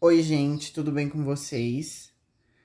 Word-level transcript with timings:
Oi, 0.00 0.22
gente, 0.22 0.72
tudo 0.72 0.92
bem 0.92 1.08
com 1.08 1.24
vocês? 1.24 2.12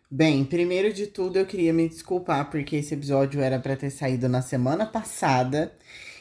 Bem, 0.10 0.46
primeiro 0.46 0.94
de 0.94 1.07
tudo 1.07 1.40
eu 1.40 1.48
queria 1.48 1.73
me 1.73 1.90
desculpar 1.90 2.52
porque 2.52 2.75
esse 2.75 2.94
episódio 2.94 3.41
era 3.41 3.59
para 3.59 3.75
ter 3.75 3.90
saído 3.90 4.29
na 4.29 4.39
semana 4.44 4.86
passada 4.86 5.75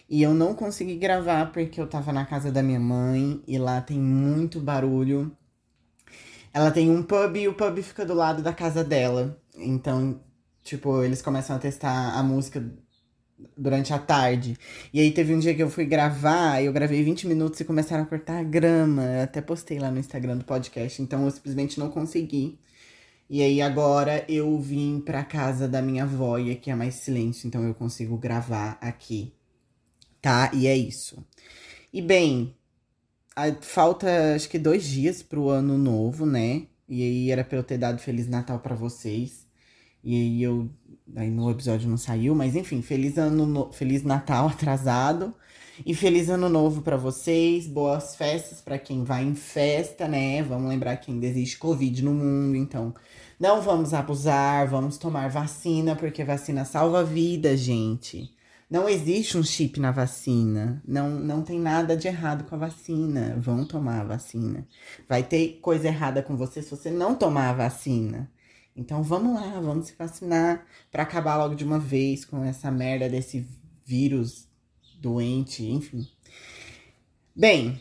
e 0.09 0.22
eu 0.22 0.33
não 0.33 0.54
consegui 0.54 0.96
gravar 0.96 1.53
porque 1.53 1.79
eu 1.79 1.87
tava 1.87 2.14
na 2.14 2.25
casa 2.25 2.51
da 2.51 2.62
minha 2.62 2.80
mãe 2.80 3.43
e 3.46 3.59
lá 3.59 3.83
tem 3.83 3.98
muito 4.01 4.59
barulho. 4.59 5.37
Ela 6.51 6.71
tem 6.71 6.91
um 6.91 7.03
pub 7.03 7.37
e 7.37 7.47
o 7.47 7.53
pub 7.53 7.83
fica 7.83 8.07
do 8.07 8.15
lado 8.15 8.43
da 8.43 8.55
casa 8.55 8.83
dela. 8.83 9.39
Então, 9.55 10.19
tipo, 10.63 11.03
eles 11.03 11.21
começam 11.21 11.55
a 11.57 11.59
testar 11.59 12.19
a 12.19 12.23
música 12.23 12.73
durante 13.56 13.93
a 13.93 13.98
tarde. 13.98 14.56
E 14.93 15.00
aí 15.00 15.11
teve 15.11 15.34
um 15.34 15.38
dia 15.38 15.54
que 15.54 15.62
eu 15.62 15.70
fui 15.70 15.84
gravar, 15.84 16.62
eu 16.62 16.72
gravei 16.72 17.02
20 17.02 17.27
minutos 17.27 17.61
e 17.61 17.64
começaram 17.64 18.02
a 18.02 18.06
cortar 18.06 18.38
a 18.38 18.42
grama. 18.42 19.02
Eu 19.02 19.22
até 19.22 19.41
postei 19.41 19.79
lá 19.79 19.91
no 19.91 19.98
Instagram 19.98 20.36
do 20.36 20.45
podcast, 20.45 21.00
então 21.02 21.24
eu 21.24 21.30
simplesmente 21.30 21.78
não 21.78 21.91
consegui. 21.91 22.59
E 23.28 23.42
aí 23.42 23.62
agora 23.62 24.24
eu 24.28 24.59
vim 24.59 25.00
pra 25.00 25.24
casa 25.24 25.66
da 25.66 25.80
minha 25.80 26.05
avó 26.05 26.38
e 26.38 26.50
aqui 26.50 26.70
é 26.70 26.74
mais 26.74 26.97
silêncio, 26.97 27.47
então 27.47 27.64
eu 27.64 27.74
consigo 27.74 28.16
gravar 28.19 28.77
aqui. 28.80 29.33
Tá? 30.20 30.50
E 30.52 30.66
é 30.66 30.77
isso. 30.77 31.24
E 31.92 32.02
bem, 32.02 32.55
falta 33.61 34.34
acho 34.34 34.48
que 34.48 34.59
dois 34.59 34.84
dias 34.84 35.22
pro 35.22 35.48
ano 35.48 35.78
novo, 35.78 36.27
né? 36.27 36.66
E 36.88 37.02
aí 37.02 37.30
era 37.30 37.42
pra 37.42 37.56
eu 37.59 37.62
ter 37.62 37.78
dado 37.78 37.98
Feliz 37.98 38.28
Natal 38.28 38.59
para 38.59 38.74
vocês. 38.74 39.41
E 40.02 40.15
aí 40.15 40.42
eu. 40.42 40.69
Aí 41.15 41.30
no 41.30 41.51
episódio 41.51 41.88
não 41.88 41.97
saiu, 41.97 42.34
mas 42.34 42.56
enfim, 42.56 42.80
feliz 42.80 43.19
ano 43.19 43.45
no... 43.45 43.73
feliz 43.73 44.02
Natal 44.02 44.48
atrasado. 44.51 45.34
E 45.84 45.95
feliz 45.95 46.28
ano 46.28 46.48
novo 46.48 46.83
para 46.83 46.97
vocês. 46.97 47.66
Boas 47.66 48.15
festas 48.15 48.61
para 48.61 48.78
quem 48.78 49.05
vai 49.05 49.25
em 49.25 49.34
festa, 49.34 50.06
né? 50.06 50.42
Vamos 50.42 50.69
lembrar 50.69 50.97
que 50.97 51.11
ainda 51.11 51.27
existe 51.27 51.59
Covid 51.59 52.05
no 52.05 52.12
mundo, 52.12 52.56
então 52.56 52.95
não 53.41 53.61
vamos 53.61 53.92
abusar, 53.92 54.69
vamos 54.69 54.97
tomar 54.97 55.28
vacina, 55.28 55.97
porque 55.97 56.23
vacina 56.23 56.64
salva 56.64 57.03
vida, 57.03 57.56
gente. 57.56 58.33
Não 58.70 58.89
existe 58.89 59.36
um 59.36 59.42
chip 59.42 59.80
na 59.80 59.91
vacina. 59.91 60.83
Não, 60.86 61.11
não 61.11 61.42
tem 61.42 61.58
nada 61.58 61.97
de 61.97 62.08
errado 62.08 62.45
com 62.45 62.55
a 62.55 62.58
vacina. 62.58 63.36
Vão 63.39 63.67
tomar 63.67 64.00
a 64.00 64.05
vacina. 64.05 64.67
Vai 65.08 65.23
ter 65.23 65.58
coisa 65.61 65.89
errada 65.89 66.23
com 66.23 66.36
você 66.36 66.62
se 66.62 66.70
você 66.70 66.91
não 66.91 67.14
tomar 67.14 67.50
a 67.50 67.53
vacina. 67.53 68.30
Então 68.77 69.03
vamos 69.03 69.34
lá, 69.34 69.61
vamos 69.61 69.89
se 69.89 69.95
vacinar 69.95 70.67
para 70.91 71.03
acabar 71.03 71.37
logo 71.37 71.55
de 71.55 71.65
uma 71.65 71.78
vez 71.78 72.25
com 72.25 72.42
essa 72.42 72.70
merda 72.70 73.09
desse 73.09 73.47
vírus 73.84 74.48
doente, 74.98 75.64
enfim. 75.64 76.09
Bem, 77.34 77.81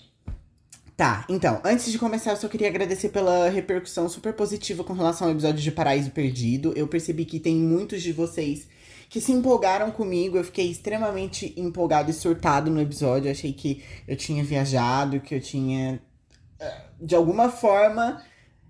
tá. 0.98 1.26
Então, 1.30 1.62
antes 1.64 1.92
de 1.92 2.00
começar, 2.00 2.32
eu 2.32 2.38
só 2.38 2.48
queria 2.48 2.68
agradecer 2.68 3.10
pela 3.10 3.50
repercussão 3.50 4.10
super 4.10 4.34
positiva 4.34 4.84
com 4.84 4.94
relação 4.94 5.28
ao 5.28 5.34
episódio 5.34 5.62
de 5.62 5.72
Paraíso 5.72 6.12
Perdido. 6.12 6.74
Eu 6.76 6.88
percebi 6.88 7.24
que 7.26 7.40
tem 7.40 7.56
muitos 7.56 8.02
de 8.02 8.12
vocês 8.12 8.68
que 9.10 9.22
se 9.22 9.32
empolgaram 9.32 9.92
comigo. 9.92 10.38
Eu 10.38 10.44
fiquei 10.44 10.70
extremamente 10.70 11.54
empolgado 11.58 12.10
e 12.10 12.14
surtado 12.14 12.72
no 12.72 12.82
episódio. 12.82 13.28
Eu 13.28 13.32
achei 13.32 13.54
que 13.54 13.84
eu 14.08 14.18
tinha 14.18 14.44
viajado, 14.44 15.20
que 15.20 15.36
eu 15.36 15.42
tinha, 15.42 16.02
eh, 16.60 16.82
de 17.00 17.16
alguma 17.16 17.50
forma, 17.50 18.24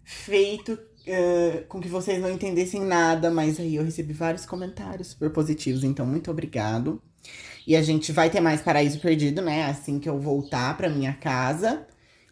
feito 0.03 0.77
uh, 1.07 1.65
com 1.67 1.79
que 1.79 1.87
vocês 1.87 2.21
não 2.21 2.29
entendessem 2.29 2.81
nada, 2.81 3.29
mas 3.29 3.59
aí 3.59 3.75
eu 3.75 3.83
recebi 3.83 4.13
vários 4.13 4.45
comentários 4.45 5.09
super 5.09 5.31
positivos, 5.31 5.83
então 5.83 6.05
muito 6.05 6.31
obrigado. 6.31 7.01
E 7.65 7.75
a 7.75 7.81
gente 7.81 8.11
vai 8.11 8.29
ter 8.29 8.41
mais 8.41 8.61
Paraíso 8.61 8.99
Perdido, 8.99 9.41
né? 9.41 9.65
Assim 9.65 9.99
que 9.99 10.09
eu 10.09 10.19
voltar 10.19 10.75
pra 10.75 10.89
minha 10.89 11.13
casa. 11.13 11.85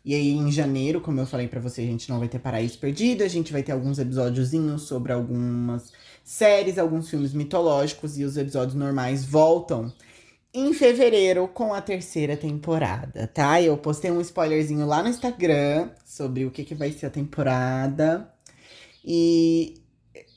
E 0.03 0.15
aí, 0.15 0.31
em 0.31 0.51
janeiro, 0.51 1.01
como 1.01 1.19
eu 1.19 1.25
falei 1.25 1.47
para 1.47 1.59
vocês, 1.59 1.87
a 1.87 1.91
gente 1.91 2.09
não 2.09 2.19
vai 2.19 2.27
ter 2.27 2.39
Paraíso 2.39 2.79
Perdido. 2.79 3.23
A 3.23 3.27
gente 3.27 3.51
vai 3.51 3.61
ter 3.61 3.71
alguns 3.71 3.99
episódiozinhos 3.99 4.83
sobre 4.83 5.11
algumas 5.11 5.91
séries, 6.23 6.79
alguns 6.79 7.09
filmes 7.09 7.33
mitológicos. 7.33 8.17
E 8.17 8.23
os 8.23 8.37
episódios 8.37 8.75
normais 8.75 9.23
voltam 9.23 9.93
em 10.53 10.73
fevereiro 10.73 11.47
com 11.47 11.73
a 11.73 11.81
terceira 11.81 12.35
temporada, 12.35 13.27
tá? 13.27 13.61
Eu 13.61 13.77
postei 13.77 14.09
um 14.09 14.21
spoilerzinho 14.21 14.85
lá 14.85 15.03
no 15.03 15.09
Instagram 15.09 15.91
sobre 16.03 16.45
o 16.45 16.51
que, 16.51 16.63
que 16.63 16.73
vai 16.73 16.91
ser 16.91 17.05
a 17.05 17.09
temporada. 17.11 18.33
E 19.11 19.81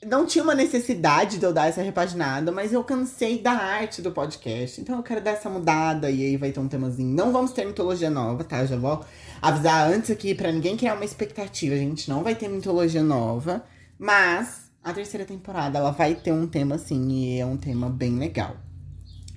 não 0.03 0.25
tinha 0.25 0.43
uma 0.43 0.55
necessidade 0.55 1.37
de 1.37 1.45
eu 1.45 1.53
dar 1.53 1.67
essa 1.67 1.83
repaginada, 1.83 2.51
mas 2.51 2.73
eu 2.73 2.83
cansei 2.83 3.37
da 3.37 3.51
arte 3.51 4.01
do 4.01 4.11
podcast. 4.11 4.81
Então 4.81 4.97
eu 4.97 5.03
quero 5.03 5.21
dar 5.21 5.31
essa 5.31 5.47
mudada 5.47 6.09
e 6.09 6.23
aí 6.23 6.37
vai 6.37 6.51
ter 6.51 6.59
um 6.59 6.67
temazinho. 6.67 7.15
Não 7.15 7.31
vamos 7.31 7.51
ter 7.51 7.65
mitologia 7.67 8.09
nova, 8.09 8.43
tá? 8.43 8.65
já 8.65 8.75
vou 8.75 9.05
avisar 9.39 9.87
antes 9.91 10.09
aqui 10.09 10.33
para 10.33 10.51
ninguém 10.51 10.75
criar 10.75 10.95
uma 10.95 11.05
expectativa. 11.05 11.75
A 11.75 11.77
gente 11.77 12.09
não 12.09 12.23
vai 12.23 12.33
ter 12.33 12.47
mitologia 12.47 13.03
nova, 13.03 13.63
mas 13.99 14.71
a 14.83 14.91
terceira 14.91 15.23
temporada 15.23 15.77
ela 15.77 15.91
vai 15.91 16.15
ter 16.15 16.31
um 16.31 16.47
tema 16.47 16.73
assim 16.73 17.09
e 17.09 17.39
é 17.39 17.45
um 17.45 17.57
tema 17.57 17.91
bem 17.91 18.17
legal. 18.17 18.57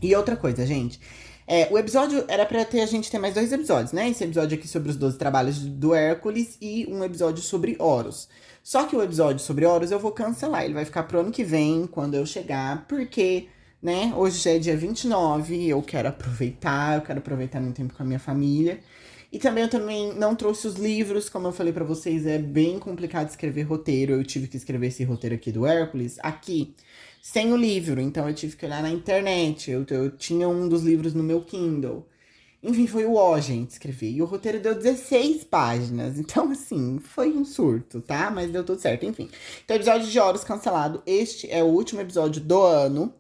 E 0.01 0.17
outra 0.17 0.35
coisa, 0.35 0.65
gente. 0.65 0.99
É, 1.47 1.69
o 1.71 1.77
episódio 1.77 2.25
era 2.27 2.47
para 2.47 2.65
ter 2.65 2.81
a 2.81 2.87
gente 2.87 3.11
ter 3.11 3.19
mais 3.19 3.35
dois 3.35 3.53
episódios, 3.53 3.93
né? 3.93 4.09
Esse 4.09 4.25
episódio 4.25 4.57
aqui 4.59 4.67
sobre 4.67 4.91
os 4.91 4.97
12 4.97 5.19
trabalhos 5.19 5.59
do 5.59 5.95
Hércules 5.95 6.57
e 6.59 6.87
um 6.91 7.05
episódio 7.05 7.43
sobre 7.43 7.77
Horus. 7.79 8.29
Só 8.67 8.85
que 8.85 8.97
o 8.97 9.01
episódio 9.01 9.39
sobre 9.39 9.65
Horus 9.65 9.93
eu 9.93 9.99
vou 10.01 10.11
cancelar. 10.11 10.65
Ele 10.65 10.75
vai 10.75 10.85
ficar 10.85 11.05
pro 11.05 11.21
ano 11.21 11.31
que 11.31 11.45
vem, 11.45 11.87
quando 11.87 12.15
eu 12.15 12.27
chegar, 12.27 12.85
porque, 12.89 13.47
né, 13.81 14.13
hoje 14.17 14.41
já 14.41 14.51
é 14.51 14.59
dia 14.59 14.77
29, 14.77 15.69
eu 15.69 15.81
quero 15.81 16.09
aproveitar, 16.09 16.97
eu 16.97 17.03
quero 17.03 17.21
aproveitar 17.21 17.61
meu 17.61 17.73
tempo 17.73 17.95
com 17.95 18.03
a 18.03 18.07
minha 18.07 18.19
família. 18.19 18.81
E 19.31 19.39
também 19.39 19.63
eu 19.63 19.71
também 19.71 20.13
não 20.15 20.35
trouxe 20.35 20.67
os 20.67 20.75
livros, 20.75 21.29
como 21.29 21.47
eu 21.47 21.53
falei 21.53 21.73
para 21.73 21.85
vocês, 21.85 22.27
é 22.27 22.39
bem 22.39 22.77
complicado 22.81 23.29
escrever 23.29 23.63
roteiro. 23.63 24.15
Eu 24.15 24.25
tive 24.25 24.49
que 24.49 24.57
escrever 24.57 24.89
esse 24.89 25.05
roteiro 25.05 25.37
aqui 25.37 25.53
do 25.53 25.65
Hércules 25.65 26.19
aqui, 26.21 26.75
sem 27.23 27.53
o 27.53 27.57
livro. 27.57 28.01
Então 28.01 28.29
eu 28.29 28.35
tive 28.35 28.57
que 28.57 28.67
olhar 28.67 28.83
na 28.83 28.91
internet. 28.91 29.71
Eu, 29.71 29.87
eu 29.91 30.11
tinha 30.11 30.49
um 30.49 30.69
dos 30.69 30.83
livros 30.83 31.15
no 31.15 31.23
meu 31.23 31.41
Kindle. 31.41 32.05
Enfim, 32.63 32.87
foi 32.87 33.05
o 33.05 33.15
ó, 33.15 33.39
gente, 33.39 33.71
escrever. 33.71 34.11
E 34.11 34.23
o 34.23 34.25
roteiro 34.25 34.61
deu 34.61 34.75
16 34.75 35.45
páginas. 35.45 36.19
Então, 36.19 36.51
assim, 36.51 36.99
foi 36.99 37.31
um 37.31 37.45
surto, 37.45 38.01
tá? 38.01 38.31
Mas 38.31 38.51
deu 38.51 38.65
tudo 38.65 38.81
certo, 38.81 39.05
enfim. 39.07 39.29
Então, 39.65 39.77
episódio 39.77 40.09
de 40.09 40.19
Horus 40.19 40.45
cancelado. 40.45 41.03
Este 41.07 41.51
é 41.51 41.63
o 41.63 41.67
último 41.67 42.01
episódio 42.01 42.41
do 42.41 42.63
ano 42.63 43.15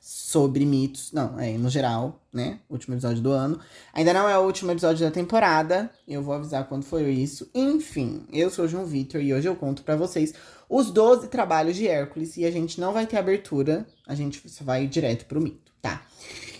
sobre 0.00 0.64
mitos. 0.64 1.12
Não, 1.12 1.38
é 1.38 1.56
no 1.58 1.68
geral, 1.68 2.26
né? 2.32 2.60
Último 2.68 2.94
episódio 2.94 3.22
do 3.22 3.30
ano. 3.30 3.60
Ainda 3.92 4.12
não 4.12 4.28
é 4.28 4.38
o 4.38 4.42
último 4.42 4.70
episódio 4.72 5.04
da 5.04 5.12
temporada. 5.12 5.90
Eu 6.06 6.22
vou 6.22 6.34
avisar 6.34 6.66
quando 6.66 6.84
foi 6.84 7.10
isso. 7.10 7.50
Enfim, 7.54 8.26
eu 8.32 8.50
sou 8.50 8.64
o 8.64 8.68
João 8.68 8.86
Vitor 8.86 9.20
e 9.20 9.34
hoje 9.34 9.46
eu 9.46 9.54
conto 9.54 9.82
para 9.82 9.96
vocês 9.96 10.32
os 10.68 10.90
12 10.90 11.28
trabalhos 11.28 11.76
de 11.76 11.86
Hércules. 11.86 12.36
E 12.36 12.44
a 12.44 12.50
gente 12.50 12.80
não 12.80 12.92
vai 12.92 13.06
ter 13.06 13.18
abertura, 13.18 13.86
a 14.06 14.14
gente 14.14 14.42
vai 14.62 14.86
direto 14.86 15.26
pro 15.26 15.40
mito, 15.40 15.72
tá? 15.80 16.02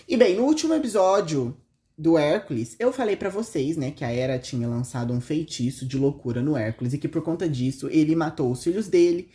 E 0.07 0.17
bem, 0.17 0.37
no 0.37 0.45
último 0.45 0.75
episódio 0.75 1.57
do 1.99 2.17
Hércules, 2.17 2.77
eu 2.79 2.93
falei 2.93 3.17
para 3.17 3.29
vocês, 3.29 3.77
né, 3.77 3.91
que 3.91 4.05
a 4.05 4.13
Hera 4.13 4.39
tinha 4.39 4.69
lançado 4.69 5.13
um 5.13 5.21
feitiço 5.21 5.85
de 5.85 5.99
loucura 5.99 6.41
no 6.41 6.57
Hércules 6.57 6.95
e 6.95 6.99
que 6.99 7.09
por 7.09 7.23
conta 7.23 7.49
disso 7.49 7.89
ele 7.91 8.15
matou 8.15 8.53
os 8.53 8.63
filhos 8.63 8.87
dele 8.87 9.29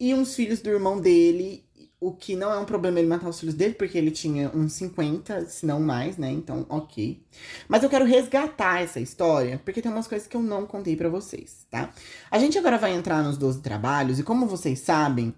e 0.00 0.12
uns 0.12 0.34
filhos 0.34 0.60
do 0.60 0.68
irmão 0.68 1.00
dele, 1.00 1.64
o 2.00 2.12
que 2.12 2.34
não 2.36 2.52
é 2.52 2.58
um 2.58 2.64
problema 2.64 2.98
ele 2.98 3.08
matar 3.08 3.28
os 3.28 3.38
filhos 3.38 3.54
dele, 3.54 3.74
porque 3.74 3.98
ele 3.98 4.10
tinha 4.10 4.50
uns 4.54 4.72
50, 4.74 5.46
se 5.46 5.66
não 5.66 5.80
mais, 5.80 6.16
né? 6.16 6.30
Então, 6.30 6.64
ok. 6.68 7.20
Mas 7.66 7.82
eu 7.82 7.90
quero 7.90 8.04
resgatar 8.04 8.80
essa 8.80 9.00
história, 9.00 9.60
porque 9.64 9.82
tem 9.82 9.90
umas 9.90 10.06
coisas 10.06 10.28
que 10.28 10.36
eu 10.36 10.42
não 10.42 10.66
contei 10.66 10.94
para 10.94 11.08
vocês, 11.08 11.66
tá? 11.68 11.92
A 12.30 12.38
gente 12.38 12.56
agora 12.56 12.78
vai 12.78 12.94
entrar 12.94 13.22
nos 13.24 13.36
12 13.36 13.60
trabalhos, 13.60 14.20
e 14.20 14.22
como 14.22 14.46
vocês 14.46 14.78
sabem, 14.78 15.34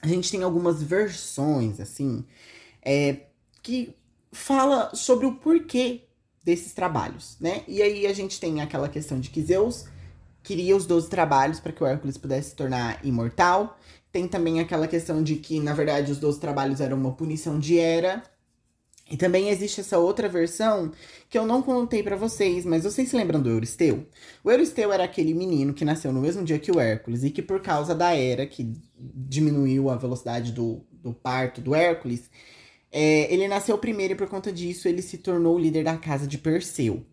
a 0.00 0.08
gente 0.08 0.30
tem 0.30 0.42
algumas 0.42 0.82
versões, 0.82 1.78
assim, 1.78 2.24
é, 2.82 3.26
que 3.62 3.94
fala 4.32 4.94
sobre 4.94 5.26
o 5.26 5.34
porquê 5.34 6.08
desses 6.42 6.72
trabalhos, 6.72 7.36
né? 7.40 7.62
E 7.68 7.82
aí 7.82 8.06
a 8.06 8.12
gente 8.12 8.40
tem 8.40 8.60
aquela 8.60 8.88
questão 8.88 9.20
de 9.20 9.30
que 9.30 9.42
Zeus 9.42 9.84
queria 10.42 10.76
os 10.76 10.86
12 10.86 11.08
trabalhos 11.08 11.60
para 11.60 11.72
que 11.72 11.82
o 11.82 11.86
Hércules 11.86 12.16
pudesse 12.16 12.50
se 12.50 12.56
tornar 12.56 13.04
imortal. 13.04 13.78
Tem 14.10 14.26
também 14.26 14.60
aquela 14.60 14.88
questão 14.88 15.22
de 15.22 15.36
que, 15.36 15.60
na 15.60 15.72
verdade, 15.72 16.10
os 16.10 16.18
12 16.18 16.40
trabalhos 16.40 16.80
eram 16.80 16.96
uma 16.96 17.12
punição 17.12 17.58
de 17.58 17.78
Hera. 17.78 18.22
E 19.10 19.16
também 19.16 19.50
existe 19.50 19.80
essa 19.80 19.98
outra 19.98 20.28
versão 20.28 20.90
que 21.28 21.38
eu 21.38 21.46
não 21.46 21.60
contei 21.60 22.02
para 22.02 22.16
vocês, 22.16 22.64
mas 22.64 22.84
vocês 22.84 23.10
se 23.10 23.16
lembram 23.16 23.42
do 23.42 23.50
Euristeu? 23.50 24.06
O 24.42 24.50
Euristeu 24.50 24.90
era 24.90 25.04
aquele 25.04 25.34
menino 25.34 25.74
que 25.74 25.84
nasceu 25.84 26.12
no 26.12 26.20
mesmo 26.20 26.42
dia 26.44 26.58
que 26.58 26.72
o 26.72 26.80
Hércules 26.80 27.22
e 27.22 27.30
que, 27.30 27.42
por 27.42 27.60
causa 27.60 27.94
da 27.94 28.14
Hera, 28.16 28.46
que 28.46 28.72
diminuiu 28.98 29.90
a 29.90 29.96
velocidade 29.96 30.52
do, 30.52 30.82
do 30.90 31.12
parto 31.12 31.60
do 31.60 31.74
Hércules, 31.74 32.30
é, 32.92 33.32
ele 33.32 33.48
nasceu 33.48 33.78
primeiro 33.78 34.12
e 34.12 34.16
por 34.16 34.28
conta 34.28 34.52
disso 34.52 34.86
ele 34.86 35.00
se 35.02 35.18
tornou 35.18 35.56
o 35.56 35.58
líder 35.58 35.84
da 35.84 35.96
casa 35.96 36.26
de 36.26 36.38
Perseu. 36.38 37.04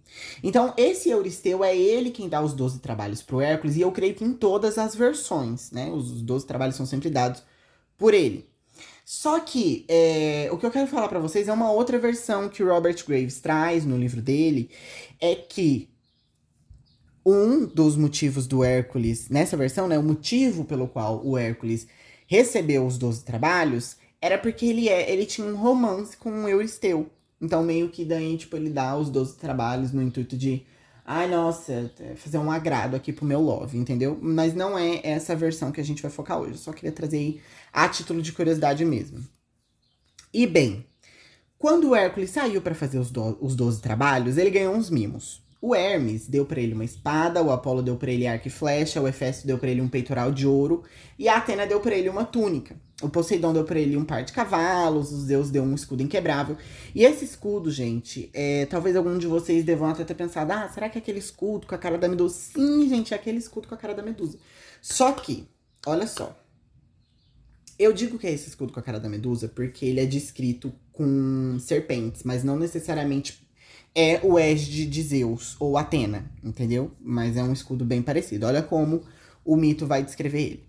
Então, 0.43 0.73
esse 0.77 1.09
Euristeu 1.09 1.63
é 1.63 1.75
ele 1.77 2.11
quem 2.11 2.27
dá 2.27 2.41
os 2.41 2.53
12 2.53 2.79
trabalhos 2.79 3.21
pro 3.21 3.39
Hércules, 3.41 3.77
e 3.77 3.81
eu 3.81 3.91
creio 3.91 4.13
que 4.15 4.25
em 4.25 4.33
todas 4.33 4.77
as 4.77 4.93
versões, 4.95 5.71
né? 5.71 5.89
Os 5.91 6.21
12 6.21 6.45
trabalhos 6.45 6.75
são 6.75 6.85
sempre 6.85 7.09
dados 7.09 7.43
por 7.97 8.13
ele. 8.13 8.49
Só 9.05 9.39
que 9.39 9.85
é, 9.87 10.49
o 10.51 10.57
que 10.57 10.65
eu 10.65 10.71
quero 10.71 10.87
falar 10.87 11.07
para 11.09 11.19
vocês 11.19 11.47
é 11.47 11.53
uma 11.53 11.71
outra 11.71 11.97
versão 11.97 12.49
que 12.49 12.61
o 12.63 12.67
Robert 12.67 13.03
Graves 13.07 13.39
traz 13.39 13.85
no 13.85 13.97
livro 13.97 14.21
dele, 14.21 14.69
é 15.19 15.35
que 15.35 15.89
Um 17.25 17.65
dos 17.65 17.95
motivos 17.97 18.47
do 18.47 18.63
Hércules, 18.63 19.29
nessa 19.29 19.57
versão, 19.57 19.87
né? 19.87 19.97
O 19.99 20.03
motivo 20.03 20.63
pelo 20.65 20.87
qual 20.87 21.21
o 21.25 21.37
Hércules 21.37 21.87
recebeu 22.27 22.85
os 22.85 22.97
12 22.97 23.23
trabalhos 23.23 23.97
era 24.21 24.37
porque 24.37 24.65
ele, 24.65 24.89
é, 24.89 25.11
ele 25.11 25.25
tinha 25.25 25.47
um 25.47 25.55
romance 25.55 26.17
com 26.17 26.43
o 26.43 26.49
Euristeu. 26.49 27.09
Então, 27.41 27.63
meio 27.63 27.89
que 27.89 28.03
daí, 28.03 28.37
tipo, 28.37 28.55
ele 28.55 28.69
dá 28.69 28.97
os 28.97 29.09
12 29.09 29.37
trabalhos 29.37 29.91
no 29.91 30.01
intuito 30.01 30.35
de. 30.37 30.65
Ai, 31.05 31.27
nossa, 31.27 31.91
é, 31.99 32.15
fazer 32.15 32.37
um 32.37 32.51
agrado 32.51 32.95
aqui 32.95 33.11
pro 33.11 33.25
meu 33.25 33.39
love, 33.41 33.77
entendeu? 33.77 34.17
Mas 34.21 34.53
não 34.53 34.77
é 34.77 34.99
essa 35.03 35.35
versão 35.35 35.71
que 35.71 35.81
a 35.81 35.83
gente 35.83 36.01
vai 36.01 36.11
focar 36.11 36.39
hoje. 36.39 36.51
Eu 36.51 36.57
só 36.57 36.73
queria 36.73 36.91
trazer 36.91 37.17
aí 37.17 37.41
a 37.73 37.87
título 37.89 38.21
de 38.21 38.31
curiosidade 38.31 38.85
mesmo. 38.85 39.25
E 40.31 40.45
bem, 40.45 40.85
quando 41.57 41.89
o 41.89 41.95
Hércules 41.95 42.29
saiu 42.29 42.61
para 42.61 42.75
fazer 42.75 42.99
os, 42.99 43.09
do, 43.09 43.37
os 43.41 43.55
12 43.55 43.81
trabalhos, 43.81 44.37
ele 44.37 44.51
ganhou 44.51 44.75
uns 44.75 44.89
mimos. 44.89 45.41
O 45.61 45.75
Hermes 45.75 46.27
deu 46.27 46.45
para 46.45 46.61
ele 46.61 46.73
uma 46.73 46.85
espada, 46.85 47.43
o 47.43 47.51
Apolo 47.51 47.81
deu 47.81 47.97
para 47.97 48.11
ele 48.11 48.25
arco 48.25 48.47
e 48.47 48.51
flecha, 48.51 49.01
o 49.01 49.07
Hefesto 49.07 49.45
deu 49.45 49.57
para 49.57 49.69
ele 49.69 49.81
um 49.81 49.89
peitoral 49.89 50.31
de 50.31 50.47
ouro 50.47 50.83
e 51.17 51.27
a 51.27 51.35
Atena 51.35 51.67
deu 51.67 51.81
para 51.81 51.95
ele 51.95 52.07
uma 52.07 52.23
túnica. 52.23 52.77
O 53.01 53.07
Poseidon 53.07 53.53
deu 53.53 53.63
para 53.63 53.79
ele 53.79 53.95
um 53.95 54.03
par 54.03 54.23
de 54.23 54.33
cavalos, 54.33 55.11
os 55.11 55.25
deuses 55.25 55.51
deu 55.51 55.63
um 55.63 55.73
escudo 55.73 56.03
inquebrável. 56.03 56.57
E 56.93 57.05
esse 57.05 57.23
escudo, 57.23 57.71
gente, 57.71 58.29
é, 58.33 58.65
talvez 58.65 58.95
algum 58.95 59.17
de 59.17 59.25
vocês 59.25 59.63
devam 59.63 59.89
até 59.89 60.03
ter 60.03 60.15
pensado: 60.15 60.51
ah, 60.51 60.67
será 60.67 60.89
que 60.89 60.97
é 60.97 61.01
aquele 61.01 61.19
escudo 61.19 61.65
com 61.65 61.75
a 61.75 61.77
cara 61.77 61.97
da 61.97 62.09
Medusa? 62.09 62.35
Sim, 62.35 62.89
gente, 62.89 63.13
é 63.13 63.17
aquele 63.17 63.37
escudo 63.37 63.67
com 63.67 63.75
a 63.75 63.77
cara 63.77 63.93
da 63.93 64.03
Medusa. 64.03 64.37
Só 64.81 65.13
que, 65.13 65.47
olha 65.85 66.07
só. 66.07 66.37
Eu 67.77 67.93
digo 67.93 68.19
que 68.19 68.27
é 68.27 68.31
esse 68.31 68.49
escudo 68.49 68.73
com 68.73 68.79
a 68.81 68.83
cara 68.83 68.99
da 68.99 69.07
Medusa 69.07 69.47
porque 69.47 69.85
ele 69.85 70.01
é 70.01 70.05
descrito 70.05 70.73
com 70.91 71.57
serpentes, 71.59 72.23
mas 72.23 72.43
não 72.43 72.57
necessariamente 72.57 73.47
é 73.95 74.19
o 74.21 74.37
égide 74.37 74.85
de 74.85 75.01
Zeus 75.01 75.55
ou 75.59 75.77
Atena, 75.77 76.29
entendeu? 76.43 76.91
Mas 76.99 77.37
é 77.37 77.43
um 77.43 77.53
escudo 77.53 77.85
bem 77.85 78.01
parecido. 78.01 78.45
Olha 78.45 78.61
como 78.61 79.03
o 79.45 79.55
mito 79.55 79.87
vai 79.87 80.03
descrever 80.03 80.41
ele. 80.41 80.68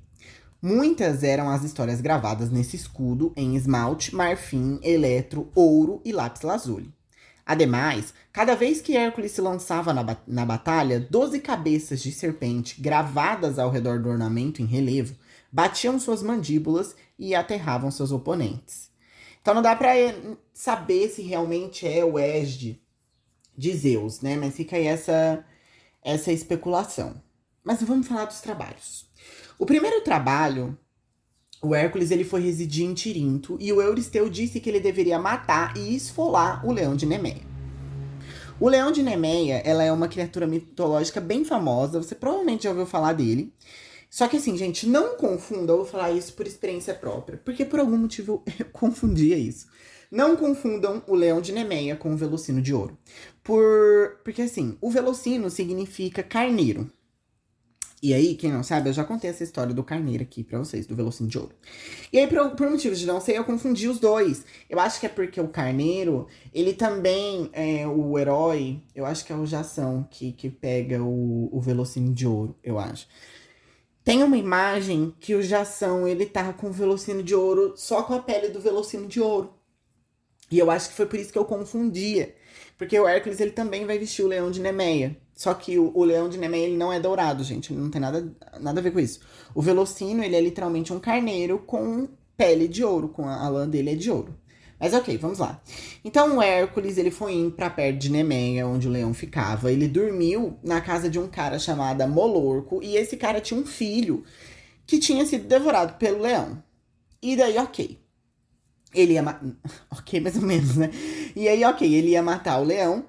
Muitas 0.62 1.23
eram 1.23 1.49
as 1.49 1.65
histórias 1.65 2.01
gravadas 2.03 2.51
nesse 2.51 2.77
escudo 2.77 3.33
em 3.35 3.57
esmalte, 3.57 4.15
marfim, 4.15 4.79
eletro, 4.83 5.51
ouro 5.55 6.03
e 6.05 6.12
lápis 6.12 6.43
lazuli. 6.43 6.93
Ademais, 7.47 8.12
cada 8.31 8.55
vez 8.55 8.81
que 8.81 8.97
Hércules 8.97 9.33
se 9.33 9.41
lançava 9.41 9.95
na, 9.95 10.17
na 10.27 10.45
batalha, 10.45 11.01
doze 11.01 11.41
cabeças 11.41 12.01
de 12.03 12.12
serpente 12.12 12.81
gravadas 12.81 13.59
ao 13.59 13.71
redor 13.71 14.01
do 14.01 14.09
ornamento 14.09 14.61
em 14.61 14.67
relevo 14.67 15.17
batiam 15.51 15.99
suas 15.99 16.23
mandíbulas 16.23 16.95
e 17.19 17.35
aterravam 17.35 17.91
seus 17.91 18.12
oponentes. 18.12 18.91
Então 19.41 19.55
não 19.55 19.62
dá 19.62 19.75
para 19.75 19.93
saber 20.53 21.09
se 21.09 21.23
realmente 21.23 21.89
é 21.89 22.05
o 22.05 22.19
égide 22.19 22.81
de 23.57 23.75
Zeus, 23.75 24.21
né? 24.21 24.37
Mas 24.37 24.55
fica 24.55 24.77
aí 24.77 24.87
essa, 24.87 25.45
essa 26.03 26.31
especulação. 26.31 27.21
Mas 27.65 27.83
vamos 27.83 28.07
falar 28.07 28.27
dos 28.27 28.41
trabalhos. 28.41 29.10
O 29.61 29.67
primeiro 29.67 30.01
trabalho, 30.01 30.75
o 31.61 31.75
Hércules 31.75 32.11
ele 32.11 32.25
foi 32.25 32.41
residir 32.41 32.87
em 32.87 32.95
Tirinto 32.95 33.59
e 33.61 33.71
o 33.71 33.83
Euristeu 33.83 34.27
disse 34.31 34.59
que 34.59 34.71
ele 34.71 34.81
deveria 34.81 35.19
matar 35.19 35.77
e 35.77 35.95
esfolar 35.95 36.67
o 36.67 36.73
leão 36.73 36.97
de 36.97 37.05
Nemeia. 37.05 37.43
O 38.59 38.71
leão 38.71 38.91
de 38.91 39.03
Nemeia, 39.03 39.57
ela 39.57 39.85
é 39.85 39.93
uma 39.93 40.09
criatura 40.09 40.47
mitológica 40.47 41.21
bem 41.21 41.45
famosa, 41.45 42.03
você 42.03 42.15
provavelmente 42.15 42.65
já 42.65 42.71
ouviu 42.71 42.87
falar 42.87 43.12
dele. 43.12 43.53
Só 44.09 44.27
que 44.29 44.39
assim, 44.39 44.57
gente, 44.57 44.89
não 44.89 45.19
confunda, 45.19 45.75
eu 45.75 45.77
vou 45.77 45.87
falar 45.87 46.11
isso 46.11 46.33
por 46.33 46.47
experiência 46.47 46.95
própria, 46.95 47.39
porque 47.45 47.62
por 47.62 47.81
algum 47.81 47.99
motivo 47.99 48.43
eu 48.59 48.65
confundia 48.73 49.37
isso. 49.37 49.67
Não 50.11 50.37
confundam 50.39 51.03
o 51.07 51.15
leão 51.15 51.43
de 51.43 51.53
Nemeia 51.53 51.97
com 51.97 52.15
o 52.15 52.17
velocino 52.17 52.62
de 52.62 52.73
ouro. 52.73 52.97
Por, 53.45 54.21
porque 54.25 54.41
assim, 54.41 54.79
o 54.81 54.91
velocino 54.91 55.51
significa 55.51 56.23
carneiro. 56.23 56.91
E 58.02 58.14
aí, 58.14 58.35
quem 58.35 58.50
não 58.50 58.62
sabe, 58.62 58.88
eu 58.88 58.94
já 58.94 59.05
contei 59.05 59.29
essa 59.29 59.44
história 59.44 59.75
do 59.75 59.85
carneiro 59.85 60.23
aqui 60.23 60.43
pra 60.43 60.58
vocês, 60.58 60.87
do 60.87 60.97
velocino 60.97 61.29
de 61.29 61.38
ouro. 61.38 61.55
E 62.11 62.19
aí, 62.19 62.26
por, 62.26 62.50
por 62.56 62.70
motivos 62.70 62.99
de 62.99 63.06
não 63.06 63.20
sei, 63.20 63.37
eu 63.37 63.44
confundi 63.44 63.88
os 63.88 63.99
dois. 63.99 64.43
Eu 64.70 64.81
acho 64.81 64.99
que 64.99 65.05
é 65.05 65.08
porque 65.08 65.38
o 65.38 65.49
carneiro, 65.49 66.26
ele 66.55 66.73
também 66.73 67.50
é 67.52 67.87
o 67.87 68.19
herói, 68.19 68.81
eu 68.94 69.05
acho 69.05 69.25
que 69.25 69.32
é 69.32 69.37
o 69.37 69.44
Jação 69.44 70.06
que, 70.11 70.32
que 70.32 70.49
pega 70.49 71.02
o, 71.02 71.50
o 71.52 72.12
de 72.14 72.26
ouro, 72.26 72.56
eu 72.64 72.79
acho. 72.79 73.06
Tem 74.02 74.23
uma 74.23 74.38
imagem 74.38 75.14
que 75.20 75.35
o 75.35 75.43
Jação, 75.43 76.08
ele 76.08 76.25
tá 76.25 76.55
com 76.55 76.69
o 76.69 76.73
velocino 76.73 77.23
de 77.23 77.35
ouro 77.35 77.75
só 77.76 78.02
com 78.02 78.14
a 78.14 78.19
pele 78.19 78.49
do 78.49 78.61
velocino 78.61 79.06
de 79.06 79.20
ouro. 79.20 79.52
E 80.50 80.58
eu 80.58 80.70
acho 80.70 80.88
que 80.88 80.94
foi 80.94 81.06
por 81.06 81.19
isso 81.19 81.32
que 81.32 81.38
eu 81.38 81.44
confundia. 81.44 82.35
Porque 82.79 82.99
o 82.99 83.06
Hércules, 83.06 83.41
ele 83.41 83.50
também 83.50 83.85
vai 83.85 83.99
vestir 83.99 84.25
o 84.25 84.29
leão 84.29 84.50
de 84.50 84.58
Nemeia. 84.58 85.17
Só 85.41 85.55
que 85.55 85.79
o, 85.79 85.91
o 85.95 86.05
leão 86.05 86.29
de 86.29 86.37
Nemeia, 86.37 86.67
ele 86.67 86.77
não 86.77 86.93
é 86.93 87.01
dourado, 87.01 87.43
gente. 87.43 87.73
Ele 87.73 87.81
não 87.81 87.89
tem 87.89 87.99
nada, 87.99 88.31
nada 88.61 88.79
a 88.79 88.83
ver 88.83 88.91
com 88.91 89.01
isso. 89.01 89.21
O 89.55 89.63
Velocino, 89.63 90.23
ele 90.23 90.37
é 90.37 90.41
literalmente 90.41 90.93
um 90.93 91.01
carneiro 91.01 91.61
com 91.61 92.07
pele 92.37 92.69
de 92.69 92.85
ouro. 92.85 93.09
Com 93.09 93.27
a, 93.27 93.37
a 93.37 93.49
lã 93.49 93.67
dele 93.67 93.93
é 93.93 93.95
de 93.95 94.11
ouro. 94.11 94.37
Mas 94.79 94.93
ok, 94.93 95.17
vamos 95.17 95.39
lá. 95.39 95.59
Então 96.05 96.37
o 96.37 96.43
Hércules, 96.43 96.99
ele 96.99 97.11
foi 97.11 97.51
pra 97.57 97.71
perto 97.71 97.97
de 97.97 98.11
Nemeia, 98.11 98.67
onde 98.67 98.87
o 98.87 98.91
leão 98.91 99.15
ficava. 99.15 99.73
Ele 99.73 99.89
dormiu 99.89 100.59
na 100.63 100.79
casa 100.83 101.09
de 101.09 101.19
um 101.19 101.27
cara 101.27 101.59
chamado 101.59 102.07
Molorco. 102.07 102.83
E 102.83 102.99
esse 102.99 103.17
cara 103.17 103.41
tinha 103.41 103.59
um 103.59 103.65
filho 103.65 104.23
que 104.87 104.99
tinha 104.99 105.25
sido 105.25 105.49
devorado 105.49 105.95
pelo 105.95 106.21
leão. 106.21 106.63
E 107.23 107.35
daí, 107.35 107.57
ok. 107.57 107.99
Ele 108.95 109.15
ia. 109.15 109.23
Ma... 109.23 109.41
Ok, 109.91 110.21
mais 110.21 110.37
ou 110.37 110.43
menos, 110.43 110.77
né? 110.77 110.91
E 111.35 111.49
aí, 111.49 111.65
ok, 111.65 111.95
ele 111.95 112.11
ia 112.11 112.23
matar 112.23 112.61
o 112.61 112.65
leão. 112.65 113.07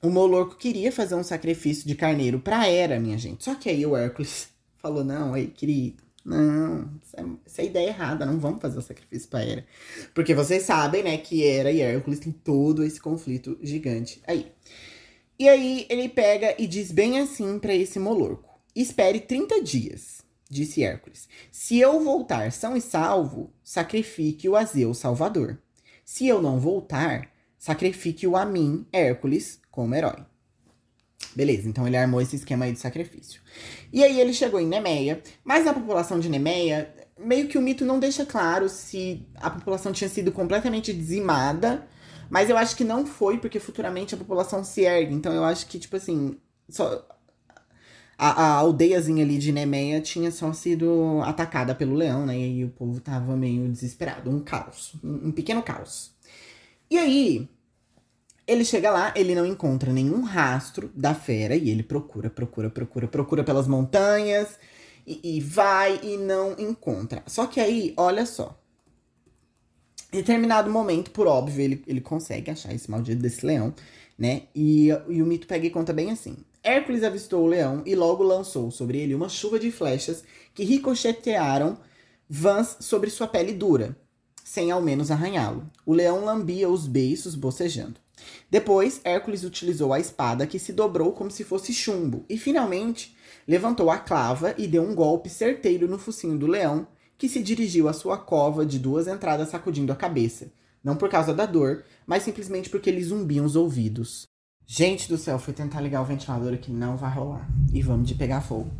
O 0.00 0.10
Molorco 0.10 0.56
queria 0.56 0.92
fazer 0.92 1.14
um 1.14 1.22
sacrifício 1.22 1.86
de 1.86 1.94
carneiro 1.94 2.38
pra 2.38 2.68
Hera, 2.68 3.00
minha 3.00 3.18
gente. 3.18 3.44
Só 3.44 3.54
que 3.54 3.68
aí 3.68 3.84
o 3.84 3.96
Hércules 3.96 4.48
falou: 4.78 5.04
não, 5.04 5.34
aí, 5.34 5.48
querido, 5.48 6.02
não, 6.24 6.88
essa 7.44 7.62
é, 7.62 7.64
é 7.64 7.66
ideia 7.66 7.88
errada, 7.88 8.26
não 8.26 8.38
vamos 8.38 8.60
fazer 8.60 8.78
o 8.78 8.82
sacrifício 8.82 9.28
pra 9.28 9.44
Hera. 9.44 9.66
Porque 10.14 10.34
vocês 10.34 10.62
sabem, 10.62 11.02
né, 11.02 11.16
que 11.18 11.42
Hera 11.42 11.72
e 11.72 11.80
Hércules 11.80 12.20
têm 12.20 12.32
todo 12.32 12.84
esse 12.84 13.00
conflito 13.00 13.58
gigante 13.62 14.22
aí. 14.26 14.52
E 15.38 15.48
aí 15.48 15.86
ele 15.88 16.08
pega 16.08 16.54
e 16.58 16.66
diz 16.66 16.92
bem 16.92 17.18
assim 17.18 17.58
para 17.58 17.74
esse 17.74 17.98
Molorco: 17.98 18.60
espere 18.74 19.20
30 19.20 19.62
dias 19.62 20.18
disse 20.48 20.82
Hércules. 20.82 21.28
Se 21.52 21.78
eu 21.78 22.02
voltar 22.02 22.50
são 22.52 22.76
e 22.76 22.80
salvo, 22.80 23.52
sacrifique-o 23.62 24.56
a 24.56 24.64
Zeus 24.64 24.98
Salvador. 24.98 25.58
Se 26.04 26.26
eu 26.26 26.40
não 26.40 26.58
voltar, 26.58 27.30
sacrifique-o 27.58 28.36
a 28.36 28.44
mim, 28.44 28.86
Hércules, 28.92 29.60
como 29.78 29.94
herói. 29.94 30.24
Beleza, 31.36 31.68
então 31.68 31.86
ele 31.86 31.96
armou 31.96 32.20
esse 32.20 32.34
esquema 32.34 32.64
aí 32.64 32.72
de 32.72 32.80
sacrifício. 32.80 33.40
E 33.92 34.02
aí 34.02 34.20
ele 34.20 34.32
chegou 34.32 34.58
em 34.58 34.66
Nemeia, 34.66 35.22
mas 35.44 35.68
a 35.68 35.72
população 35.72 36.18
de 36.18 36.28
Nemeia, 36.28 36.92
meio 37.16 37.46
que 37.46 37.56
o 37.56 37.62
mito 37.62 37.84
não 37.84 38.00
deixa 38.00 38.26
claro 38.26 38.68
se 38.68 39.24
a 39.36 39.48
população 39.48 39.92
tinha 39.92 40.10
sido 40.10 40.32
completamente 40.32 40.92
dizimada, 40.92 41.86
mas 42.28 42.50
eu 42.50 42.56
acho 42.58 42.74
que 42.74 42.82
não 42.82 43.06
foi, 43.06 43.38
porque 43.38 43.60
futuramente 43.60 44.16
a 44.16 44.18
população 44.18 44.64
se 44.64 44.80
ergue. 44.80 45.14
Então 45.14 45.32
eu 45.32 45.44
acho 45.44 45.68
que, 45.68 45.78
tipo 45.78 45.94
assim, 45.94 46.36
só, 46.68 47.06
a, 48.18 48.30
a 48.30 48.54
aldeiazinha 48.54 49.22
ali 49.24 49.38
de 49.38 49.52
Nemeia 49.52 50.00
tinha 50.00 50.32
só 50.32 50.52
sido 50.52 51.20
atacada 51.22 51.72
pelo 51.72 51.94
leão, 51.94 52.26
né? 52.26 52.36
E 52.36 52.42
aí 52.42 52.64
o 52.64 52.70
povo 52.70 53.00
tava 53.00 53.36
meio 53.36 53.68
desesperado. 53.68 54.28
Um 54.28 54.40
caos. 54.40 54.96
Um, 55.04 55.28
um 55.28 55.32
pequeno 55.32 55.62
caos. 55.62 56.12
E 56.90 56.98
aí, 56.98 57.48
ele 58.48 58.64
chega 58.64 58.90
lá, 58.90 59.12
ele 59.14 59.34
não 59.34 59.44
encontra 59.44 59.92
nenhum 59.92 60.22
rastro 60.22 60.90
da 60.94 61.14
fera 61.14 61.54
e 61.54 61.68
ele 61.68 61.82
procura, 61.82 62.30
procura, 62.30 62.70
procura, 62.70 63.06
procura 63.06 63.44
pelas 63.44 63.68
montanhas 63.68 64.58
e, 65.06 65.36
e, 65.36 65.40
vai 65.40 66.00
e 66.02 66.16
não 66.16 66.54
encontra. 66.58 67.22
Só 67.26 67.46
que 67.46 67.60
aí, 67.60 67.92
olha 67.94 68.24
só. 68.24 68.58
Em 70.10 70.16
determinado 70.16 70.70
momento, 70.70 71.10
por 71.10 71.26
óbvio, 71.26 71.60
ele, 71.62 71.84
ele 71.86 72.00
consegue 72.00 72.50
achar 72.50 72.74
esse 72.74 72.90
maldito 72.90 73.20
desse 73.20 73.44
leão, 73.44 73.74
né? 74.16 74.44
E, 74.54 74.88
e 75.08 75.22
o 75.22 75.26
mito 75.26 75.46
pega 75.46 75.66
e 75.66 75.70
conta 75.70 75.92
bem 75.92 76.10
assim. 76.10 76.38
Hércules 76.62 77.04
avistou 77.04 77.44
o 77.44 77.46
leão 77.46 77.82
e 77.84 77.94
logo 77.94 78.22
lançou 78.22 78.70
sobre 78.70 78.98
ele 78.98 79.14
uma 79.14 79.28
chuva 79.28 79.58
de 79.58 79.70
flechas 79.70 80.24
que 80.54 80.64
ricochetearam 80.64 81.78
vãs 82.26 82.78
sobre 82.80 83.10
sua 83.10 83.28
pele 83.28 83.52
dura, 83.52 83.94
sem 84.42 84.70
ao 84.70 84.80
menos 84.80 85.10
arranhá-lo. 85.10 85.70
O 85.84 85.92
leão 85.92 86.24
lambia 86.24 86.68
os 86.68 86.86
beiços, 86.86 87.34
bocejando. 87.34 88.00
Depois, 88.50 89.00
Hércules 89.04 89.44
utilizou 89.44 89.92
a 89.92 90.00
espada 90.00 90.46
que 90.46 90.58
se 90.58 90.72
dobrou 90.72 91.12
como 91.12 91.30
se 91.30 91.44
fosse 91.44 91.72
chumbo 91.72 92.24
e 92.28 92.38
finalmente 92.38 93.16
levantou 93.46 93.90
a 93.90 93.98
clava 93.98 94.54
e 94.58 94.66
deu 94.66 94.82
um 94.82 94.94
golpe 94.94 95.28
certeiro 95.28 95.88
no 95.88 95.98
focinho 95.98 96.38
do 96.38 96.46
leão, 96.46 96.86
que 97.16 97.28
se 97.28 97.42
dirigiu 97.42 97.88
à 97.88 97.92
sua 97.92 98.16
cova 98.16 98.64
de 98.64 98.78
duas 98.78 99.08
entradas 99.08 99.48
sacudindo 99.48 99.92
a 99.92 99.96
cabeça, 99.96 100.52
não 100.84 100.96
por 100.96 101.08
causa 101.08 101.34
da 101.34 101.46
dor, 101.46 101.84
mas 102.06 102.22
simplesmente 102.22 102.70
porque 102.70 102.90
lhe 102.90 103.02
zumbiam 103.02 103.44
os 103.44 103.56
ouvidos. 103.56 104.26
Gente 104.70 105.08
do 105.08 105.16
céu, 105.16 105.38
fui 105.38 105.54
tentar 105.54 105.80
ligar 105.80 106.02
o 106.02 106.04
ventilador 106.04 106.52
aqui, 106.52 106.70
não 106.70 106.94
vai 106.94 107.10
rolar. 107.10 107.48
E 107.72 107.80
vamos 107.80 108.06
de 108.06 108.14
pegar 108.14 108.42
fogo. 108.42 108.70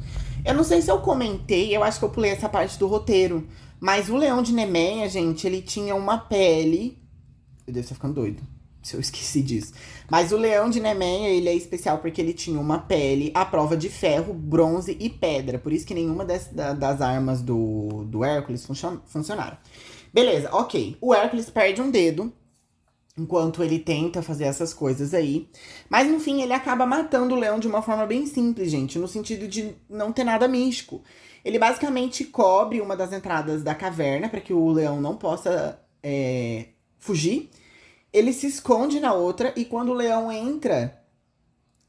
Eu 0.45 0.53
não 0.53 0.63
sei 0.63 0.83
se 0.83 0.91
eu 0.91 1.01
comentei, 1.01 1.75
eu 1.75 1.83
acho 1.83 1.99
que 1.99 2.05
eu 2.05 2.11
pulei 2.11 2.31
essa 2.31 2.47
parte 2.47 2.79
do 2.79 2.87
roteiro. 2.87 3.49
Mas 3.81 4.11
o 4.11 4.17
leão 4.17 4.43
de 4.43 4.53
Nemeia, 4.53 5.09
gente, 5.09 5.47
ele 5.47 5.63
tinha 5.63 5.95
uma 5.95 6.19
pele. 6.19 7.03
Eu 7.67 7.73
devo 7.73 7.85
estar 7.85 7.95
ficando 7.95 8.13
doido. 8.13 8.43
Se 8.83 8.95
eu 8.95 9.01
esqueci 9.01 9.43
disso. 9.43 9.73
Mas 10.11 10.33
o 10.33 10.37
leão 10.37 10.71
de 10.71 10.81
Nemeia, 10.81 11.29
ele 11.29 11.49
é 11.49 11.55
especial 11.55 11.99
porque 11.99 12.21
ele 12.21 12.33
tinha 12.33 12.59
uma 12.59 12.79
pele 12.79 13.31
à 13.35 13.45
prova 13.45 13.77
de 13.77 13.89
ferro, 13.89 14.33
bronze 14.33 14.97
e 14.99 15.11
pedra. 15.11 15.59
Por 15.59 15.73
isso 15.73 15.87
que 15.87 15.95
nenhuma 15.95 16.25
das, 16.25 16.49
das 16.49 17.01
armas 17.01 17.43
do, 17.43 18.05
do 18.05 18.25
Hércules 18.25 18.65
funcion, 18.65 18.99
funcionaram. 19.07 19.59
Beleza, 20.13 20.49
ok. 20.53 20.97
O 21.01 21.15
Hércules 21.15 21.51
perde 21.51 21.83
um 21.83 21.91
dedo 21.91 22.33
enquanto 23.19 23.63
ele 23.63 23.79
tenta 23.79 24.23
fazer 24.23 24.45
essas 24.45 24.73
coisas 24.73 25.13
aí. 25.13 25.49
Mas 25.89 26.09
no 26.09 26.21
fim 26.21 26.41
ele 26.41 26.53
acaba 26.53 26.87
matando 26.87 27.35
o 27.35 27.39
leão 27.39 27.59
de 27.59 27.67
uma 27.67 27.83
forma 27.83 28.07
bem 28.07 28.27
simples, 28.27 28.71
gente, 28.71 28.99
no 28.99 29.09
sentido 29.09 29.49
de 29.49 29.75
não 29.89 30.13
ter 30.13 30.25
nada 30.25 30.47
místico. 30.47 31.03
Ele 31.45 31.59
basicamente 31.59 32.25
cobre 32.25 32.81
uma 32.81 32.97
das 32.97 33.13
entradas 33.13 33.63
da 33.63 33.75
caverna 33.75 34.29
para 34.29 34.41
que 34.41 34.53
o 34.53 34.71
leão 34.71 35.01
não 35.01 35.17
possa 35.17 35.81
é, 36.03 36.67
fugir. 36.99 37.51
Ele 38.13 38.33
se 38.33 38.47
esconde 38.47 39.01
na 39.01 39.13
outra 39.13 39.53
e 39.57 39.65
quando 39.65 39.91
o 39.91 39.95
leão 39.95 40.33
entra, 40.33 41.03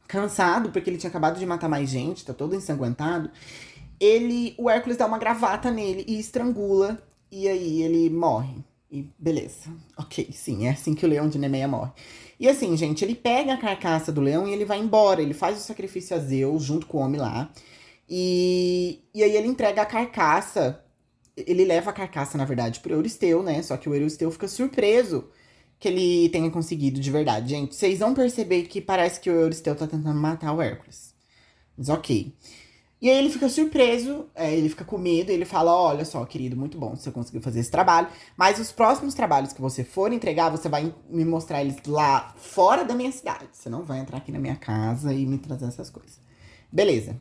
cansado, 0.07 0.71
porque 0.71 0.89
ele 0.89 0.97
tinha 0.97 1.09
acabado 1.09 1.39
de 1.39 1.45
matar 1.45 1.69
mais 1.69 1.89
gente, 1.89 2.25
tá 2.25 2.33
todo 2.33 2.55
ensanguentado, 2.55 3.29
ele, 3.99 4.55
o 4.57 4.69
Hércules 4.69 4.97
dá 4.97 5.05
uma 5.05 5.19
gravata 5.19 5.69
nele 5.69 6.03
e 6.07 6.19
estrangula 6.19 7.01
e 7.31 7.47
aí 7.47 7.81
ele 7.83 8.09
morre. 8.09 8.63
E 8.91 9.07
beleza. 9.19 9.69
Ok, 9.97 10.29
sim, 10.33 10.65
é 10.65 10.71
assim 10.71 10.95
que 10.95 11.05
o 11.05 11.09
leão 11.09 11.29
de 11.29 11.37
Nemeia 11.37 11.67
morre. 11.67 11.91
E 12.39 12.49
assim, 12.49 12.75
gente, 12.75 13.05
ele 13.05 13.13
pega 13.13 13.53
a 13.53 13.57
carcaça 13.57 14.11
do 14.11 14.19
leão 14.19 14.47
e 14.47 14.51
ele 14.51 14.65
vai 14.65 14.79
embora. 14.79 15.21
Ele 15.21 15.33
faz 15.33 15.59
o 15.59 15.61
sacrifício 15.61 16.15
a 16.15 16.19
Zeus 16.19 16.63
junto 16.63 16.87
com 16.87 16.97
o 16.97 17.01
homem 17.01 17.19
lá. 17.19 17.51
E, 18.09 19.03
e 19.13 19.21
aí 19.23 19.35
ele 19.35 19.47
entrega 19.47 19.83
a 19.83 19.85
carcaça. 19.85 20.83
Ele 21.37 21.65
leva 21.65 21.91
a 21.91 21.93
carcaça, 21.93 22.37
na 22.37 22.45
verdade, 22.45 22.79
pro 22.79 22.93
Euristeu, 22.93 23.43
né? 23.43 23.61
Só 23.61 23.77
que 23.77 23.87
o 23.87 23.93
Euristeu 23.93 24.31
fica 24.31 24.47
surpreso 24.47 25.29
que 25.79 25.87
ele 25.87 26.29
tenha 26.29 26.51
conseguido 26.51 26.99
de 26.99 27.09
verdade. 27.09 27.49
Gente, 27.49 27.75
vocês 27.75 27.99
vão 27.99 28.13
perceber 28.13 28.63
que 28.63 28.81
parece 28.81 29.19
que 29.19 29.29
o 29.29 29.33
Euristeu 29.33 29.75
tá 29.75 29.87
tentando 29.87 30.19
matar 30.19 30.53
o 30.53 30.61
Hércules. 30.61 31.13
Mas 31.77 31.87
ok. 31.87 32.33
E 33.01 33.09
aí 33.09 33.17
ele 33.17 33.29
fica 33.29 33.47
surpreso, 33.47 34.25
é, 34.35 34.53
ele 34.53 34.67
fica 34.67 34.83
com 34.83 34.97
medo, 34.97 35.31
ele 35.31 35.45
fala: 35.45 35.73
Olha 35.73 36.03
só, 36.03 36.25
querido, 36.25 36.57
muito 36.57 36.77
bom, 36.77 36.95
você 36.97 37.09
conseguiu 37.09 37.41
fazer 37.41 37.61
esse 37.61 37.71
trabalho. 37.71 38.09
Mas 38.35 38.59
os 38.59 38.73
próximos 38.73 39.13
trabalhos 39.13 39.53
que 39.53 39.61
você 39.61 39.85
for 39.85 40.11
entregar, 40.11 40.49
você 40.49 40.67
vai 40.67 40.93
me 41.09 41.23
mostrar 41.23 41.61
eles 41.61 41.77
lá 41.87 42.33
fora 42.35 42.83
da 42.83 42.93
minha 42.93 43.11
cidade. 43.11 43.47
Você 43.53 43.69
não 43.69 43.85
vai 43.85 43.99
entrar 43.99 44.17
aqui 44.17 44.33
na 44.33 44.39
minha 44.39 44.57
casa 44.57 45.13
e 45.13 45.25
me 45.25 45.37
trazer 45.37 45.65
essas 45.65 45.89
coisas. 45.89 46.19
Beleza. 46.69 47.15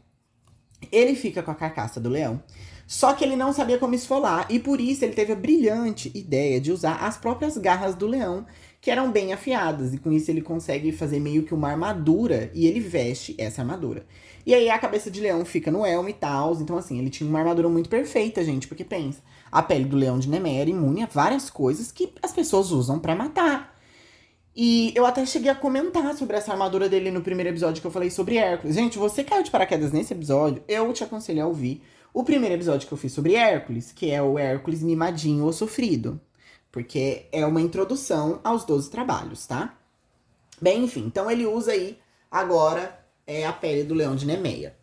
Ele 0.91 1.15
fica 1.15 1.43
com 1.43 1.53
a 1.53 1.55
carcaça 1.55 2.01
do 2.01 2.09
leão. 2.09 2.43
Só 2.89 3.13
que 3.13 3.23
ele 3.23 3.37
não 3.37 3.53
sabia 3.53 3.79
como 3.79 3.95
esfolar, 3.95 4.47
e 4.49 4.59
por 4.59 4.81
isso 4.81 5.05
ele 5.05 5.13
teve 5.13 5.35
a 5.35 5.37
brilhante 5.37 6.11
ideia 6.15 6.59
de 6.59 6.73
usar 6.73 6.95
as 7.05 7.19
próprias 7.19 7.59
garras 7.59 7.95
do 7.95 8.07
leão, 8.07 8.47
que 8.81 8.91
eram 8.91 9.13
bem 9.13 9.35
afiadas, 9.35 9.93
e 9.93 9.99
com 9.99 10.11
isso 10.11 10.31
ele 10.31 10.41
consegue 10.41 10.91
fazer 10.91 11.21
meio 11.21 11.43
que 11.43 11.53
uma 11.53 11.69
armadura, 11.69 12.51
e 12.55 12.67
ele 12.67 12.81
veste 12.81 13.35
essa 13.37 13.61
armadura. 13.61 14.07
E 14.47 14.55
aí 14.55 14.71
a 14.71 14.79
cabeça 14.79 15.11
de 15.11 15.21
leão 15.21 15.45
fica 15.45 15.71
no 15.71 15.85
elmo 15.85 16.09
e 16.09 16.15
tal. 16.15 16.55
Então, 16.55 16.79
assim, 16.79 16.99
ele 16.99 17.11
tinha 17.11 17.29
uma 17.29 17.41
armadura 17.41 17.69
muito 17.69 17.91
perfeita, 17.91 18.43
gente. 18.43 18.67
Porque 18.67 18.83
pensa, 18.83 19.21
a 19.53 19.63
pele 19.63 19.85
do 19.85 19.95
leão 19.95 20.19
de 20.19 20.35
era 20.35 20.71
imune 20.71 21.03
a 21.03 21.07
várias 21.07 21.51
coisas 21.51 21.93
que 21.93 22.15
as 22.23 22.33
pessoas 22.33 22.71
usam 22.71 22.99
para 22.99 23.15
matar. 23.15 23.78
E 24.61 24.93
eu 24.97 25.07
até 25.07 25.25
cheguei 25.25 25.53
a 25.53 25.55
comentar 25.55 26.17
sobre 26.17 26.37
essa 26.37 26.51
armadura 26.51 26.89
dele 26.89 27.13
no 27.13 27.23
primeiro 27.23 27.49
episódio 27.49 27.81
que 27.81 27.87
eu 27.87 27.93
falei 27.93 28.11
sobre 28.11 28.39
Hércules. 28.39 28.75
Gente, 28.75 28.99
você 28.99 29.23
caiu 29.23 29.45
de 29.45 29.53
paraquedas 29.53 29.93
nesse 29.93 30.13
episódio, 30.13 30.65
eu 30.67 30.93
te 30.93 31.05
aconselho 31.05 31.45
a 31.45 31.47
ouvir 31.47 31.81
o 32.13 32.25
primeiro 32.25 32.57
episódio 32.57 32.89
que 32.89 32.93
eu 32.93 32.99
fiz 32.99 33.13
sobre 33.13 33.37
Hércules, 33.37 33.93
que 33.93 34.11
é 34.11 34.21
o 34.21 34.37
Hércules 34.37 34.83
mimadinho 34.83 35.45
ou 35.45 35.53
sofrido. 35.53 36.21
Porque 36.73 37.27
é 37.31 37.47
uma 37.47 37.61
introdução 37.61 38.41
aos 38.43 38.65
12 38.65 38.91
trabalhos, 38.91 39.47
tá? 39.47 39.79
Bem, 40.61 40.83
enfim, 40.83 41.05
então 41.07 41.31
ele 41.31 41.47
usa 41.47 41.71
aí 41.71 41.97
agora 42.29 42.99
é 43.29 43.47
a 43.47 43.53
pele 43.53 43.85
do 43.85 43.95
leão 43.95 44.17
de 44.17 44.27
Nemeia. 44.27 44.75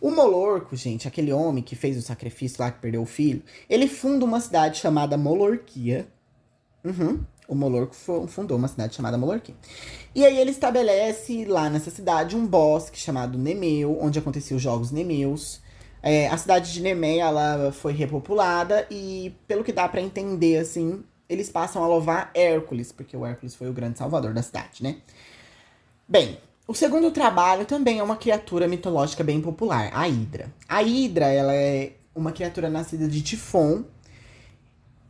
O 0.00 0.12
Molorco, 0.12 0.76
gente, 0.76 1.08
aquele 1.08 1.32
homem 1.32 1.64
que 1.64 1.74
fez 1.74 1.96
o 1.96 2.02
sacrifício 2.02 2.62
lá, 2.62 2.70
que 2.70 2.80
perdeu 2.80 3.02
o 3.02 3.06
filho, 3.06 3.42
ele 3.68 3.88
funda 3.88 4.24
uma 4.24 4.38
cidade 4.38 4.78
chamada 4.78 5.16
Molorquia. 5.18 6.06
Uhum. 6.84 7.24
O 7.48 7.54
Molorco 7.54 7.94
fundou 8.26 8.56
uma 8.56 8.68
cidade 8.68 8.94
chamada 8.94 9.16
Molorquia. 9.16 9.54
E 10.14 10.24
aí 10.24 10.38
ele 10.38 10.50
estabelece 10.50 11.44
lá 11.44 11.70
nessa 11.70 11.90
cidade 11.90 12.36
um 12.36 12.46
bosque 12.46 12.98
chamado 12.98 13.38
Nemeu, 13.38 13.98
onde 14.00 14.18
aconteciam 14.18 14.56
os 14.56 14.62
jogos 14.62 14.90
Nemeus. 14.90 15.60
É, 16.02 16.28
a 16.28 16.36
cidade 16.36 16.72
de 16.72 16.80
Nemeia, 16.80 17.24
ela 17.24 17.72
foi 17.72 17.92
repopulada 17.92 18.86
e, 18.90 19.34
pelo 19.46 19.64
que 19.64 19.72
dá 19.72 19.88
para 19.88 20.00
entender, 20.00 20.58
assim, 20.58 21.02
eles 21.28 21.50
passam 21.50 21.82
a 21.82 21.86
louvar 21.88 22.30
Hércules, 22.34 22.92
porque 22.92 23.16
o 23.16 23.26
Hércules 23.26 23.54
foi 23.54 23.68
o 23.68 23.72
grande 23.72 23.98
salvador 23.98 24.32
da 24.32 24.42
cidade, 24.42 24.82
né? 24.82 24.98
Bem, 26.08 26.38
o 26.68 26.74
segundo 26.74 27.10
trabalho 27.10 27.64
também 27.64 27.98
é 27.98 28.02
uma 28.02 28.16
criatura 28.16 28.68
mitológica 28.68 29.24
bem 29.24 29.40
popular, 29.40 29.90
a 29.92 30.08
Hidra. 30.08 30.52
A 30.68 30.82
Hidra, 30.82 31.26
ela 31.26 31.54
é 31.54 31.92
uma 32.14 32.32
criatura 32.32 32.70
nascida 32.70 33.06
de 33.08 33.22
Tifon. 33.22 33.84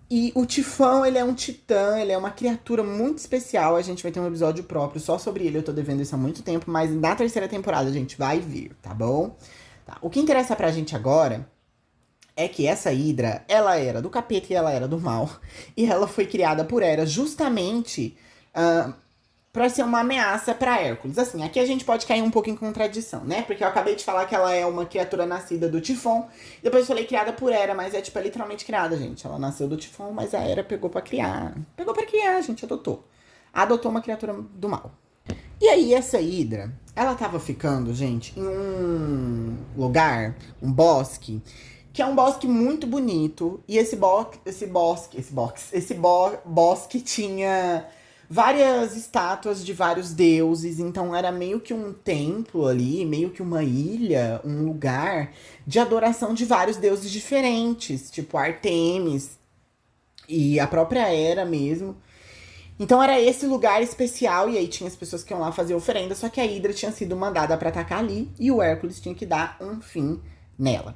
E 0.09 0.33
o 0.37 0.47
Tifão, 0.47 1.05
ele 1.05 1.19
é 1.19 1.25
um 1.25 1.35
titã, 1.35 1.99
ele 1.99 2.13
é 2.13 2.19
uma 2.19 2.31
criatura 2.31 2.85
muito 2.85 3.19
especial. 3.19 3.75
A 3.75 3.83
gente 3.83 4.03
vai 4.03 4.13
ter 4.13 4.21
um 4.21 4.27
episódio 4.27 4.63
próprio 4.65 5.01
só 5.01 5.19
sobre 5.19 5.45
ele. 5.47 5.59
Eu 5.59 5.63
tô 5.63 5.73
devendo 5.73 6.01
isso 6.01 6.15
há 6.15 6.19
muito 6.19 6.43
tempo, 6.43 6.71
mas 6.71 6.93
na 6.95 7.17
terceira 7.17 7.49
temporada 7.49 7.89
a 7.89 7.93
gente 7.93 8.17
vai 8.17 8.39
vir, 8.39 8.73
tá 8.81 8.95
bom? 8.95 9.37
Tá. 9.85 9.99
O 10.01 10.09
que 10.09 10.21
interessa 10.21 10.55
pra 10.55 10.71
gente 10.71 10.95
agora 10.95 11.49
é 12.37 12.47
que 12.47 12.67
essa 12.67 12.93
Hidra, 12.93 13.45
ela 13.49 13.77
era 13.77 14.01
do 14.01 14.11
capeta 14.11 14.53
e 14.53 14.57
ela 14.57 14.71
era 14.71 14.87
do 14.87 15.01
mal. 15.01 15.29
E 15.77 15.87
ela 15.87 16.07
foi 16.07 16.27
criada 16.27 16.65
por 16.65 16.83
Hera 16.83 17.05
justamente 17.05 18.17
uh, 18.55 18.95
para 19.57 19.71
ser 19.71 19.85
uma 19.85 20.01
ameaça 20.01 20.55
para 20.55 20.79
Hércules. 20.79 21.17
Assim, 21.17 21.43
aqui 21.43 21.59
a 21.59 21.65
gente 21.65 21.83
pode 21.83 22.05
cair 22.05 22.21
um 22.21 22.31
pouco 22.31 22.51
em 22.51 22.55
contradição, 22.55 23.25
né? 23.25 23.41
Porque 23.41 23.65
eu 23.65 23.69
acabei 23.69 23.97
de 23.97 24.05
falar 24.05 24.27
que 24.27 24.35
ela 24.35 24.53
é 24.53 24.67
uma 24.67 24.85
criatura 24.85 25.25
nascida 25.25 25.67
do 25.67 25.81
Tifon, 25.81 26.29
depois 26.63 26.87
falei 26.87 27.07
criada 27.07 27.33
por 27.33 27.51
Hera, 27.51 27.75
mas 27.75 27.95
é 27.95 28.03
tipo 28.03 28.19
é 28.19 28.23
literalmente 28.23 28.67
criada, 28.67 28.99
gente. 28.99 29.27
Ela 29.27 29.39
nasceu 29.39 29.67
do 29.67 29.79
Tifon, 29.79 30.13
mas 30.13 30.35
a 30.35 30.41
Hera 30.41 30.63
pegou 30.63 30.91
para 30.91 31.01
criar. 31.01 31.55
Pegou 31.75 31.95
para 31.95 32.05
criar, 32.05 32.39
gente, 32.43 32.67
adotou. 32.67 33.03
Adotou 33.51 33.91
uma 33.91 34.03
criatura 34.03 34.35
do 34.35 34.69
mal. 34.69 34.93
E 35.59 35.67
aí 35.69 35.95
essa 35.95 36.21
Hidra, 36.21 36.71
ela 36.95 37.15
tava 37.15 37.41
ficando, 37.41 37.95
gente, 37.95 38.39
em 38.39 38.47
um 38.47 39.57
lugar, 39.75 40.37
um 40.61 40.71
bosque, 40.71 41.41
que 41.95 42.03
é 42.03 42.05
um 42.05 42.15
bosque 42.15 42.47
muito 42.47 42.87
bonito, 42.87 43.59
e 43.67 43.79
esse 43.79 43.97
bosque, 43.97 44.39
esse 44.45 44.67
bosque, 44.67 45.19
esse 45.19 45.33
esse 45.73 45.95
bo 45.95 46.33
bosque 46.45 47.01
tinha 47.01 47.87
várias 48.29 48.97
estátuas 48.97 49.65
de 49.65 49.73
vários 49.73 50.13
deuses, 50.13 50.79
então 50.79 51.15
era 51.15 51.31
meio 51.31 51.61
que 51.61 51.73
um 51.73 51.93
templo 51.93 52.67
ali, 52.67 53.05
meio 53.05 53.31
que 53.31 53.43
uma 53.43 53.63
ilha, 53.63 54.41
um 54.45 54.65
lugar 54.65 55.33
de 55.67 55.79
adoração 55.79 56.35
de 56.35 56.45
vários 56.45 56.77
deuses 56.77 57.11
diferentes, 57.11 58.11
tipo 58.11 58.37
Artemis 58.37 59.39
e 60.29 60.59
a 60.59 60.67
própria 60.67 61.13
Hera 61.13 61.45
mesmo. 61.45 61.97
Então 62.79 63.03
era 63.03 63.19
esse 63.19 63.47
lugar 63.47 63.83
especial 63.83 64.51
e 64.51 64.59
aí 64.59 64.69
tinha 64.69 64.89
as 64.89 64.97
pessoas 64.97 65.25
que 65.25 65.33
iam 65.33 65.41
lá 65.41 65.51
fazer 65.51 65.75
oferenda, 65.75 66.15
só 66.15 66.29
que 66.29 66.41
a 66.41 66.45
Hidra 66.45 66.75
tinha 66.75 66.93
sido 66.93 67.17
mandada 67.17 67.57
para 67.57 67.71
atacar 67.71 68.01
ali 68.01 68.31
e 68.39 68.51
o 68.51 68.61
Hércules 68.61 69.01
tinha 69.01 69.15
que 69.15 69.25
dar 69.25 69.57
um 69.61 69.81
fim 69.81 70.21
nela. 70.59 70.95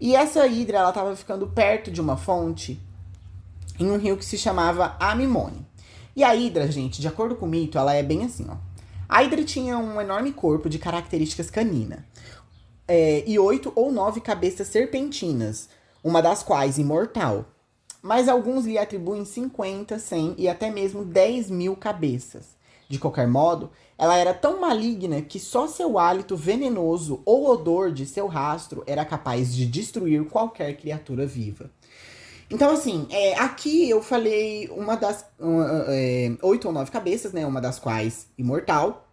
E 0.00 0.16
essa 0.16 0.46
Hidra, 0.46 0.78
ela 0.78 0.92
tava 0.92 1.14
ficando 1.14 1.46
perto 1.48 1.90
de 1.90 2.00
uma 2.00 2.16
fonte 2.16 2.80
em 3.78 3.90
um 3.90 3.98
rio 3.98 4.16
que 4.16 4.24
se 4.24 4.38
chamava 4.38 4.96
Amimone. 4.98 5.66
E 6.14 6.24
a 6.24 6.34
Hidra, 6.34 6.70
gente, 6.70 7.00
de 7.00 7.08
acordo 7.08 7.36
com 7.36 7.46
o 7.46 7.48
mito, 7.48 7.78
ela 7.78 7.94
é 7.94 8.02
bem 8.02 8.24
assim, 8.24 8.46
ó. 8.48 8.56
A 9.08 9.22
Hidra 9.22 9.44
tinha 9.44 9.78
um 9.78 10.00
enorme 10.00 10.32
corpo 10.32 10.68
de 10.68 10.78
características 10.78 11.50
canina. 11.50 12.06
É, 12.86 13.24
e 13.26 13.38
oito 13.38 13.72
ou 13.74 13.92
nove 13.92 14.20
cabeças 14.20 14.68
serpentinas, 14.68 15.68
uma 16.02 16.20
das 16.20 16.42
quais 16.42 16.78
imortal. 16.78 17.44
Mas 18.02 18.28
alguns 18.28 18.64
lhe 18.64 18.78
atribuem 18.78 19.24
50, 19.24 19.98
100 19.98 20.34
e 20.38 20.48
até 20.48 20.70
mesmo 20.70 21.04
10 21.04 21.50
mil 21.50 21.76
cabeças. 21.76 22.58
De 22.88 22.98
qualquer 22.98 23.28
modo, 23.28 23.70
ela 23.96 24.16
era 24.16 24.34
tão 24.34 24.60
maligna 24.60 25.22
que 25.22 25.38
só 25.38 25.68
seu 25.68 25.98
hálito 25.98 26.36
venenoso 26.36 27.22
ou 27.24 27.48
odor 27.48 27.92
de 27.92 28.06
seu 28.06 28.26
rastro 28.26 28.82
era 28.86 29.04
capaz 29.04 29.54
de 29.54 29.66
destruir 29.66 30.24
qualquer 30.24 30.76
criatura 30.76 31.26
viva. 31.26 31.70
Então, 32.50 32.72
assim, 32.72 33.06
é, 33.10 33.38
aqui 33.38 33.88
eu 33.88 34.02
falei 34.02 34.68
uma 34.70 34.96
das. 34.96 35.24
é, 35.88 36.32
oito 36.42 36.66
ou 36.66 36.74
nove 36.74 36.90
cabeças, 36.90 37.32
né? 37.32 37.46
Uma 37.46 37.60
das 37.60 37.78
quais 37.78 38.26
imortal. 38.36 39.06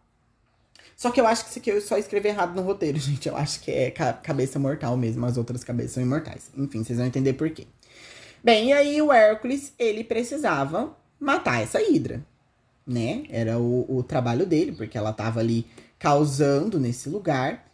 Só 0.95 1.11
que 1.11 1.21
eu 1.21 1.27
acho 1.27 1.43
que 1.43 1.51
isso 1.51 1.59
aqui 1.59 1.69
eu 1.69 1.79
só 1.79 1.95
escrevi 1.99 2.29
errado 2.29 2.55
no 2.55 2.63
roteiro, 2.63 2.97
gente. 2.99 3.29
Eu 3.29 3.37
acho 3.37 3.61
que 3.61 3.71
é 3.71 3.91
ca 3.91 4.13
cabeça 4.13 4.57
mortal 4.57 4.97
mesmo. 4.97 5.23
As 5.25 5.37
outras 5.37 5.63
cabeças 5.63 5.91
são 5.91 6.03
imortais. 6.03 6.49
Enfim, 6.57 6.83
vocês 6.83 6.97
vão 6.97 7.07
entender 7.07 7.33
por 7.33 7.49
quê. 7.51 7.67
Bem, 8.43 8.69
e 8.69 8.73
aí 8.73 9.01
o 9.01 9.13
Hércules, 9.13 9.73
ele 9.77 10.03
precisava 10.03 10.95
matar 11.19 11.61
essa 11.61 11.81
Hidra, 11.81 12.25
né? 12.85 13.23
Era 13.29 13.59
o, 13.59 13.97
o 13.97 14.03
trabalho 14.03 14.45
dele, 14.45 14.71
porque 14.71 14.97
ela 14.97 15.13
tava 15.13 15.39
ali 15.39 15.67
causando 15.99 16.79
nesse 16.79 17.09
lugar. 17.09 17.65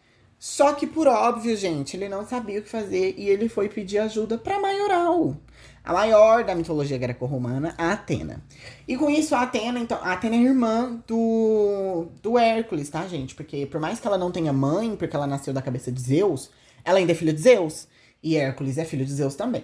Só 0.44 0.74
que, 0.74 0.86
por 0.86 1.08
óbvio, 1.08 1.56
gente, 1.56 1.96
ele 1.96 2.10
não 2.10 2.28
sabia 2.28 2.60
o 2.60 2.62
que 2.62 2.68
fazer 2.68 3.16
e 3.18 3.30
ele 3.30 3.48
foi 3.48 3.70
pedir 3.70 4.00
ajuda 4.00 4.38
pra 4.38 4.60
Maioral. 4.60 5.38
a 5.82 5.94
maior 5.94 6.44
da 6.44 6.54
mitologia 6.54 6.98
greco-romana, 6.98 7.74
a 7.78 7.94
Atena. 7.94 8.44
E 8.86 8.98
com 8.98 9.10
isso, 9.10 9.34
a 9.36 9.44
Atena, 9.44 9.80
então, 9.80 9.98
a 10.02 10.12
Atena 10.12 10.36
é 10.36 10.40
irmã 10.40 11.02
do, 11.08 12.08
do 12.22 12.38
Hércules, 12.38 12.90
tá, 12.90 13.08
gente? 13.08 13.36
Porque 13.36 13.66
por 13.68 13.80
mais 13.80 14.02
que 14.02 14.08
ela 14.08 14.18
não 14.18 14.34
tenha 14.34 14.52
mãe, 14.52 14.98
porque 14.98 15.16
ela 15.16 15.26
nasceu 15.26 15.54
da 15.54 15.62
cabeça 15.62 15.90
de 15.90 16.02
Zeus, 16.02 16.50
ela 16.84 16.98
ainda 17.00 17.14
é 17.14 17.16
filha 17.16 17.32
de 17.32 17.40
Zeus. 17.40 17.88
E 18.22 18.36
Hércules 18.36 18.78
é 18.78 18.84
filho 18.84 19.06
de 19.06 19.14
Zeus 19.14 19.36
também. 19.36 19.64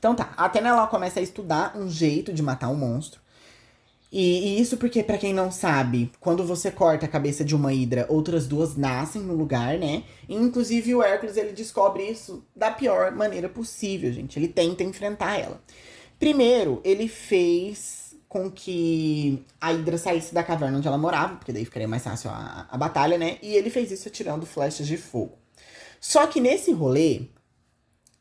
Então 0.00 0.16
tá, 0.16 0.34
a 0.36 0.46
Atena 0.46 0.70
ela 0.70 0.88
começa 0.88 1.20
a 1.20 1.22
estudar 1.22 1.76
um 1.76 1.88
jeito 1.88 2.32
de 2.32 2.42
matar 2.42 2.70
um 2.70 2.76
monstro. 2.76 3.20
E, 4.12 4.56
e 4.56 4.60
isso 4.60 4.76
porque, 4.76 5.04
para 5.04 5.18
quem 5.18 5.32
não 5.32 5.52
sabe, 5.52 6.10
quando 6.18 6.44
você 6.44 6.70
corta 6.70 7.06
a 7.06 7.08
cabeça 7.08 7.44
de 7.44 7.54
uma 7.54 7.72
hidra, 7.72 8.06
outras 8.08 8.46
duas 8.48 8.76
nascem 8.76 9.22
no 9.22 9.34
lugar, 9.34 9.78
né? 9.78 10.02
E, 10.28 10.34
inclusive 10.34 10.94
o 10.94 11.02
Hércules 11.02 11.36
ele 11.36 11.52
descobre 11.52 12.02
isso 12.02 12.44
da 12.54 12.70
pior 12.72 13.12
maneira 13.12 13.48
possível, 13.48 14.12
gente. 14.12 14.38
Ele 14.38 14.48
tenta 14.48 14.82
enfrentar 14.82 15.38
ela. 15.38 15.62
Primeiro, 16.18 16.80
ele 16.84 17.06
fez 17.06 18.16
com 18.28 18.50
que 18.50 19.44
a 19.60 19.72
Hidra 19.72 19.98
saísse 19.98 20.34
da 20.34 20.42
caverna 20.42 20.78
onde 20.78 20.86
ela 20.86 20.98
morava, 20.98 21.36
porque 21.36 21.52
daí 21.52 21.64
ficaria 21.64 21.88
mais 21.88 22.02
fácil 22.02 22.30
a, 22.30 22.66
a 22.70 22.76
batalha, 22.76 23.16
né? 23.16 23.38
E 23.42 23.54
ele 23.54 23.70
fez 23.70 23.90
isso 23.90 24.08
atirando 24.08 24.46
flechas 24.46 24.86
de 24.86 24.96
fogo. 24.96 25.38
Só 26.00 26.26
que 26.26 26.40
nesse 26.40 26.72
rolê, 26.72 27.28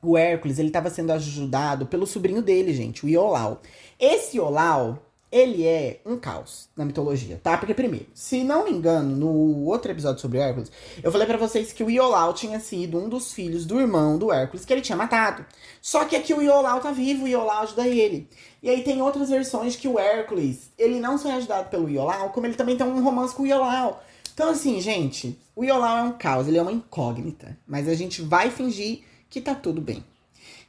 o 0.01 0.17
Hércules 0.17 0.60
ele 0.60 0.69
estava 0.69 0.89
sendo 0.89 1.12
ajudado 1.12 1.86
pelo 1.88 2.08
sobrinho 2.08 2.41
dele, 2.41 2.74
gente, 2.74 3.05
o 3.05 3.10
Iolau. 3.10 3.62
Esse 4.00 4.38
Iolau 4.38 5.09
ele 5.32 5.66
é 5.66 6.02
um 6.06 6.18
caos 6.18 6.70
na 6.76 6.84
mitologia, 6.84 7.40
tá? 7.42 7.58
Porque, 7.58 7.74
primeiro, 7.74 8.08
se 8.14 8.44
não 8.44 8.66
me 8.66 8.72
engano, 8.72 9.16
no 9.16 9.66
outro 9.66 9.92
episódio 9.92 10.20
sobre 10.22 10.40
Hércules, 10.40 10.72
eu 11.04 11.12
falei 11.12 11.28
para 11.28 11.38
vocês 11.38 11.72
que 11.72 11.84
o 11.84 11.90
Iolau 11.90 12.34
tinha 12.34 12.60
sido 12.60 12.98
um 12.98 13.08
dos 13.08 13.32
filhos 13.32 13.66
do 13.66 13.80
irmão 13.80 14.18
do 14.18 14.32
Hércules 14.32 14.66
que 14.66 14.74
ele 14.74 14.82
tinha 14.82 14.98
matado. 14.98 15.46
Só 15.82 16.06
que 16.06 16.16
aqui 16.16 16.34
o 16.34 16.42
Iolau 16.42 16.80
tá 16.80 16.92
vivo, 16.92 17.26
o 17.26 17.28
Iolau 17.28 17.62
ajuda 17.62 17.88
ele. 17.88 18.28
E 18.62 18.70
aí 18.70 18.84
tem 18.84 19.02
outras 19.02 19.30
versões 19.30 19.76
que 19.76 19.88
o 19.88 20.00
Hércules, 20.00 20.72
ele 20.78 21.00
não 21.00 21.18
só 21.18 21.30
é 21.30 21.34
ajudado 21.34 21.70
pelo 21.70 21.90
Iolau, 21.90 22.32
como 22.32 22.48
ele 22.48 22.56
também 22.56 22.76
tem 22.76 22.88
um 22.88 23.04
romance 23.04 23.36
com 23.36 23.44
o 23.44 23.48
Iolau. 23.48 24.04
Então, 24.34 24.50
assim, 24.50 24.80
gente, 24.82 25.40
o 25.56 25.64
Iolau 25.64 25.98
é 25.98 26.02
um 26.04 26.14
caos, 26.14 26.48
ele 26.48 26.58
é 26.58 26.62
uma 26.62 26.72
incógnita. 26.72 27.58
Mas 27.68 27.88
a 27.88 27.94
gente 27.94 28.22
vai 28.22 28.50
fingir 28.50 29.04
que 29.30 29.40
tá 29.40 29.54
tudo 29.54 29.80
bem. 29.80 30.04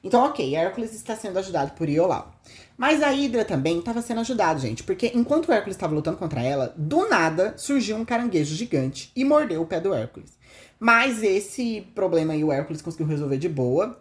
Então, 0.03 0.25
ok, 0.25 0.55
Hércules 0.55 0.95
está 0.95 1.15
sendo 1.15 1.39
ajudado 1.39 1.73
por 1.73 1.89
Iolau. 1.89 2.33
Mas 2.81 3.03
a 3.03 3.11
Hydra 3.11 3.45
também 3.45 3.79
estava 3.79 4.01
sendo 4.01 4.23
ajudada, 4.23 4.59
gente, 4.59 4.83
porque 4.83 5.13
enquanto 5.15 5.49
o 5.49 5.53
Hércules 5.53 5.77
estava 5.77 5.95
lutando 5.95 6.17
contra 6.17 6.41
ela, 6.41 6.73
do 6.79 7.07
nada 7.11 7.53
surgiu 7.59 7.95
um 7.95 8.07
caranguejo 8.07 8.55
gigante 8.55 9.13
e 9.15 9.23
mordeu 9.23 9.61
o 9.61 9.67
pé 9.67 9.79
do 9.79 9.93
Hércules. 9.93 10.33
Mas 10.79 11.23
esse 11.23 11.83
problema 11.95 12.33
aí 12.33 12.43
o 12.43 12.51
Hércules 12.51 12.81
conseguiu 12.81 13.07
resolver 13.07 13.37
de 13.37 13.51
boa. 13.51 14.01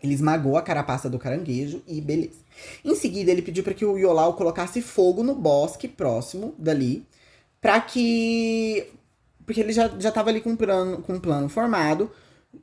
Ele 0.00 0.14
esmagou 0.14 0.56
a 0.56 0.62
carapaça 0.62 1.10
do 1.10 1.18
caranguejo 1.18 1.82
e 1.84 2.00
beleza. 2.00 2.38
Em 2.84 2.94
seguida, 2.94 3.32
ele 3.32 3.42
pediu 3.42 3.64
para 3.64 3.74
que 3.74 3.84
o 3.84 3.98
Iolau 3.98 4.34
colocasse 4.34 4.80
fogo 4.80 5.24
no 5.24 5.34
bosque 5.34 5.88
próximo 5.88 6.54
dali, 6.56 7.04
para 7.60 7.80
que 7.80 8.86
porque 9.44 9.60
ele 9.60 9.72
já, 9.72 9.88
já 9.98 10.12
ali 10.14 10.40
com 10.40 10.50
um 10.50 10.56
plano, 10.56 11.02
com 11.02 11.14
um 11.14 11.20
plano 11.20 11.48
formado 11.48 12.08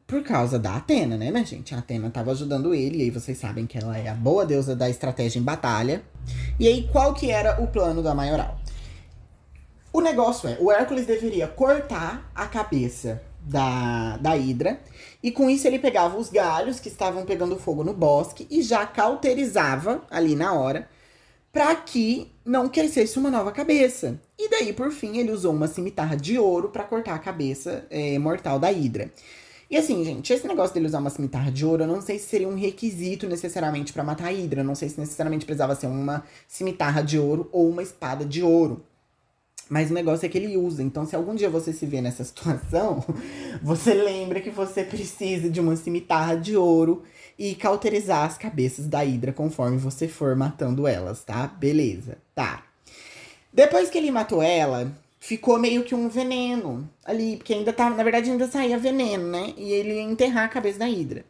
por 0.06 0.24
causa 0.24 0.60
da 0.60 0.76
Atena, 0.76 1.18
né, 1.18 1.32
minha 1.32 1.46
gente? 1.46 1.74
A 1.74 1.80
Atena 1.80 2.10
tava 2.10 2.32
ajudando 2.32 2.74
ele, 2.74 3.00
e 3.00 3.02
aí 3.04 3.10
vocês 3.10 3.38
sabem 3.38 3.66
que 3.66 3.78
ela 3.78 3.98
é 3.98 4.08
a 4.08 4.14
boa 4.14 4.46
deusa 4.46 4.76
da 4.76 4.90
estratégia 4.90 5.40
em 5.40 5.44
batalha. 5.44 6.04
E 6.60 6.68
aí, 6.68 6.88
qual 6.92 7.14
que 7.14 7.32
era 7.32 7.62
o 7.62 7.68
plano 7.68 8.02
da 8.02 8.14
Maioral? 8.14 8.60
O 9.92 10.02
negócio 10.02 10.50
é, 10.50 10.58
o 10.60 10.72
Hércules 10.72 11.06
deveria 11.06 11.48
cortar 11.48 12.32
a 12.34 12.48
cabeça 12.48 13.22
da, 13.42 14.18
da 14.18 14.36
Hidra, 14.36 14.80
e 15.22 15.32
com 15.32 15.50
isso 15.50 15.68
ele 15.68 15.80
pegava 15.80 16.18
os 16.18 16.30
galhos 16.30 16.80
que 16.80 16.88
estavam 16.88 17.26
pegando 17.26 17.60
fogo 17.60 17.84
no 17.84 17.94
bosque 17.94 18.48
e 18.50 18.62
já 18.62 18.86
cauterizava 18.86 20.02
ali 20.10 20.36
na 20.36 20.54
hora, 20.54 20.88
para 21.52 21.76
que 21.76 22.32
não 22.44 22.68
crescesse 22.68 23.20
uma 23.20 23.30
nova 23.30 23.52
cabeça. 23.52 24.20
E 24.40 24.50
daí, 24.50 24.74
por 24.74 24.92
fim, 24.92 25.20
ele 25.20 25.32
usou 25.32 25.54
uma 25.54 25.68
cimitarra 25.68 26.18
de 26.18 26.40
ouro 26.40 26.70
para 26.70 26.84
cortar 26.84 27.14
a 27.14 27.20
cabeça 27.20 27.86
é, 27.92 28.18
mortal 28.18 28.58
da 28.58 28.72
Hidra. 28.72 29.12
E 29.74 29.78
assim, 29.78 30.06
gente, 30.06 30.32
esse 30.32 30.48
negócio 30.48 30.72
dele 30.72 30.86
usar 30.86 31.00
uma 31.00 31.10
cimitarra 31.10 31.52
de 31.52 31.66
ouro, 31.66 31.82
eu 31.82 31.88
não 31.88 32.00
sei 32.00 32.20
se 32.20 32.28
seria 32.28 32.48
um 32.48 32.54
requisito 32.54 33.28
necessariamente 33.28 33.92
para 33.92 34.04
matar 34.04 34.28
a 34.28 34.30
Hydra. 34.30 34.62
Eu 34.62 34.64
não 34.64 34.76
sei 34.76 34.88
se 34.88 35.00
necessariamente 35.00 35.48
precisava 35.48 35.74
ser 35.74 35.88
uma 35.88 36.24
cimitarra 36.48 37.02
de 37.02 37.18
ouro 37.18 37.50
ou 37.52 37.68
uma 37.68 37.82
espada 37.82 38.24
de 38.24 38.44
ouro. 38.44 38.84
Mas 39.68 39.90
o 39.90 39.96
negócio 39.96 40.28
é 40.28 40.30
que 40.30 40.38
ele 40.38 40.56
usa. 40.56 40.84
Então, 40.84 41.08
se 41.08 41.16
algum 41.16 41.34
dia 41.34 41.50
você 41.50 41.74
se 41.74 41.88
vê 41.88 42.02
nessa 42.02 42.22
situação, 42.24 43.04
você 43.64 43.96
lembra 43.96 44.42
que 44.42 44.52
você 44.52 44.84
precisa 44.84 45.50
de 45.50 45.60
uma 45.60 45.76
cimitarra 45.76 46.36
de 46.36 46.56
ouro 46.56 47.02
e 47.36 47.56
cauterizar 47.56 48.28
as 48.28 48.38
cabeças 48.38 48.88
da 48.88 49.00
Hydra 49.00 49.34
conforme 49.34 49.78
você 49.78 50.08
for 50.08 50.36
matando 50.36 50.86
elas, 50.86 51.24
tá? 51.24 51.48
Beleza. 51.48 52.20
Tá. 52.36 52.64
Depois 53.52 53.90
que 53.90 53.98
ele 53.98 54.12
matou 54.12 54.40
ela, 54.40 54.92
ficou 55.24 55.58
meio 55.58 55.86
que 55.86 55.96
um 55.96 56.10
veneno 56.10 56.90
ali, 57.06 57.38
porque 57.38 57.54
ainda 57.54 57.72
tá, 57.72 57.90
na 57.90 58.04
verdade 58.04 58.30
ainda 58.30 58.46
saía 58.46 58.78
veneno, 58.78 59.30
né? 59.32 59.54
E 59.56 59.72
ele 59.72 59.94
ia 59.94 60.02
enterrar 60.02 60.44
a 60.44 60.50
cabeça 60.50 60.80
da 60.80 60.90
Hidra. 60.90 61.24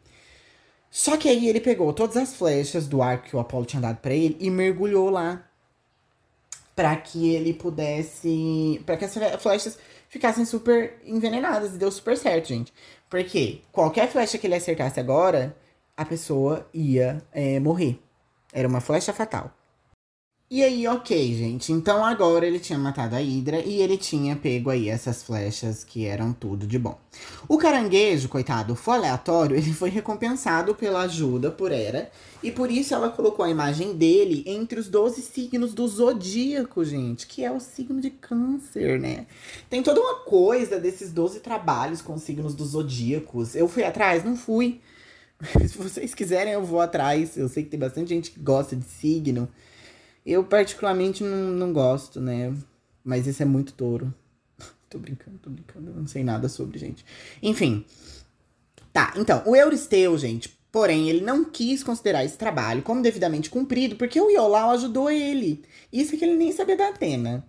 Só 0.90 1.16
que 1.16 1.28
aí 1.28 1.48
ele 1.48 1.60
pegou 1.60 1.92
todas 1.92 2.16
as 2.16 2.34
flechas 2.34 2.88
do 2.88 3.00
arco 3.00 3.28
que 3.28 3.36
o 3.36 3.38
Apolo 3.38 3.64
tinha 3.64 3.80
dado 3.80 3.98
para 3.98 4.12
ele 4.12 4.36
e 4.40 4.50
mergulhou 4.50 5.10
lá 5.10 5.48
para 6.74 6.96
que 6.96 7.32
ele 7.34 7.54
pudesse, 7.54 8.82
para 8.84 8.96
que 8.96 9.04
as 9.04 9.14
flechas 9.40 9.78
ficassem 10.08 10.44
super 10.44 11.00
envenenadas 11.04 11.74
e 11.74 11.78
deu 11.78 11.90
super 11.92 12.18
certo, 12.18 12.48
gente. 12.48 12.72
Porque 13.08 13.60
qualquer 13.70 14.08
flecha 14.10 14.38
que 14.38 14.46
ele 14.48 14.56
acertasse 14.56 14.98
agora, 14.98 15.56
a 15.96 16.04
pessoa 16.04 16.68
ia 16.74 17.22
é, 17.30 17.60
morrer. 17.60 18.00
Era 18.52 18.66
uma 18.66 18.80
flecha 18.80 19.12
fatal. 19.12 19.52
E 20.54 20.62
aí, 20.62 20.86
ok, 20.86 21.34
gente. 21.34 21.72
Então 21.72 22.04
agora 22.04 22.46
ele 22.46 22.60
tinha 22.60 22.78
matado 22.78 23.16
a 23.16 23.20
Hidra 23.20 23.58
e 23.58 23.82
ele 23.82 23.96
tinha 23.96 24.36
pego 24.36 24.70
aí 24.70 24.88
essas 24.88 25.20
flechas 25.20 25.82
que 25.82 26.06
eram 26.06 26.32
tudo 26.32 26.64
de 26.64 26.78
bom. 26.78 26.96
O 27.48 27.58
caranguejo, 27.58 28.28
coitado, 28.28 28.76
foi 28.76 28.94
aleatório, 28.94 29.56
ele 29.56 29.72
foi 29.72 29.90
recompensado 29.90 30.72
pela 30.72 31.00
ajuda 31.00 31.50
por 31.50 31.72
Hera. 31.72 32.08
E 32.40 32.52
por 32.52 32.70
isso 32.70 32.94
ela 32.94 33.10
colocou 33.10 33.44
a 33.44 33.50
imagem 33.50 33.96
dele 33.96 34.44
entre 34.46 34.78
os 34.78 34.88
12 34.88 35.22
signos 35.22 35.74
do 35.74 35.88
zodíaco, 35.88 36.84
gente, 36.84 37.26
que 37.26 37.44
é 37.44 37.50
o 37.50 37.58
signo 37.58 38.00
de 38.00 38.10
câncer, 38.10 39.00
né? 39.00 39.26
Tem 39.68 39.82
toda 39.82 40.00
uma 40.00 40.20
coisa 40.20 40.78
desses 40.78 41.10
12 41.10 41.40
trabalhos 41.40 42.00
com 42.00 42.16
signos 42.16 42.54
dos 42.54 42.68
zodíacos. 42.68 43.56
Eu 43.56 43.66
fui 43.66 43.82
atrás? 43.82 44.22
Não 44.22 44.36
fui. 44.36 44.80
Se 45.68 45.76
vocês 45.76 46.14
quiserem, 46.14 46.52
eu 46.52 46.64
vou 46.64 46.80
atrás. 46.80 47.36
Eu 47.36 47.48
sei 47.48 47.64
que 47.64 47.70
tem 47.70 47.80
bastante 47.80 48.10
gente 48.10 48.30
que 48.30 48.38
gosta 48.38 48.76
de 48.76 48.84
signo. 48.84 49.48
Eu, 50.24 50.44
particularmente, 50.44 51.22
não, 51.22 51.50
não 51.52 51.72
gosto, 51.72 52.20
né? 52.20 52.54
Mas 53.04 53.26
esse 53.26 53.42
é 53.42 53.46
muito 53.46 53.74
touro. 53.74 54.12
tô 54.88 54.98
brincando, 54.98 55.38
tô 55.38 55.50
brincando. 55.50 55.90
Eu 55.90 55.96
não 55.96 56.06
sei 56.06 56.24
nada 56.24 56.48
sobre, 56.48 56.78
gente. 56.78 57.04
Enfim. 57.42 57.84
Tá, 58.92 59.12
então, 59.16 59.42
o 59.44 59.56
Euristeu, 59.56 60.16
gente, 60.16 60.56
porém, 60.70 61.10
ele 61.10 61.20
não 61.20 61.44
quis 61.44 61.82
considerar 61.82 62.24
esse 62.24 62.38
trabalho 62.38 62.82
como 62.82 63.02
devidamente 63.02 63.50
cumprido, 63.50 63.96
porque 63.96 64.20
o 64.20 64.30
Iolau 64.30 64.70
ajudou 64.70 65.10
ele. 65.10 65.64
Isso 65.92 66.14
é 66.14 66.18
que 66.18 66.24
ele 66.24 66.36
nem 66.36 66.52
sabia 66.52 66.76
da 66.76 66.88
Atena. 66.88 67.44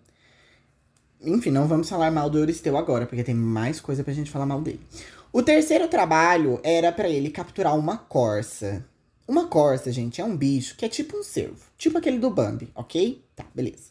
Enfim, 1.22 1.52
não 1.52 1.68
vamos 1.68 1.90
falar 1.90 2.12
mal 2.12 2.30
do 2.30 2.40
Euristeu 2.40 2.78
agora, 2.78 3.06
porque 3.06 3.24
tem 3.24 3.36
mais 3.36 3.80
coisa 3.80 4.04
pra 4.04 4.14
gente 4.14 4.30
falar 4.30 4.46
mal 4.46 4.62
dele. 4.62 4.82
O 5.32 5.42
terceiro 5.42 5.88
trabalho 5.88 6.60
era 6.64 6.92
para 6.92 7.10
ele 7.10 7.30
capturar 7.30 7.78
uma 7.78 7.98
corça. 7.98 8.86
Uma 9.28 9.48
corça, 9.48 9.92
gente, 9.92 10.22
é 10.22 10.24
um 10.24 10.38
bicho 10.38 10.76
que 10.76 10.86
é 10.86 10.90
tipo 10.90 11.18
um 11.18 11.24
cervo. 11.24 11.66
Tipo 11.78 11.98
aquele 11.98 12.20
do 12.20 12.30
Bambi, 12.30 12.70
ok? 12.76 13.24
Tá, 13.36 13.46
beleza. 13.54 13.90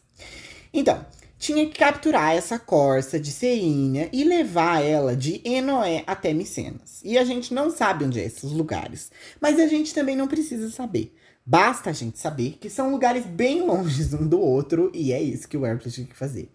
Então, 0.73 1.05
tinha 1.37 1.65
que 1.67 1.77
capturar 1.77 2.33
essa 2.35 2.57
corça 2.57 3.19
de 3.19 3.31
Serinha 3.31 4.09
e 4.11 4.23
levar 4.23 4.81
ela 4.81 5.15
de 5.15 5.41
Enoé 5.43 6.03
até 6.07 6.33
Micenas. 6.33 7.01
E 7.03 7.17
a 7.17 7.23
gente 7.23 7.53
não 7.53 7.69
sabe 7.69 8.05
onde 8.05 8.19
é 8.19 8.25
esses 8.25 8.51
lugares. 8.51 9.11
Mas 9.39 9.59
a 9.59 9.67
gente 9.67 9.93
também 9.93 10.15
não 10.15 10.27
precisa 10.27 10.69
saber. 10.71 11.13
Basta 11.45 11.91
a 11.91 11.93
gente 11.93 12.17
saber 12.17 12.57
que 12.59 12.69
são 12.69 12.89
lugares 12.89 13.25
bem 13.25 13.61
longe 13.61 14.03
um 14.15 14.27
do 14.27 14.39
outro. 14.39 14.89
E 14.93 15.11
é 15.11 15.21
isso 15.21 15.47
que 15.47 15.57
o 15.57 15.65
Hércules 15.65 15.93
tinha 15.93 16.07
que 16.07 16.15
fazer. 16.15 16.49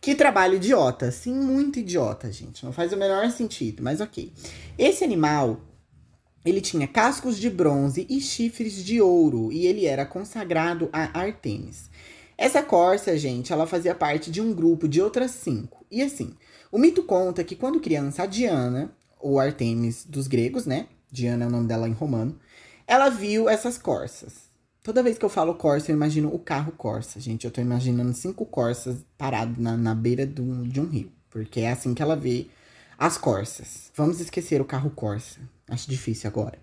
Que 0.00 0.14
trabalho 0.14 0.56
idiota. 0.56 1.10
Sim, 1.10 1.34
muito 1.34 1.78
idiota, 1.78 2.30
gente. 2.30 2.64
Não 2.64 2.72
faz 2.72 2.92
o 2.92 2.96
menor 2.96 3.30
sentido, 3.30 3.82
mas 3.82 4.00
ok. 4.00 4.30
Esse 4.76 5.02
animal 5.04 5.60
ele 6.44 6.60
tinha 6.60 6.86
cascos 6.86 7.38
de 7.38 7.48
bronze 7.48 8.06
e 8.08 8.20
chifres 8.20 8.84
de 8.84 9.00
ouro, 9.00 9.50
e 9.50 9.66
ele 9.66 9.86
era 9.86 10.04
consagrado 10.04 10.88
a 10.92 11.18
Artemis. 11.18 11.90
Essa 12.36 12.62
corça, 12.62 13.16
gente, 13.16 13.52
ela 13.52 13.66
fazia 13.66 13.94
parte 13.94 14.30
de 14.30 14.40
um 14.40 14.52
grupo 14.52 14.88
de 14.88 15.00
outras 15.00 15.30
cinco. 15.30 15.84
E 15.90 16.02
assim, 16.02 16.34
o 16.70 16.78
mito 16.78 17.02
conta 17.04 17.44
que 17.44 17.54
quando 17.54 17.80
criança, 17.80 18.24
a 18.24 18.26
Diana, 18.26 18.92
ou 19.20 19.38
Artemis 19.38 20.04
dos 20.04 20.26
gregos, 20.26 20.66
né? 20.66 20.88
Diana 21.10 21.44
é 21.44 21.48
o 21.48 21.50
nome 21.50 21.68
dela 21.68 21.88
em 21.88 21.92
romano, 21.92 22.38
ela 22.86 23.08
viu 23.08 23.48
essas 23.48 23.78
corças. 23.78 24.52
Toda 24.84 25.02
vez 25.02 25.16
que 25.16 25.24
eu 25.24 25.30
falo 25.30 25.54
Corsa, 25.54 25.90
eu 25.90 25.96
imagino 25.96 26.28
o 26.28 26.38
carro 26.38 26.70
Corsa, 26.72 27.18
gente. 27.18 27.46
Eu 27.46 27.50
tô 27.50 27.58
imaginando 27.58 28.12
cinco 28.12 28.44
Corsas 28.44 28.98
parados 29.16 29.56
na, 29.56 29.78
na 29.78 29.94
beira 29.94 30.26
de 30.26 30.42
um 30.42 30.86
rio. 30.86 31.10
Porque 31.30 31.60
é 31.60 31.72
assim 31.72 31.94
que 31.94 32.02
ela 32.02 32.14
vê 32.14 32.48
as 32.98 33.16
Corsas. 33.16 33.90
Vamos 33.96 34.20
esquecer 34.20 34.60
o 34.60 34.64
carro 34.64 34.90
Corsa. 34.90 35.40
Acho 35.68 35.88
difícil 35.88 36.28
agora. 36.28 36.58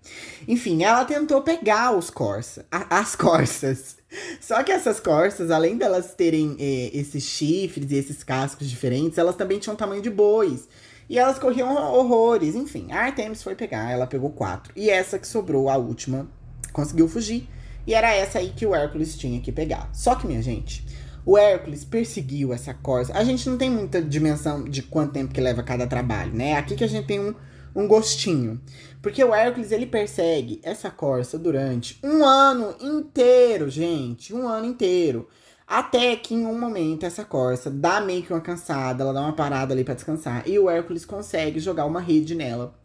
Enfim, 0.46 0.84
ela 0.84 1.04
tentou 1.04 1.42
pegar 1.42 1.96
os 1.96 2.08
Corsa, 2.08 2.64
a, 2.70 3.00
as 3.00 3.16
Corsas. 3.16 3.96
Só 4.40 4.62
que 4.62 4.70
essas 4.70 5.00
Corsas, 5.00 5.50
além 5.50 5.76
delas 5.76 6.14
terem 6.14 6.56
eh, 6.58 6.90
esses 6.92 7.24
chifres 7.24 7.90
e 7.90 7.96
esses 7.96 8.22
cascos 8.22 8.70
diferentes, 8.70 9.18
elas 9.18 9.34
também 9.34 9.58
tinham 9.58 9.74
tamanho 9.74 10.02
de 10.02 10.10
bois. 10.10 10.68
E 11.08 11.18
elas 11.18 11.38
corriam 11.38 11.74
horrores. 11.74 12.54
Enfim, 12.54 12.92
a 12.92 13.00
Artemis 13.00 13.42
foi 13.42 13.56
pegar, 13.56 13.90
ela 13.90 14.06
pegou 14.06 14.30
quatro. 14.30 14.72
E 14.76 14.88
essa 14.88 15.18
que 15.18 15.26
sobrou, 15.26 15.68
a 15.68 15.76
última, 15.76 16.28
conseguiu 16.72 17.08
fugir. 17.08 17.48
E 17.86 17.94
era 17.94 18.14
essa 18.14 18.38
aí 18.38 18.52
que 18.54 18.64
o 18.64 18.74
Hércules 18.74 19.16
tinha 19.16 19.40
que 19.40 19.50
pegar. 19.50 19.90
Só 19.92 20.14
que, 20.14 20.28
minha 20.28 20.40
gente, 20.40 20.86
o 21.26 21.36
Hércules 21.36 21.84
perseguiu 21.84 22.52
essa 22.52 22.72
Corsa. 22.72 23.12
A 23.16 23.24
gente 23.24 23.48
não 23.48 23.58
tem 23.58 23.68
muita 23.68 24.00
dimensão 24.00 24.62
de 24.62 24.82
quanto 24.82 25.12
tempo 25.12 25.34
que 25.34 25.40
leva 25.40 25.62
cada 25.62 25.86
trabalho, 25.88 26.32
né? 26.32 26.54
Aqui 26.54 26.76
que 26.76 26.84
a 26.84 26.88
gente 26.88 27.06
tem 27.06 27.18
um, 27.18 27.34
um 27.74 27.86
gostinho. 27.86 28.60
Porque 29.00 29.22
o 29.22 29.34
Hércules, 29.34 29.72
ele 29.72 29.86
persegue 29.86 30.60
essa 30.62 30.90
Corsa 30.90 31.38
durante 31.38 31.98
um 32.04 32.24
ano 32.24 32.74
inteiro, 32.80 33.68
gente. 33.68 34.34
Um 34.34 34.46
ano 34.46 34.66
inteiro. 34.66 35.28
Até 35.66 36.14
que 36.16 36.34
em 36.34 36.46
um 36.46 36.58
momento 36.58 37.06
essa 37.06 37.24
Corsa 37.24 37.70
dá 37.70 38.00
meio 38.00 38.22
que 38.22 38.32
uma 38.32 38.40
cansada, 38.40 39.02
ela 39.02 39.12
dá 39.12 39.20
uma 39.22 39.32
parada 39.32 39.72
ali 39.72 39.84
para 39.84 39.94
descansar. 39.94 40.46
E 40.46 40.58
o 40.58 40.68
Hércules 40.68 41.04
consegue 41.04 41.58
jogar 41.58 41.86
uma 41.86 42.00
rede 42.00 42.34
nela. 42.34 42.78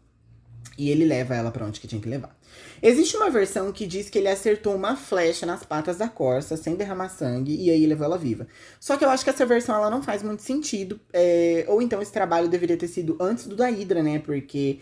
E 0.76 0.90
ele 0.90 1.04
leva 1.04 1.34
ela 1.34 1.50
para 1.50 1.66
onde 1.66 1.80
que 1.80 1.88
tinha 1.88 2.00
que 2.00 2.08
levar. 2.08 2.37
Existe 2.82 3.16
uma 3.16 3.30
versão 3.30 3.72
que 3.72 3.86
diz 3.86 4.08
que 4.08 4.18
ele 4.18 4.28
acertou 4.28 4.74
uma 4.74 4.96
flecha 4.96 5.44
nas 5.44 5.64
patas 5.64 5.98
da 5.98 6.08
Corsa 6.08 6.56
sem 6.56 6.74
derramar 6.76 7.08
sangue 7.08 7.54
e 7.54 7.70
aí 7.70 7.86
levou 7.86 8.04
ela 8.04 8.18
viva. 8.18 8.46
Só 8.80 8.96
que 8.96 9.04
eu 9.04 9.10
acho 9.10 9.24
que 9.24 9.30
essa 9.30 9.44
versão 9.46 9.74
ela 9.76 9.90
não 9.90 10.02
faz 10.02 10.22
muito 10.22 10.42
sentido. 10.42 11.00
É... 11.12 11.64
Ou 11.68 11.82
então 11.82 12.00
esse 12.00 12.12
trabalho 12.12 12.48
deveria 12.48 12.76
ter 12.76 12.88
sido 12.88 13.16
antes 13.20 13.46
do 13.46 13.56
da 13.56 13.68
Hydra, 13.68 14.02
né? 14.02 14.18
Porque 14.18 14.78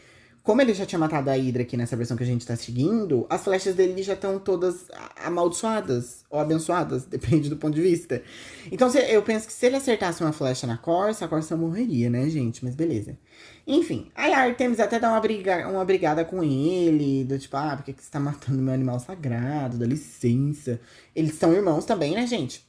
como 0.46 0.62
ele 0.62 0.72
já 0.72 0.86
tinha 0.86 0.96
matado 0.96 1.28
a 1.28 1.32
Hydra 1.32 1.62
aqui 1.62 1.76
nessa 1.76 1.96
versão 1.96 2.16
que 2.16 2.22
a 2.22 2.26
gente 2.26 2.46
tá 2.46 2.54
seguindo, 2.54 3.26
as 3.28 3.42
flechas 3.42 3.74
dele 3.74 4.00
já 4.00 4.12
estão 4.12 4.38
todas 4.38 4.86
amaldiçoadas 5.16 6.24
ou 6.30 6.38
abençoadas, 6.38 7.04
depende 7.10 7.50
do 7.50 7.56
ponto 7.56 7.74
de 7.74 7.82
vista. 7.82 8.22
Então 8.70 8.88
se, 8.88 8.96
eu 9.12 9.20
penso 9.22 9.48
que 9.48 9.52
se 9.52 9.66
ele 9.66 9.74
acertasse 9.74 10.22
uma 10.22 10.32
flecha 10.32 10.64
na 10.64 10.78
Corsa, 10.78 11.24
a 11.24 11.28
Corsa 11.28 11.56
morreria, 11.56 12.08
né, 12.08 12.30
gente? 12.30 12.64
Mas 12.64 12.76
beleza. 12.76 13.18
Enfim, 13.66 14.08
aí 14.14 14.32
a 14.32 14.38
Artemis 14.38 14.78
até 14.78 15.00
dá 15.00 15.10
uma, 15.10 15.20
briga, 15.20 15.68
uma 15.68 15.84
brigada 15.84 16.24
com 16.24 16.44
ele, 16.44 17.24
do 17.24 17.36
tipo, 17.40 17.56
ah, 17.56 17.74
por 17.74 17.84
que, 17.84 17.92
que 17.92 18.04
você 18.04 18.10
tá 18.12 18.20
matando 18.20 18.62
meu 18.62 18.72
animal 18.72 19.00
sagrado? 19.00 19.76
Dá 19.76 19.84
licença. 19.84 20.80
Eles 21.12 21.34
são 21.34 21.52
irmãos 21.52 21.84
também, 21.84 22.14
né, 22.14 22.24
gente? 22.24 22.64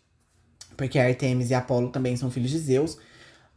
Porque 0.76 0.98
a 0.98 1.06
Artemis 1.06 1.52
e 1.52 1.54
Apolo 1.54 1.90
também 1.90 2.18
são 2.18 2.32
filhos 2.32 2.50
de 2.50 2.58
Zeus. 2.58 2.98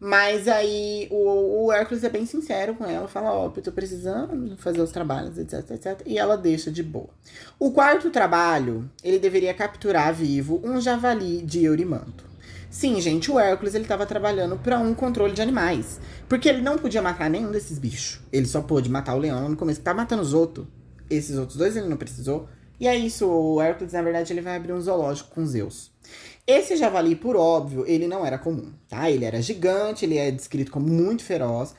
Mas 0.00 0.48
aí 0.48 1.06
o, 1.10 1.66
o 1.66 1.72
Hércules 1.72 2.02
é 2.02 2.08
bem 2.08 2.24
sincero 2.24 2.74
com 2.74 2.86
ela, 2.86 3.06
fala, 3.06 3.34
ó, 3.34 3.44
oh, 3.44 3.52
eu 3.54 3.62
tô 3.62 3.70
precisando 3.70 4.56
fazer 4.56 4.80
os 4.80 4.90
trabalhos, 4.90 5.36
etc, 5.36 5.70
etc. 5.72 6.02
E 6.06 6.18
ela 6.18 6.38
deixa 6.38 6.70
de 6.70 6.82
boa. 6.82 7.10
O 7.58 7.70
quarto 7.70 8.08
trabalho, 8.08 8.90
ele 9.04 9.18
deveria 9.18 9.52
capturar 9.52 10.14
vivo 10.14 10.58
um 10.64 10.80
javali 10.80 11.42
de 11.42 11.64
Eurimanto. 11.64 12.24
Sim, 12.70 12.98
gente, 13.00 13.30
o 13.30 13.38
Hércules 13.38 13.74
ele 13.74 13.84
estava 13.84 14.06
trabalhando 14.06 14.56
para 14.56 14.78
um 14.78 14.94
controle 14.94 15.34
de 15.34 15.42
animais. 15.42 16.00
Porque 16.28 16.48
ele 16.48 16.62
não 16.62 16.78
podia 16.78 17.02
matar 17.02 17.28
nenhum 17.28 17.50
desses 17.50 17.78
bichos. 17.78 18.20
Ele 18.32 18.46
só 18.46 18.62
pôde 18.62 18.88
matar 18.88 19.16
o 19.16 19.18
leão 19.18 19.48
no 19.48 19.56
começo, 19.56 19.80
que 19.80 19.84
tá 19.84 19.92
matando 19.92 20.22
os 20.22 20.32
outros. 20.32 20.66
Esses 21.10 21.36
outros 21.36 21.58
dois 21.58 21.76
ele 21.76 21.88
não 21.88 21.96
precisou. 21.96 22.48
E 22.78 22.86
é 22.86 22.96
isso, 22.96 23.26
o 23.28 23.60
Hércules, 23.60 23.92
na 23.92 24.00
verdade, 24.00 24.32
ele 24.32 24.40
vai 24.40 24.56
abrir 24.56 24.72
um 24.72 24.80
zoológico 24.80 25.30
com 25.34 25.44
Zeus. 25.44 25.90
Esse 26.50 26.76
javali, 26.76 27.14
por 27.14 27.36
óbvio, 27.36 27.84
ele 27.86 28.08
não 28.08 28.26
era 28.26 28.36
comum, 28.36 28.72
tá? 28.88 29.08
Ele 29.08 29.24
era 29.24 29.40
gigante, 29.40 30.04
ele 30.04 30.18
é 30.18 30.32
descrito 30.32 30.72
como 30.72 30.88
muito 30.88 31.22
feroz. 31.22 31.76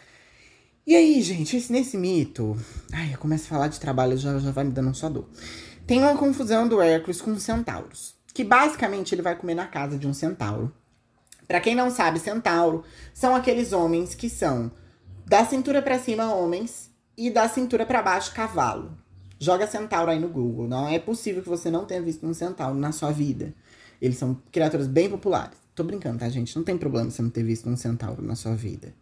E 0.87 0.95
aí, 0.95 1.21
gente, 1.21 1.57
esse, 1.57 1.69
nesse 1.73 1.97
mito. 1.97 2.55
Ai, 2.93 3.13
eu 3.13 3.17
começo 3.17 3.43
a 3.43 3.49
falar 3.49 3.67
de 3.67 3.81
trabalho, 3.81 4.15
já, 4.15 4.39
já 4.39 4.49
vai 4.49 4.63
me 4.63 4.71
dando 4.71 4.87
um 4.87 4.93
só 4.93 5.09
dor. 5.09 5.27
Tem 5.85 5.99
uma 5.99 6.15
confusão 6.15 6.69
do 6.69 6.81
Hércules 6.81 7.19
com 7.19 7.33
os 7.33 7.43
centauros. 7.43 8.15
Que 8.33 8.45
basicamente 8.45 9.13
ele 9.13 9.21
vai 9.21 9.35
comer 9.35 9.55
na 9.55 9.67
casa 9.67 9.97
de 9.97 10.07
um 10.07 10.13
centauro. 10.13 10.73
Para 11.49 11.59
quem 11.59 11.75
não 11.75 11.91
sabe, 11.91 12.17
centauro 12.17 12.85
são 13.13 13.35
aqueles 13.35 13.73
homens 13.73 14.15
que 14.15 14.29
são 14.29 14.71
da 15.25 15.43
cintura 15.43 15.81
para 15.81 15.99
cima 15.99 16.33
homens 16.33 16.89
e 17.17 17.29
da 17.29 17.49
cintura 17.49 17.85
para 17.85 18.01
baixo 18.01 18.33
cavalo. 18.33 18.97
Joga 19.37 19.67
centauro 19.67 20.11
aí 20.11 20.19
no 20.19 20.29
Google. 20.29 20.65
Não 20.65 20.87
é 20.87 20.97
possível 20.97 21.43
que 21.43 21.49
você 21.49 21.69
não 21.69 21.83
tenha 21.83 22.01
visto 22.01 22.25
um 22.25 22.33
centauro 22.33 22.77
na 22.77 22.93
sua 22.93 23.11
vida. 23.11 23.53
Eles 24.01 24.17
são 24.17 24.41
criaturas 24.51 24.87
bem 24.87 25.09
populares. 25.09 25.57
Tô 25.75 25.83
brincando, 25.83 26.19
tá, 26.19 26.29
gente? 26.29 26.55
Não 26.55 26.63
tem 26.63 26.77
problema 26.77 27.09
você 27.09 27.21
não 27.21 27.29
ter 27.29 27.43
visto 27.43 27.69
um 27.69 27.77
centauro 27.77 28.21
na 28.21 28.35
sua 28.35 28.55
vida. 28.55 28.93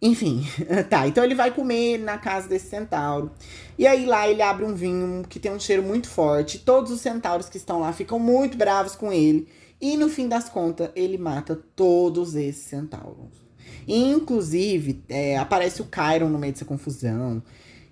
Enfim, 0.00 0.46
tá. 0.90 1.06
Então 1.06 1.24
ele 1.24 1.34
vai 1.34 1.50
comer 1.50 1.98
na 1.98 2.18
casa 2.18 2.48
desse 2.48 2.68
centauro. 2.68 3.30
E 3.78 3.86
aí 3.86 4.04
lá 4.04 4.28
ele 4.28 4.42
abre 4.42 4.64
um 4.64 4.74
vinho 4.74 5.24
que 5.28 5.40
tem 5.40 5.50
um 5.50 5.60
cheiro 5.60 5.82
muito 5.82 6.08
forte. 6.08 6.58
Todos 6.58 6.90
os 6.90 7.00
centauros 7.00 7.48
que 7.48 7.56
estão 7.56 7.80
lá 7.80 7.92
ficam 7.92 8.18
muito 8.18 8.56
bravos 8.56 8.94
com 8.94 9.12
ele. 9.12 9.48
E 9.80 9.96
no 9.96 10.08
fim 10.08 10.28
das 10.28 10.48
contas, 10.48 10.90
ele 10.94 11.18
mata 11.18 11.54
todos 11.74 12.34
esses 12.34 12.64
centauros. 12.64 13.46
Inclusive, 13.86 15.02
é, 15.08 15.36
aparece 15.36 15.82
o 15.82 15.88
Chiron 15.92 16.28
no 16.28 16.38
meio 16.38 16.52
dessa 16.52 16.64
confusão, 16.64 17.42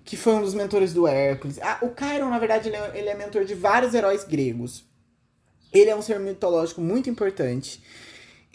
que 0.03 0.17
foi 0.17 0.33
um 0.33 0.41
dos 0.41 0.53
mentores 0.53 0.93
do 0.93 1.07
Hércules. 1.07 1.59
Ah, 1.61 1.79
o 1.81 1.91
Chiron, 1.97 2.29
na 2.29 2.39
verdade, 2.39 2.69
ele 2.69 2.75
é, 2.75 2.91
ele 2.95 3.09
é 3.09 3.15
mentor 3.15 3.45
de 3.45 3.53
vários 3.53 3.93
heróis 3.93 4.23
gregos. 4.23 4.83
Ele 5.75 5.89
é 5.89 5.95
um 5.95 6.01
ser 6.01 6.19
mitológico 6.19 6.81
muito 6.81 7.09
importante. 7.09 7.81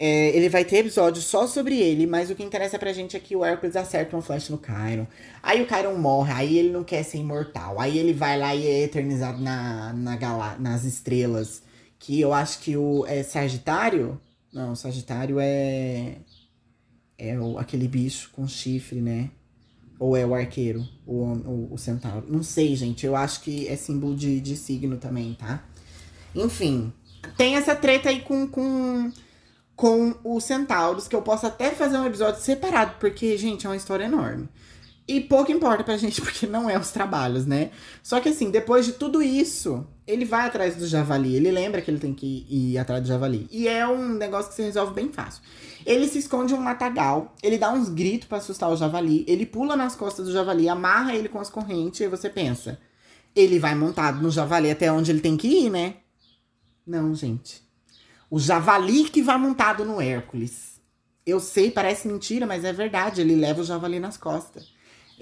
É, 0.03 0.35
ele 0.35 0.49
vai 0.49 0.65
ter 0.65 0.77
episódios 0.77 1.25
só 1.25 1.45
sobre 1.45 1.77
ele, 1.79 2.07
mas 2.07 2.31
o 2.31 2.35
que 2.35 2.41
interessa 2.41 2.79
pra 2.79 2.91
gente 2.91 3.15
é 3.15 3.19
que 3.19 3.35
o 3.35 3.45
Hércules 3.45 3.75
acerta 3.75 4.15
uma 4.15 4.21
flecha 4.23 4.51
no 4.51 4.59
Chiron. 4.59 5.05
Aí 5.43 5.61
o 5.61 5.67
Chiron 5.67 5.93
morre, 5.93 6.33
aí 6.33 6.57
ele 6.57 6.71
não 6.71 6.83
quer 6.83 7.03
ser 7.03 7.19
imortal. 7.19 7.79
Aí 7.79 7.99
ele 7.99 8.11
vai 8.11 8.35
lá 8.35 8.55
e 8.55 8.65
é 8.65 8.81
eternizado 8.81 9.39
na, 9.39 9.93
na 9.93 10.15
galá 10.15 10.57
nas 10.57 10.85
estrelas. 10.85 11.61
Que 11.99 12.19
eu 12.19 12.33
acho 12.33 12.61
que 12.61 12.75
o 12.75 13.05
é 13.05 13.21
Sagitário. 13.21 14.19
Não, 14.51 14.75
Sagitário 14.75 15.37
é. 15.39 16.15
É 17.15 17.39
o, 17.39 17.59
aquele 17.59 17.87
bicho 17.87 18.31
com 18.31 18.47
chifre, 18.47 18.99
né? 18.99 19.29
Ou 19.99 20.17
é 20.17 20.25
o 20.25 20.33
arqueiro, 20.33 20.83
o, 21.05 21.25
o, 21.25 21.73
o 21.73 21.77
centauro. 21.77 22.25
Não 22.27 22.41
sei, 22.41 22.75
gente. 22.75 23.05
Eu 23.05 23.15
acho 23.15 23.41
que 23.41 23.67
é 23.67 23.75
símbolo 23.75 24.15
de, 24.15 24.41
de 24.41 24.57
signo 24.57 24.97
também, 24.97 25.35
tá? 25.35 25.63
Enfim, 26.33 26.91
tem 27.37 27.55
essa 27.55 27.75
treta 27.75 28.09
aí 28.09 28.21
com, 28.21 28.47
com, 28.47 29.11
com 29.75 30.15
os 30.23 30.43
centauros, 30.43 31.07
que 31.07 31.15
eu 31.15 31.21
posso 31.21 31.45
até 31.45 31.71
fazer 31.71 31.97
um 31.97 32.05
episódio 32.05 32.41
separado, 32.41 32.95
porque, 32.99 33.37
gente, 33.37 33.65
é 33.65 33.69
uma 33.69 33.75
história 33.75 34.05
enorme. 34.05 34.47
E 35.07 35.19
pouco 35.19 35.51
importa 35.51 35.83
pra 35.83 35.97
gente, 35.97 36.21
porque 36.21 36.47
não 36.47 36.69
é 36.69 36.77
os 36.77 36.91
trabalhos, 36.91 37.45
né? 37.45 37.71
Só 38.01 38.19
que 38.19 38.29
assim, 38.29 38.49
depois 38.49 38.85
de 38.85 38.93
tudo 38.93 39.21
isso, 39.21 39.85
ele 40.07 40.23
vai 40.23 40.47
atrás 40.47 40.75
do 40.75 40.87
javali. 40.87 41.35
Ele 41.35 41.51
lembra 41.51 41.81
que 41.81 41.91
ele 41.91 41.99
tem 41.99 42.13
que 42.13 42.45
ir 42.49 42.77
atrás 42.77 43.01
do 43.01 43.07
javali. 43.07 43.47
E 43.51 43.67
é 43.67 43.85
um 43.87 44.09
negócio 44.09 44.49
que 44.49 44.55
se 44.55 44.61
resolve 44.61 44.93
bem 44.93 45.11
fácil. 45.11 45.41
Ele 45.85 46.07
se 46.07 46.19
esconde 46.19 46.53
um 46.53 46.61
matagal, 46.61 47.35
ele 47.41 47.57
dá 47.57 47.71
uns 47.71 47.89
gritos 47.89 48.27
para 48.27 48.37
assustar 48.37 48.69
o 48.69 48.75
javali, 48.77 49.25
ele 49.27 49.45
pula 49.45 49.75
nas 49.75 49.95
costas 49.95 50.27
do 50.27 50.31
javali, 50.31 50.69
amarra 50.69 51.15
ele 51.15 51.27
com 51.27 51.39
as 51.39 51.49
correntes, 51.49 51.99
e 52.01 52.07
você 52.07 52.29
pensa, 52.29 52.79
ele 53.35 53.57
vai 53.57 53.73
montado 53.73 54.21
no 54.21 54.29
javali 54.29 54.69
até 54.69 54.91
onde 54.91 55.11
ele 55.11 55.21
tem 55.21 55.35
que 55.35 55.47
ir, 55.47 55.69
né? 55.69 55.95
Não, 56.85 57.13
gente. 57.13 57.61
O 58.29 58.39
javali 58.39 59.09
que 59.09 59.21
vai 59.21 59.37
montado 59.37 59.85
no 59.85 60.01
Hércules. 60.01 60.79
Eu 61.25 61.39
sei, 61.39 61.69
parece 61.69 62.07
mentira, 62.07 62.45
mas 62.45 62.63
é 62.63 62.73
verdade. 62.73 63.21
Ele 63.21 63.35
leva 63.35 63.61
o 63.61 63.65
javali 63.65 63.99
nas 63.99 64.17
costas. 64.17 64.73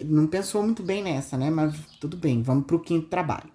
Não 0.05 0.27
pensou 0.27 0.63
muito 0.63 0.81
bem 0.81 1.03
nessa, 1.03 1.37
né? 1.37 1.49
Mas 1.49 1.75
tudo 1.99 2.15
bem, 2.15 2.41
vamos 2.41 2.65
pro 2.65 2.79
quinto 2.79 3.07
trabalho. 3.07 3.49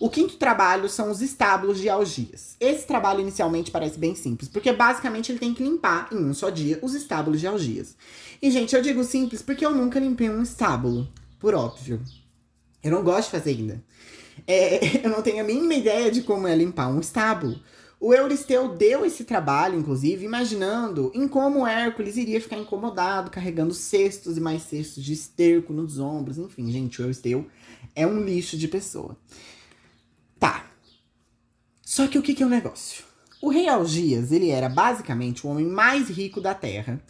O 0.00 0.08
quinto 0.08 0.38
trabalho 0.38 0.88
são 0.88 1.10
os 1.10 1.20
estábulos 1.20 1.78
de 1.78 1.88
algias. 1.90 2.56
Esse 2.58 2.86
trabalho 2.86 3.20
inicialmente 3.20 3.70
parece 3.70 3.98
bem 3.98 4.14
simples, 4.14 4.48
porque 4.48 4.72
basicamente 4.72 5.30
ele 5.30 5.38
tem 5.38 5.52
que 5.52 5.62
limpar 5.62 6.08
em 6.10 6.16
um 6.16 6.32
só 6.32 6.48
dia 6.48 6.78
os 6.80 6.94
estábulos 6.94 7.38
de 7.38 7.46
algias. 7.46 7.96
E, 8.40 8.50
gente, 8.50 8.74
eu 8.74 8.80
digo 8.80 9.04
simples 9.04 9.42
porque 9.42 9.64
eu 9.64 9.74
nunca 9.74 10.00
limpei 10.00 10.30
um 10.30 10.42
estábulo, 10.42 11.06
por 11.38 11.54
óbvio. 11.54 12.00
Eu 12.82 12.92
não 12.92 13.04
gosto 13.04 13.26
de 13.26 13.32
fazer 13.32 13.50
ainda. 13.50 13.84
É, 14.46 15.00
eu 15.06 15.10
não 15.10 15.22
tenho 15.22 15.40
a 15.40 15.46
mínima 15.46 15.74
ideia 15.74 16.10
de 16.10 16.22
como 16.22 16.46
é 16.46 16.54
limpar 16.54 16.88
um 16.88 17.00
estábulo. 17.00 17.60
O 17.98 18.14
Euristeu 18.14 18.68
deu 18.76 19.04
esse 19.04 19.24
trabalho, 19.24 19.78
inclusive, 19.78 20.24
imaginando 20.24 21.12
em 21.14 21.28
como 21.28 21.66
Hércules 21.66 22.16
iria 22.16 22.40
ficar 22.40 22.56
incomodado, 22.56 23.30
carregando 23.30 23.74
cestos 23.74 24.38
e 24.38 24.40
mais 24.40 24.62
cestos 24.62 25.04
de 25.04 25.12
esterco 25.12 25.72
nos 25.72 25.98
ombros. 25.98 26.38
Enfim, 26.38 26.72
gente, 26.72 27.00
o 27.00 27.04
Euristeu 27.04 27.46
é 27.94 28.06
um 28.06 28.24
lixo 28.24 28.56
de 28.56 28.68
pessoa. 28.68 29.18
Tá. 30.38 30.70
Só 31.82 32.06
que 32.06 32.18
o 32.18 32.22
que, 32.22 32.34
que 32.34 32.42
é 32.42 32.46
o 32.46 32.48
negócio? 32.48 33.04
O 33.42 33.50
rei 33.50 33.68
Algias, 33.68 34.32
ele 34.32 34.48
era 34.48 34.68
basicamente 34.70 35.46
o 35.46 35.50
homem 35.50 35.66
mais 35.66 36.08
rico 36.08 36.40
da 36.40 36.54
Terra 36.54 37.02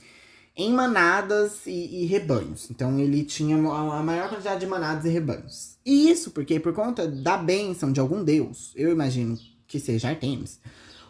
em 0.60 0.72
manadas 0.72 1.66
e, 1.66 2.02
e, 2.02 2.06
rebanhos. 2.06 2.70
Então 2.70 2.98
ele 2.98 3.24
tinha 3.24 3.56
a 3.56 4.02
maior 4.02 4.28
quantidade 4.28 4.60
de 4.60 4.66
manadas 4.66 5.04
e 5.04 5.08
rebanhos. 5.08 5.78
E 5.84 6.10
isso 6.10 6.30
porque, 6.30 6.60
por 6.60 6.74
conta 6.74 7.08
da 7.08 7.36
bênção 7.36 7.90
de 7.90 7.98
algum 7.98 8.22
deus, 8.22 8.72
eu 8.76 8.90
imagino 8.90 9.38
que 9.66 9.80
seja 9.80 10.08
Artemis, 10.08 10.60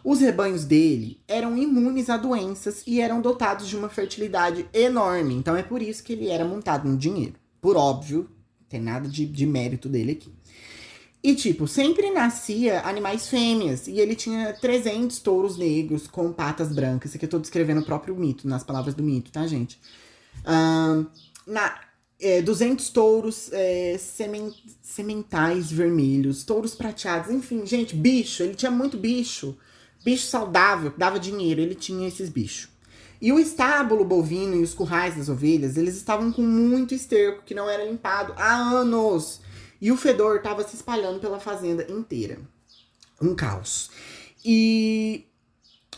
Os 0.03 0.19
rebanhos 0.21 0.65
dele 0.65 1.19
eram 1.27 1.57
imunes 1.57 2.09
a 2.09 2.17
doenças 2.17 2.83
e 2.87 3.01
eram 3.01 3.21
dotados 3.21 3.67
de 3.67 3.75
uma 3.75 3.89
fertilidade 3.89 4.67
enorme. 4.73 5.35
Então 5.35 5.55
é 5.55 5.63
por 5.63 5.81
isso 5.81 6.03
que 6.03 6.13
ele 6.13 6.29
era 6.29 6.45
montado 6.45 6.87
no 6.87 6.97
dinheiro. 6.97 7.35
Por 7.59 7.75
óbvio, 7.75 8.29
não 8.59 8.67
tem 8.69 8.81
nada 8.81 9.07
de, 9.09 9.25
de 9.25 9.45
mérito 9.45 9.89
dele 9.89 10.13
aqui. 10.13 10.31
E, 11.23 11.35
tipo, 11.35 11.67
sempre 11.67 12.09
nascia 12.09 12.81
animais 12.81 13.29
fêmeas. 13.29 13.87
E 13.87 13.99
ele 13.99 14.15
tinha 14.15 14.53
300 14.53 15.19
touros 15.19 15.57
negros 15.57 16.07
com 16.07 16.33
patas 16.33 16.73
brancas. 16.73 17.11
Isso 17.11 17.17
aqui 17.17 17.25
eu 17.25 17.29
tô 17.29 17.39
descrevendo 17.39 17.81
o 17.81 17.85
próprio 17.85 18.15
mito, 18.15 18.47
nas 18.47 18.63
palavras 18.63 18.95
do 18.95 19.03
mito, 19.03 19.31
tá, 19.31 19.45
gente? 19.45 19.79
Um, 20.47 21.05
na, 21.45 21.79
é, 22.19 22.41
200 22.41 22.89
touros 22.89 23.49
é, 23.51 23.97
semen, 23.99 24.51
sementais 24.81 25.71
vermelhos, 25.71 26.43
touros 26.43 26.73
prateados, 26.73 27.29
enfim, 27.29 27.65
gente, 27.67 27.95
bicho. 27.95 28.41
Ele 28.41 28.55
tinha 28.55 28.71
muito 28.71 28.97
bicho. 28.97 29.55
Bicho 30.03 30.25
saudável, 30.25 30.91
dava 30.97 31.19
dinheiro. 31.19 31.61
Ele 31.61 31.75
tinha 31.75 32.07
esses 32.07 32.29
bichos. 32.29 32.67
E 33.21 33.31
o 33.31 33.39
estábulo 33.39 34.03
bovino 34.03 34.55
e 34.55 34.63
os 34.63 34.73
currais 34.73 35.15
das 35.15 35.29
ovelhas, 35.29 35.77
eles 35.77 35.95
estavam 35.95 36.31
com 36.31 36.41
muito 36.41 36.95
esterco 36.95 37.43
que 37.45 37.53
não 37.53 37.69
era 37.69 37.85
limpado 37.85 38.33
há 38.35 38.55
anos. 38.55 39.39
E 39.81 39.91
o 39.91 39.97
fedor 39.97 40.37
estava 40.37 40.63
se 40.63 40.75
espalhando 40.75 41.19
pela 41.19 41.39
fazenda 41.39 41.91
inteira. 41.91 42.39
Um 43.19 43.33
caos. 43.33 43.89
E 44.45 45.25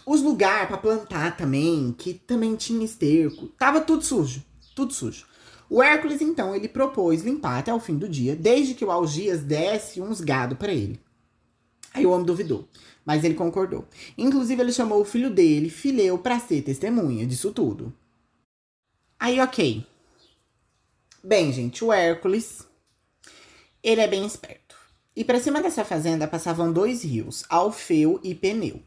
os 0.06 0.22
lugares 0.22 0.67
para 0.67 0.78
plantar 0.78 1.36
também, 1.36 1.93
que 1.98 2.13
também 2.13 2.56
tinha 2.56 2.86
esterco, 2.86 3.48
tava 3.50 3.82
tudo 3.82 4.04
sujo, 4.04 4.43
tudo 4.74 4.93
sujo. 4.93 5.26
O 5.69 5.82
Hércules 5.82 6.22
então 6.22 6.56
ele 6.56 6.67
propôs 6.67 7.24
limpar 7.24 7.60
até 7.60 7.74
o 7.74 7.80
fim 7.80 7.98
do 7.98 8.08
dia, 8.08 8.36
desde 8.36 8.74
que 8.74 8.86
o 8.86 8.91
Algias 8.91 9.41
desse 9.41 10.02
uns 10.02 10.22
gado 10.22 10.56
para 10.56 10.74
ele. 10.74 11.00
Aí 11.93 12.06
o 12.06 12.12
homem 12.12 12.26
duvidou, 12.26 12.67
mas 13.06 13.24
ele 13.24 13.36
concordou. 13.36 13.86
Inclusive 14.17 14.62
ele 14.62 14.72
chamou 14.72 15.02
o 15.02 15.06
filho 15.06 15.30
dele, 15.30 15.69
Fileu, 15.69 16.17
para 16.17 16.39
ser 16.39 16.62
testemunha 16.62 17.26
disso 17.26 17.52
tudo. 17.52 17.93
Aí, 19.19 19.39
ok. 19.39 19.86
Bem, 21.24 21.54
gente, 21.54 21.84
o 21.84 21.93
Hércules 21.93 22.67
ele 23.84 24.02
é 24.02 24.08
bem 24.08 24.26
esperto. 24.26 24.76
E 25.15 25.24
para 25.24 25.39
cima 25.39 25.62
dessa 25.62 25.86
fazenda 25.86 26.28
passavam 26.28 26.72
dois 26.72 27.04
rios, 27.04 27.43
Alfeu 27.50 28.19
e 28.24 28.34
Peneu. 28.34 28.82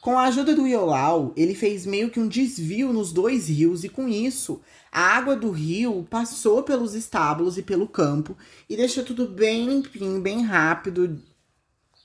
Com 0.00 0.18
a 0.18 0.24
ajuda 0.24 0.54
do 0.54 0.66
Iolau, 0.66 1.32
ele 1.36 1.54
fez 1.54 1.84
meio 1.84 2.10
que 2.10 2.18
um 2.18 2.28
desvio 2.28 2.92
nos 2.92 3.12
dois 3.12 3.48
rios 3.48 3.84
e 3.84 3.88
com 3.88 4.08
isso, 4.08 4.60
a 4.90 5.00
água 5.00 5.36
do 5.36 5.50
rio 5.50 6.06
passou 6.08 6.62
pelos 6.62 6.94
estábulos 6.94 7.58
e 7.58 7.62
pelo 7.62 7.86
campo 7.86 8.36
e 8.68 8.76
deixou 8.76 9.04
tudo 9.04 9.28
bem 9.28 9.66
limpinho, 9.66 10.20
bem 10.20 10.42
rápido, 10.42 11.20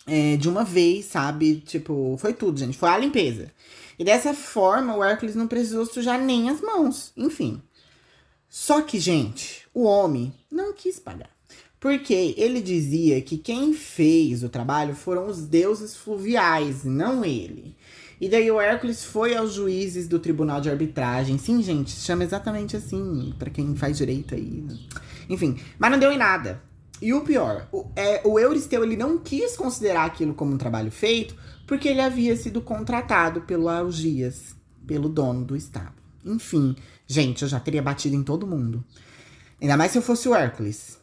é, 0.05 0.35
de 0.37 0.49
uma 0.49 0.63
vez, 0.63 1.05
sabe? 1.05 1.61
Tipo, 1.61 2.17
foi 2.19 2.33
tudo, 2.33 2.59
gente. 2.59 2.77
Foi 2.77 2.89
a 2.89 2.97
limpeza. 2.97 3.51
E 3.97 4.03
dessa 4.03 4.33
forma, 4.33 4.95
o 4.95 5.03
Hércules 5.03 5.35
não 5.35 5.47
precisou 5.47 5.85
sujar 5.85 6.19
nem 6.19 6.49
as 6.49 6.61
mãos. 6.61 7.13
Enfim. 7.15 7.61
Só 8.49 8.81
que, 8.81 8.99
gente, 8.99 9.67
o 9.73 9.83
homem 9.83 10.33
não 10.51 10.73
quis 10.73 10.99
pagar. 10.99 11.32
Porque 11.83 12.33
ele 12.37 12.61
dizia 12.61 13.21
que 13.21 13.37
quem 13.37 13.73
fez 13.73 14.41
o 14.41 14.47
trabalho 14.47 14.95
foram 14.95 15.27
os 15.27 15.45
deuses 15.45 15.97
fluviais, 15.97 16.85
não 16.85 17.25
ele. 17.25 17.75
E 18.21 18.29
daí 18.29 18.49
o 18.49 18.61
Hércules 18.61 19.03
foi 19.03 19.35
aos 19.35 19.55
juízes 19.55 20.07
do 20.07 20.17
tribunal 20.17 20.61
de 20.61 20.69
arbitragem. 20.69 21.37
Sim, 21.37 21.61
gente, 21.61 21.91
chama 21.91 22.23
exatamente 22.23 22.77
assim, 22.77 23.35
para 23.37 23.49
quem 23.49 23.75
faz 23.75 23.97
direito 23.97 24.33
aí. 24.33 24.63
Né? 24.65 24.79
Enfim, 25.27 25.59
mas 25.77 25.91
não 25.91 25.99
deu 25.99 26.09
em 26.09 26.17
nada. 26.17 26.63
E 27.01 27.13
o 27.13 27.19
pior, 27.19 27.67
o, 27.69 27.85
é, 27.97 28.21
o 28.23 28.39
Euristeu 28.39 28.81
ele 28.81 28.95
não 28.95 29.17
quis 29.17 29.57
considerar 29.57 30.05
aquilo 30.05 30.33
como 30.33 30.53
um 30.53 30.57
trabalho 30.57 30.89
feito 30.89 31.35
porque 31.67 31.89
ele 31.89 31.99
havia 31.99 32.37
sido 32.37 32.61
contratado 32.61 33.41
pelo 33.41 33.67
Algias, 33.67 34.55
pelo 34.87 35.09
dono 35.09 35.43
do 35.43 35.53
estábulo. 35.53 35.97
Enfim, 36.23 36.77
gente, 37.05 37.41
eu 37.41 37.49
já 37.49 37.59
teria 37.59 37.81
batido 37.81 38.15
em 38.15 38.23
todo 38.23 38.47
mundo. 38.47 38.81
Ainda 39.61 39.75
mais 39.75 39.91
se 39.91 39.97
eu 39.97 40.01
fosse 40.01 40.29
o 40.29 40.33
Hércules. 40.33 41.02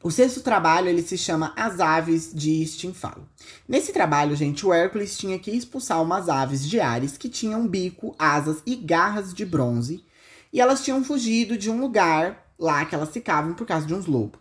O 0.00 0.12
sexto 0.12 0.42
trabalho 0.42 0.88
ele 0.88 1.02
se 1.02 1.18
chama 1.18 1.52
As 1.56 1.80
Aves 1.80 2.32
de 2.32 2.62
Estinfalo. 2.62 3.28
Nesse 3.66 3.92
trabalho, 3.92 4.36
gente, 4.36 4.64
o 4.64 4.72
Hércules 4.72 5.18
tinha 5.18 5.38
que 5.40 5.50
expulsar 5.50 6.00
umas 6.00 6.28
aves 6.28 6.64
de 6.64 6.78
Ares 6.78 7.18
que 7.18 7.28
tinham 7.28 7.66
bico, 7.66 8.14
asas 8.16 8.62
e 8.64 8.76
garras 8.76 9.34
de 9.34 9.44
bronze, 9.44 10.04
e 10.52 10.60
elas 10.60 10.84
tinham 10.84 11.02
fugido 11.02 11.58
de 11.58 11.68
um 11.68 11.80
lugar 11.80 12.46
lá 12.56 12.84
que 12.84 12.94
elas 12.94 13.10
ficavam 13.10 13.54
por 13.54 13.66
causa 13.66 13.86
de 13.86 13.94
uns 13.94 14.06
lobos. 14.06 14.40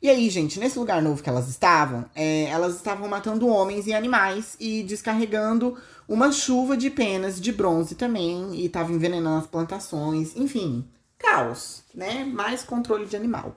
E 0.00 0.08
aí, 0.08 0.30
gente, 0.30 0.60
nesse 0.60 0.78
lugar 0.78 1.02
novo 1.02 1.20
que 1.20 1.28
elas 1.28 1.48
estavam, 1.48 2.04
é, 2.14 2.44
elas 2.44 2.76
estavam 2.76 3.08
matando 3.08 3.48
homens 3.48 3.88
e 3.88 3.92
animais 3.92 4.56
e 4.60 4.84
descarregando 4.84 5.76
uma 6.08 6.30
chuva 6.30 6.76
de 6.76 6.90
penas 6.90 7.40
de 7.40 7.50
bronze 7.50 7.96
também, 7.96 8.54
e 8.54 8.66
estavam 8.66 8.94
envenenando 8.94 9.40
as 9.40 9.46
plantações, 9.48 10.36
enfim, 10.36 10.84
caos, 11.18 11.82
né? 11.92 12.24
Mais 12.24 12.62
controle 12.62 13.06
de 13.06 13.16
animal. 13.16 13.56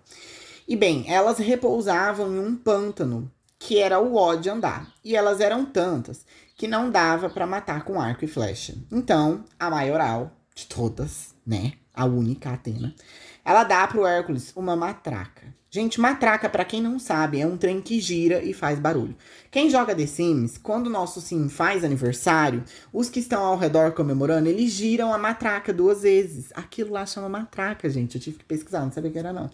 E 0.68 0.76
bem, 0.76 1.06
elas 1.08 1.38
repousavam 1.38 2.34
em 2.34 2.40
um 2.40 2.56
pântano, 2.56 3.32
que 3.60 3.78
era 3.78 4.00
o 4.00 4.16
ó 4.16 4.36
de 4.36 4.50
andar, 4.50 4.92
e 5.04 5.16
elas 5.16 5.40
eram 5.40 5.66
tantas 5.66 6.26
que 6.58 6.68
não 6.68 6.90
dava 6.90 7.30
para 7.30 7.46
matar 7.46 7.84
com 7.84 8.02
arco 8.02 8.26
e 8.26 8.28
flecha. 8.28 8.76
Então, 8.92 9.44
a 9.60 9.70
maioral 9.70 10.32
de 10.56 10.66
todas, 10.66 11.36
né, 11.46 11.74
a 11.94 12.06
única 12.06 12.50
Atena, 12.50 12.96
ela 13.44 13.64
dá 13.64 13.86
pro 13.86 14.08
Hércules 14.08 14.52
uma 14.56 14.76
matraca. 14.76 15.54
Gente, 15.70 16.00
matraca, 16.00 16.50
para 16.50 16.64
quem 16.64 16.82
não 16.82 16.98
sabe, 16.98 17.42
é 17.42 17.46
um 17.46 17.58
trem 17.58 17.82
que 17.82 18.00
gira 18.00 18.42
e 18.42 18.54
faz 18.54 18.80
barulho. 18.80 19.16
Quem 19.52 19.70
joga 19.70 19.94
The 19.94 20.08
Sims, 20.08 20.58
quando 20.58 20.88
o 20.88 20.90
nosso 20.90 21.20
sim 21.20 21.50
faz 21.50 21.84
aniversário, 21.84 22.64
os 22.94 23.10
que 23.10 23.20
estão 23.20 23.44
ao 23.44 23.58
redor 23.58 23.92
comemorando, 23.92 24.48
eles 24.48 24.72
giram 24.72 25.14
a 25.14 25.18
matraca 25.18 25.74
duas 25.74 26.04
vezes. 26.04 26.50
Aquilo 26.56 26.94
lá 26.94 27.06
chama 27.06 27.28
matraca, 27.28 27.90
gente. 27.90 28.16
Eu 28.16 28.22
tive 28.22 28.38
que 28.38 28.46
pesquisar, 28.46 28.86
não 28.86 28.92
sabia 28.92 29.12
que 29.12 29.20
era 29.20 29.34
não. 29.34 29.50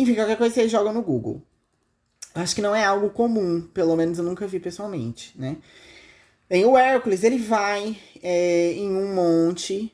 Enfim, 0.00 0.14
qualquer 0.14 0.38
coisa 0.38 0.54
vocês 0.54 0.70
jogam 0.70 0.94
no 0.94 1.02
Google. 1.02 1.42
Acho 2.34 2.54
que 2.54 2.62
não 2.62 2.74
é 2.74 2.82
algo 2.82 3.10
comum, 3.10 3.60
pelo 3.60 3.94
menos 3.94 4.18
eu 4.18 4.24
nunca 4.24 4.46
vi 4.46 4.58
pessoalmente, 4.58 5.38
né? 5.38 5.58
Bem, 6.48 6.64
o 6.64 6.76
Hércules, 6.76 7.22
ele 7.22 7.36
vai 7.36 7.98
é, 8.22 8.72
em 8.72 8.90
um 8.90 9.14
monte, 9.14 9.92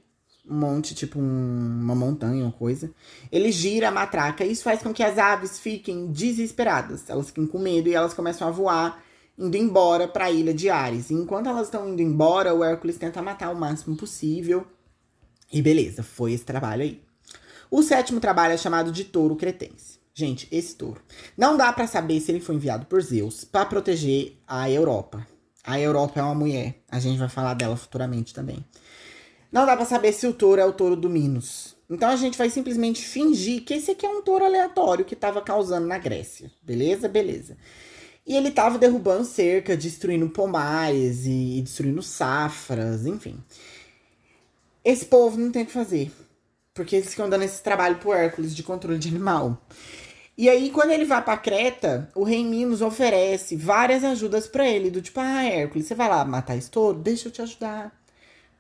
um 0.49 0.61
monte, 0.61 0.95
tipo 0.95 1.19
um, 1.19 1.81
uma 1.83 1.97
montanha, 1.97 2.45
uma 2.45 2.53
coisa. 2.53 2.93
Ele 3.33 3.51
gira 3.51 3.89
a 3.89 3.91
matraca 3.91 4.45
e 4.45 4.53
isso 4.53 4.63
faz 4.63 4.81
com 4.81 4.95
que 4.95 5.03
as 5.03 5.19
aves 5.19 5.59
fiquem 5.59 6.07
desesperadas. 6.07 7.11
Elas 7.11 7.27
fiquem 7.27 7.47
com 7.47 7.59
medo 7.59 7.89
e 7.89 7.95
elas 7.95 8.15
começam 8.15 8.47
a 8.47 8.51
voar, 8.53 9.03
indo 9.37 9.57
embora 9.57 10.07
para 10.07 10.27
a 10.27 10.31
ilha 10.31 10.55
de 10.55 10.71
Ares. 10.71 11.11
E 11.11 11.15
enquanto 11.15 11.49
elas 11.49 11.67
estão 11.67 11.89
indo 11.89 12.01
embora, 12.01 12.55
o 12.55 12.63
Hércules 12.63 12.97
tenta 12.97 13.21
matar 13.21 13.51
o 13.51 13.59
máximo 13.59 13.97
possível. 13.97 14.65
E 15.53 15.61
beleza, 15.61 16.05
foi 16.05 16.33
esse 16.33 16.45
trabalho 16.45 16.83
aí. 16.83 17.03
O 17.71 17.83
sétimo 17.83 18.21
trabalho 18.21 18.55
é 18.55 18.57
chamado 18.57 18.93
de 18.93 19.03
touro 19.03 19.35
cretense. 19.35 19.96
Gente, 20.19 20.49
esse 20.51 20.75
touro. 20.75 21.03
Não 21.37 21.59
dá 21.59 21.71
para 21.71 21.87
saber 21.87 22.19
se 22.21 22.33
ele 22.33 22.41
foi 22.41 22.55
enviado 22.55 22.87
por 22.87 23.03
Zeus 23.03 23.45
para 23.45 23.67
proteger 23.67 24.39
a 24.49 24.71
Europa. 24.71 25.27
A 25.63 25.79
Europa 25.79 26.19
é 26.19 26.23
uma 26.23 26.35
mulher. 26.35 26.77
A 26.91 26.99
gente 26.99 27.19
vai 27.19 27.29
falar 27.29 27.53
dela 27.53 27.77
futuramente 27.77 28.33
também. 28.33 28.65
Não 29.53 29.67
dá 29.67 29.77
para 29.77 29.85
saber 29.85 30.15
se 30.15 30.27
o 30.27 30.33
touro 30.33 30.59
é 30.59 30.65
o 30.65 30.73
touro 30.73 30.97
do 30.97 31.11
Minos. 31.11 31.77
Então 31.91 32.09
a 32.09 32.17
gente 32.17 32.39
vai 32.39 32.49
simplesmente 32.49 33.05
fingir 33.05 33.63
que 33.63 33.75
esse 33.75 33.91
aqui 33.91 34.07
é 34.07 34.09
um 34.09 34.23
touro 34.23 34.47
aleatório 34.47 35.05
que 35.05 35.13
estava 35.13 35.43
causando 35.43 35.87
na 35.87 35.99
Grécia. 35.99 36.51
Beleza? 36.63 37.09
Beleza. 37.09 37.59
E 38.27 38.35
ele 38.35 38.49
estava 38.49 38.79
derrubando 38.79 39.25
cerca, 39.27 39.77
destruindo 39.77 40.31
pomares 40.31 41.27
e 41.27 41.61
destruindo 41.61 42.03
safras, 42.03 43.05
enfim. 43.05 43.37
Esse 44.83 45.05
povo 45.05 45.37
não 45.37 45.53
tem 45.53 45.65
o 45.65 45.67
que 45.67 45.73
fazer. 45.73 46.11
Porque 46.73 46.97
eles 46.97 47.11
ficam 47.11 47.29
dando 47.29 47.43
esse 47.43 47.63
trabalho 47.63 47.97
pro 47.97 48.13
Hércules 48.15 48.57
de 48.57 48.63
controle 48.63 48.99
de 48.99 49.09
animal. 49.09 49.63
E 50.39 50.51
aí, 50.51 50.71
quando 50.71 50.91
ele 50.91 51.05
vai 51.07 51.25
pra 51.25 51.37
Creta, 51.39 52.11
o 52.15 52.23
rei 52.23 52.45
Minos 52.45 52.83
oferece 52.83 53.57
várias 53.57 54.05
ajudas 54.05 54.47
para 54.47 54.69
ele. 54.69 54.91
Do 54.91 55.01
tipo, 55.01 55.19
ah, 55.19 55.45
Hércules, 55.45 55.87
você 55.87 55.95
vai 55.95 56.09
lá 56.09 56.25
matar 56.25 56.57
esse 56.57 56.71
touro? 56.71 56.99
Deixa 56.99 57.29
eu 57.29 57.33
te 57.33 57.41
ajudar. 57.43 57.93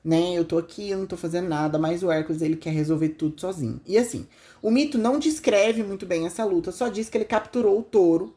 Né, 0.04 0.34
eu 0.34 0.44
tô 0.44 0.56
aqui, 0.56 0.90
eu 0.90 0.98
não 0.98 1.06
tô 1.06 1.16
fazendo 1.16 1.48
nada, 1.48 1.78
mas 1.78 2.02
o 2.02 2.10
Hércules, 2.12 2.40
ele 2.40 2.56
quer 2.56 2.70
resolver 2.70 3.10
tudo 3.10 3.40
sozinho. 3.40 3.80
E 3.84 3.98
assim, 3.98 4.26
o 4.62 4.70
mito 4.70 4.96
não 4.98 5.18
descreve 5.18 5.82
muito 5.82 6.06
bem 6.06 6.26
essa 6.26 6.44
luta, 6.44 6.70
só 6.70 6.88
diz 6.88 7.08
que 7.08 7.18
ele 7.18 7.24
capturou 7.24 7.80
o 7.80 7.82
touro. 7.82 8.36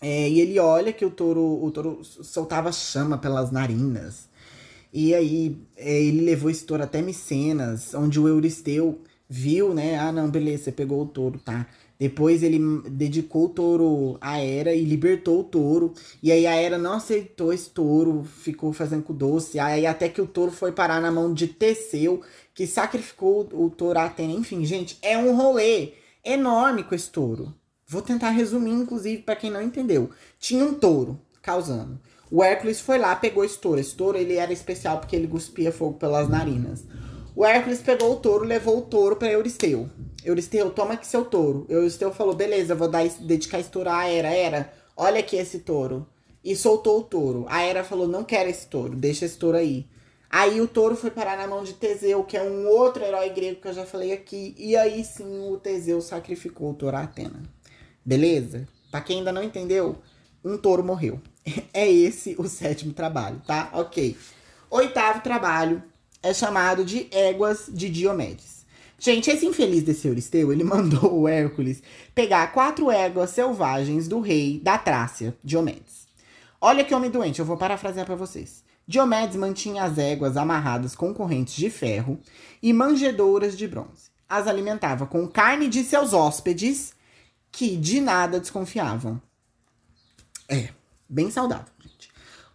É, 0.00 0.28
e 0.28 0.40
ele 0.40 0.58
olha 0.60 0.92
que 0.92 1.04
o 1.04 1.10
touro, 1.10 1.42
o 1.64 1.70
touro 1.72 2.04
soltava 2.04 2.70
chama 2.72 3.18
pelas 3.18 3.50
narinas. 3.50 4.28
E 4.92 5.14
aí 5.14 5.58
é, 5.76 6.00
ele 6.02 6.22
levou 6.22 6.50
esse 6.50 6.64
touro 6.64 6.82
até 6.84 7.02
Micenas, 7.02 7.94
onde 7.94 8.18
o 8.20 8.28
Euristeu 8.28 9.00
viu, 9.28 9.74
né? 9.74 9.98
Ah, 9.98 10.12
não, 10.12 10.30
beleza, 10.30 10.64
você 10.64 10.72
pegou 10.72 11.02
o 11.02 11.06
touro, 11.06 11.38
tá? 11.38 11.66
Depois 11.98 12.44
ele 12.44 12.60
dedicou 12.88 13.46
o 13.46 13.48
touro 13.48 14.18
à 14.20 14.40
Hera 14.40 14.72
e 14.72 14.84
libertou 14.84 15.40
o 15.40 15.44
touro. 15.44 15.92
E 16.22 16.30
aí 16.30 16.46
a 16.46 16.54
Hera 16.54 16.78
não 16.78 16.92
aceitou 16.92 17.52
esse 17.52 17.68
touro, 17.70 18.22
ficou 18.22 18.72
fazendo 18.72 19.02
com 19.02 19.12
doce. 19.12 19.58
Aí 19.58 19.84
até 19.84 20.08
que 20.08 20.20
o 20.20 20.26
touro 20.26 20.52
foi 20.52 20.70
parar 20.70 21.00
na 21.00 21.10
mão 21.10 21.34
de 21.34 21.48
Teseu, 21.48 22.22
que 22.54 22.68
sacrificou 22.68 23.48
o 23.52 23.68
touro 23.68 23.98
a 23.98 24.04
Atena. 24.04 24.32
Enfim, 24.32 24.64
gente, 24.64 24.96
é 25.02 25.18
um 25.18 25.34
rolê 25.34 25.94
enorme 26.24 26.84
com 26.84 26.94
esse 26.94 27.10
touro. 27.10 27.52
Vou 27.84 28.02
tentar 28.02 28.30
resumir, 28.30 28.72
inclusive, 28.72 29.22
para 29.22 29.34
quem 29.34 29.50
não 29.50 29.62
entendeu. 29.62 30.10
Tinha 30.38 30.64
um 30.64 30.74
touro 30.74 31.18
causando 31.40 31.98
O 32.30 32.44
Hércules 32.44 32.78
foi 32.78 32.98
lá, 32.98 33.16
pegou 33.16 33.44
esse 33.44 33.58
touro. 33.58 33.80
Esse 33.80 33.96
touro 33.96 34.18
ele 34.18 34.34
era 34.34 34.52
especial 34.52 34.98
porque 35.00 35.16
ele 35.16 35.26
cuspia 35.26 35.72
fogo 35.72 35.98
pelas 35.98 36.28
narinas. 36.28 36.84
O 37.38 37.46
Hércules 37.46 37.80
pegou 37.80 38.14
o 38.14 38.16
touro, 38.16 38.44
levou 38.44 38.78
o 38.78 38.82
touro 38.82 39.14
para 39.14 39.30
Euristeu. 39.30 39.88
Euristeu, 40.24 40.70
toma 40.70 40.94
aqui 40.94 41.06
seu 41.06 41.24
touro. 41.24 41.64
Euristeu 41.68 42.12
falou: 42.12 42.34
beleza, 42.34 42.74
vou 42.74 42.88
dar, 42.88 43.06
dedicar 43.20 43.60
esse 43.60 43.70
touro 43.70 43.88
à 43.88 44.08
Era. 44.08 44.28
Era, 44.28 44.72
olha 44.96 45.20
aqui 45.20 45.36
esse 45.36 45.60
touro. 45.60 46.04
E 46.42 46.56
soltou 46.56 46.98
o 46.98 47.02
touro. 47.04 47.46
A 47.48 47.62
Era 47.62 47.84
falou: 47.84 48.08
não 48.08 48.24
quero 48.24 48.50
esse 48.50 48.66
touro, 48.66 48.96
deixa 48.96 49.24
esse 49.24 49.38
touro 49.38 49.56
aí. 49.56 49.86
Aí 50.28 50.60
o 50.60 50.66
touro 50.66 50.96
foi 50.96 51.12
parar 51.12 51.36
na 51.36 51.46
mão 51.46 51.62
de 51.62 51.74
Teseu, 51.74 52.24
que 52.24 52.36
é 52.36 52.42
um 52.42 52.66
outro 52.66 53.04
herói 53.04 53.30
grego 53.30 53.60
que 53.60 53.68
eu 53.68 53.72
já 53.72 53.86
falei 53.86 54.10
aqui. 54.10 54.56
E 54.58 54.74
aí 54.74 55.04
sim 55.04 55.48
o 55.48 55.58
Teseu 55.58 56.00
sacrificou 56.00 56.72
o 56.72 56.74
touro 56.74 56.96
a 56.96 57.04
Atena. 57.04 57.40
Beleza? 58.04 58.66
Pra 58.90 59.00
quem 59.00 59.18
ainda 59.18 59.30
não 59.30 59.44
entendeu, 59.44 59.96
um 60.44 60.58
touro 60.58 60.82
morreu. 60.82 61.20
É 61.72 61.88
esse 61.88 62.34
o 62.36 62.48
sétimo 62.48 62.92
trabalho, 62.92 63.40
tá? 63.46 63.70
Ok. 63.74 64.16
Oitavo 64.68 65.20
trabalho 65.20 65.80
é 66.28 66.34
chamado 66.34 66.84
de 66.84 67.08
Éguas 67.10 67.70
de 67.72 67.88
Diomedes. 67.88 68.66
Gente, 68.98 69.30
esse 69.30 69.46
infeliz 69.46 69.82
desse 69.82 70.06
Euristeu, 70.06 70.52
ele 70.52 70.62
mandou 70.64 71.20
o 71.20 71.28
Hércules 71.28 71.82
pegar 72.14 72.52
quatro 72.52 72.90
éguas 72.90 73.30
selvagens 73.30 74.06
do 74.06 74.20
rei 74.20 74.60
da 74.62 74.76
Trácia, 74.76 75.34
Diomedes. 75.42 76.06
Olha 76.60 76.84
que 76.84 76.94
homem 76.94 77.10
doente, 77.10 77.38
eu 77.38 77.46
vou 77.46 77.56
parafrasear 77.56 78.04
para 78.04 78.14
vocês. 78.14 78.62
Diomedes 78.86 79.36
mantinha 79.36 79.84
as 79.84 79.96
éguas 79.96 80.36
amarradas 80.36 80.94
com 80.94 81.14
correntes 81.14 81.54
de 81.54 81.70
ferro 81.70 82.18
e 82.62 82.72
manjedouras 82.72 83.56
de 83.56 83.66
bronze. 83.66 84.10
As 84.28 84.46
alimentava 84.46 85.06
com 85.06 85.26
carne 85.26 85.68
de 85.68 85.82
seus 85.82 86.12
hóspedes, 86.12 86.92
que 87.50 87.76
de 87.76 88.00
nada 88.00 88.38
desconfiavam. 88.38 89.20
É, 90.48 90.68
bem 91.08 91.30
saudável. 91.30 91.72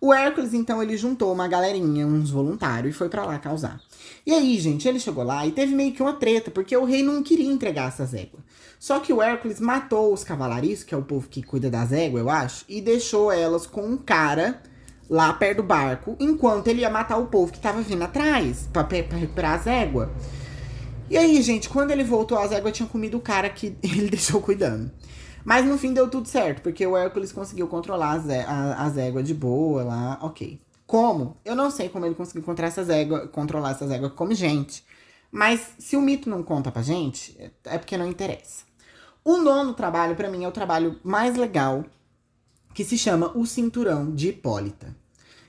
O 0.04 0.14
Hércules, 0.14 0.54
então, 0.54 0.84
ele 0.84 0.98
juntou 0.98 1.32
uma 1.32 1.48
galerinha, 1.48 2.06
uns 2.06 2.30
voluntários, 2.30 2.94
e 2.94 2.98
foi 2.98 3.08
para 3.08 3.24
lá 3.24 3.40
causar. 3.40 3.80
E 4.26 4.34
aí, 4.34 4.60
gente, 4.60 4.86
ele 4.86 5.00
chegou 5.00 5.24
lá 5.24 5.48
e 5.48 5.52
teve 5.54 5.74
meio 5.74 5.94
que 5.94 6.02
uma 6.02 6.12
treta, 6.12 6.52
porque 6.52 6.76
o 6.76 6.84
rei 6.84 7.02
não 7.02 7.24
queria 7.24 7.50
entregar 7.50 7.88
essas 7.88 8.14
éguas. 8.14 8.44
Só 8.78 9.00
que 9.00 9.14
o 9.14 9.22
Hércules 9.22 9.62
matou 9.62 10.14
os 10.14 10.22
cavalaristas, 10.22 10.84
que 10.84 10.94
é 10.94 10.98
o 10.98 11.04
povo 11.04 11.30
que 11.30 11.42
cuida 11.42 11.70
das 11.70 11.94
éguas, 11.94 12.22
eu 12.22 12.30
acho, 12.30 12.66
e 12.68 12.82
deixou 12.82 13.32
elas 13.32 13.66
com 13.66 13.82
um 13.82 13.96
cara 13.96 14.62
lá 15.10 15.32
perto 15.32 15.62
do 15.62 15.64
barco, 15.64 16.18
enquanto 16.20 16.68
ele 16.68 16.82
ia 16.82 16.90
matar 16.90 17.16
o 17.16 17.28
povo 17.28 17.54
que 17.54 17.60
tava 17.62 17.82
vindo 17.82 18.04
atrás, 18.04 18.68
pra, 18.74 18.84
pra 18.84 19.18
recuperar 19.18 19.58
as 19.58 19.68
éguas. 19.68 20.10
E 21.10 21.18
aí, 21.18 21.42
gente, 21.42 21.70
quando 21.70 21.92
ele 21.92 22.04
voltou, 22.04 22.38
as 22.38 22.52
éguas 22.52 22.76
tinham 22.76 22.90
comido 22.90 23.16
o 23.16 23.22
cara 23.22 23.50
que 23.50 23.78
ele 23.82 24.10
deixou 24.10 24.42
cuidando. 24.42 24.92
Mas 25.44 25.66
no 25.66 25.78
fim 25.78 25.94
deu 25.94 26.10
tudo 26.10 26.28
certo, 26.28 26.62
porque 26.62 26.86
o 26.86 26.96
Hércules 26.96 27.32
conseguiu 27.32 27.68
controlar 27.68 28.14
as, 28.14 28.30
as 28.30 28.98
éguas 28.98 29.28
de 29.28 29.34
boa 29.34 29.84
lá, 29.84 30.20
ok. 30.22 30.60
Como? 30.86 31.38
Eu 31.44 31.56
não 31.56 31.70
sei 31.72 31.90
como 31.90 32.06
ele 32.06 32.16
conseguiu 32.16 32.44
controlar 32.44 32.70
essas 32.70 32.90
éguas, 32.90 33.30
controlar 33.32 33.72
essas 33.72 33.92
éguas 33.92 34.14
como 34.14 34.34
gente. 34.34 34.86
Mas 35.32 35.72
se 35.80 35.98
o 35.98 36.02
mito 36.02 36.30
não 36.30 36.44
conta 36.44 36.72
pra 36.72 36.82
gente, 36.82 37.36
é 37.66 37.78
porque 37.78 37.98
não 37.98 38.08
interessa. 38.08 38.64
O 39.26 39.38
nono 39.38 39.74
trabalho, 39.74 40.16
para 40.16 40.30
mim, 40.30 40.44
é 40.44 40.48
o 40.48 40.52
trabalho 40.52 41.00
mais 41.04 41.36
legal, 41.36 41.86
que 42.74 42.84
se 42.84 42.98
chama 42.98 43.32
O 43.36 43.46
Cinturão 43.46 44.14
de 44.14 44.30
Hipólita. 44.30 44.96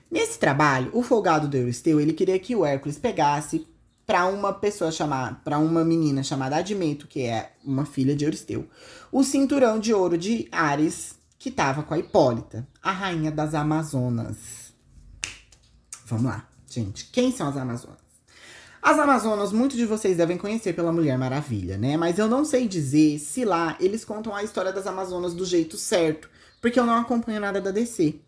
Nesse 0.09 0.39
trabalho, 0.39 0.89
o 0.93 1.03
folgado 1.03 1.47
do 1.47 1.57
Euristeu, 1.57 1.99
ele 1.99 2.13
queria 2.13 2.39
que 2.39 2.55
o 2.55 2.65
Hércules 2.65 2.97
pegasse 2.97 3.67
para 4.05 4.25
uma 4.27 4.53
pessoa 4.53 4.91
chamada, 4.91 5.37
para 5.43 5.57
uma 5.57 5.83
menina 5.83 6.23
chamada 6.23 6.57
Admeto, 6.57 7.07
que 7.07 7.21
é 7.23 7.53
uma 7.63 7.85
filha 7.85 8.15
de 8.15 8.23
Euristeu, 8.23 8.67
o 9.11 9.23
cinturão 9.23 9.79
de 9.79 9.93
ouro 9.93 10.17
de 10.17 10.47
Ares, 10.51 11.15
que 11.39 11.49
estava 11.49 11.83
com 11.83 11.93
a 11.93 11.99
Hipólita, 11.99 12.67
a 12.81 12.91
rainha 12.91 13.31
das 13.31 13.53
Amazonas. 13.53 14.73
Vamos 16.05 16.25
lá, 16.25 16.47
gente. 16.69 17.05
Quem 17.11 17.31
são 17.31 17.47
as 17.47 17.57
Amazonas? 17.57 18.05
As 18.81 18.99
Amazonas, 18.99 19.51
muitos 19.51 19.77
de 19.77 19.85
vocês 19.85 20.15
devem 20.15 20.37
conhecer 20.37 20.73
pela 20.73 20.91
Mulher 20.91 21.17
Maravilha, 21.17 21.75
né? 21.75 21.97
Mas 21.97 22.19
eu 22.19 22.27
não 22.27 22.45
sei 22.45 22.67
dizer 22.67 23.17
se 23.17 23.43
lá 23.43 23.75
eles 23.79 24.05
contam 24.05 24.35
a 24.35 24.43
história 24.43 24.71
das 24.71 24.85
Amazonas 24.85 25.33
do 25.33 25.43
jeito 25.43 25.75
certo, 25.75 26.29
porque 26.61 26.79
eu 26.79 26.85
não 26.85 26.95
acompanho 26.95 27.41
nada 27.41 27.59
da 27.59 27.71
DC. 27.71 28.21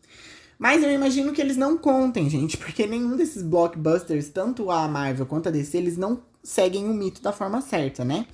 Mas 0.58 0.84
eu 0.84 0.92
imagino 0.92 1.34
que 1.34 1.42
eles 1.42 1.56
não 1.56 1.78
contem, 1.78 2.30
gente, 2.30 2.58
porque 2.58 2.88
nenhum 2.88 3.16
desses 3.16 3.44
blockbusters, 3.44 4.30
tanto 4.30 4.72
a 4.72 4.88
Marvel 4.88 5.26
quanto 5.26 5.50
a 5.50 5.52
DC, 5.52 5.78
eles 5.78 5.98
não 5.98 6.22
seguem 6.44 6.90
o 6.90 6.94
mito 6.94 7.22
da 7.22 7.32
forma 7.32 7.62
certa, 7.62 8.04
né? 8.04 8.26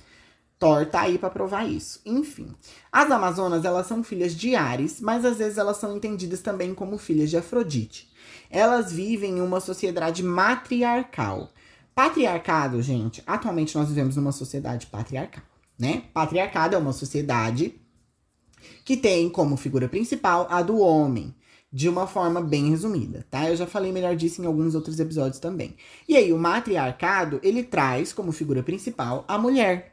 Thor 0.58 0.86
tá 0.86 1.02
aí 1.02 1.18
para 1.18 1.28
provar 1.28 1.68
isso. 1.68 2.00
Enfim, 2.06 2.54
as 2.90 3.10
Amazonas, 3.10 3.64
elas 3.64 3.86
são 3.86 4.02
filhas 4.02 4.34
de 4.34 4.54
Ares, 4.54 5.00
mas 5.00 5.24
às 5.24 5.36
vezes 5.36 5.58
elas 5.58 5.76
são 5.76 5.96
entendidas 5.96 6.40
também 6.40 6.74
como 6.74 6.96
filhas 6.96 7.28
de 7.28 7.36
Afrodite. 7.36 8.08
Elas 8.48 8.92
vivem 8.92 9.38
em 9.38 9.40
uma 9.40 9.60
sociedade 9.60 10.22
matriarcal. 10.22 11.50
Patriarcado, 11.94 12.80
gente, 12.80 13.22
atualmente 13.26 13.76
nós 13.76 13.88
vivemos 13.88 14.16
numa 14.16 14.32
sociedade 14.32 14.86
patriarcal, 14.86 15.44
né? 15.78 16.04
Patriarcado 16.14 16.74
é 16.74 16.78
uma 16.78 16.92
sociedade 16.92 17.80
que 18.84 18.96
tem 18.96 19.28
como 19.28 19.56
figura 19.56 19.88
principal 19.88 20.46
a 20.50 20.62
do 20.62 20.78
homem 20.78 21.34
de 21.74 21.88
uma 21.88 22.06
forma 22.06 22.40
bem 22.40 22.70
resumida, 22.70 23.26
tá? 23.28 23.50
Eu 23.50 23.56
já 23.56 23.66
falei 23.66 23.90
melhor 23.90 24.14
disso 24.14 24.40
em 24.40 24.46
alguns 24.46 24.76
outros 24.76 25.00
episódios 25.00 25.40
também. 25.40 25.74
E 26.08 26.16
aí, 26.16 26.32
o 26.32 26.38
matriarcado, 26.38 27.40
ele 27.42 27.64
traz 27.64 28.12
como 28.12 28.30
figura 28.30 28.62
principal 28.62 29.24
a 29.26 29.36
mulher. 29.36 29.92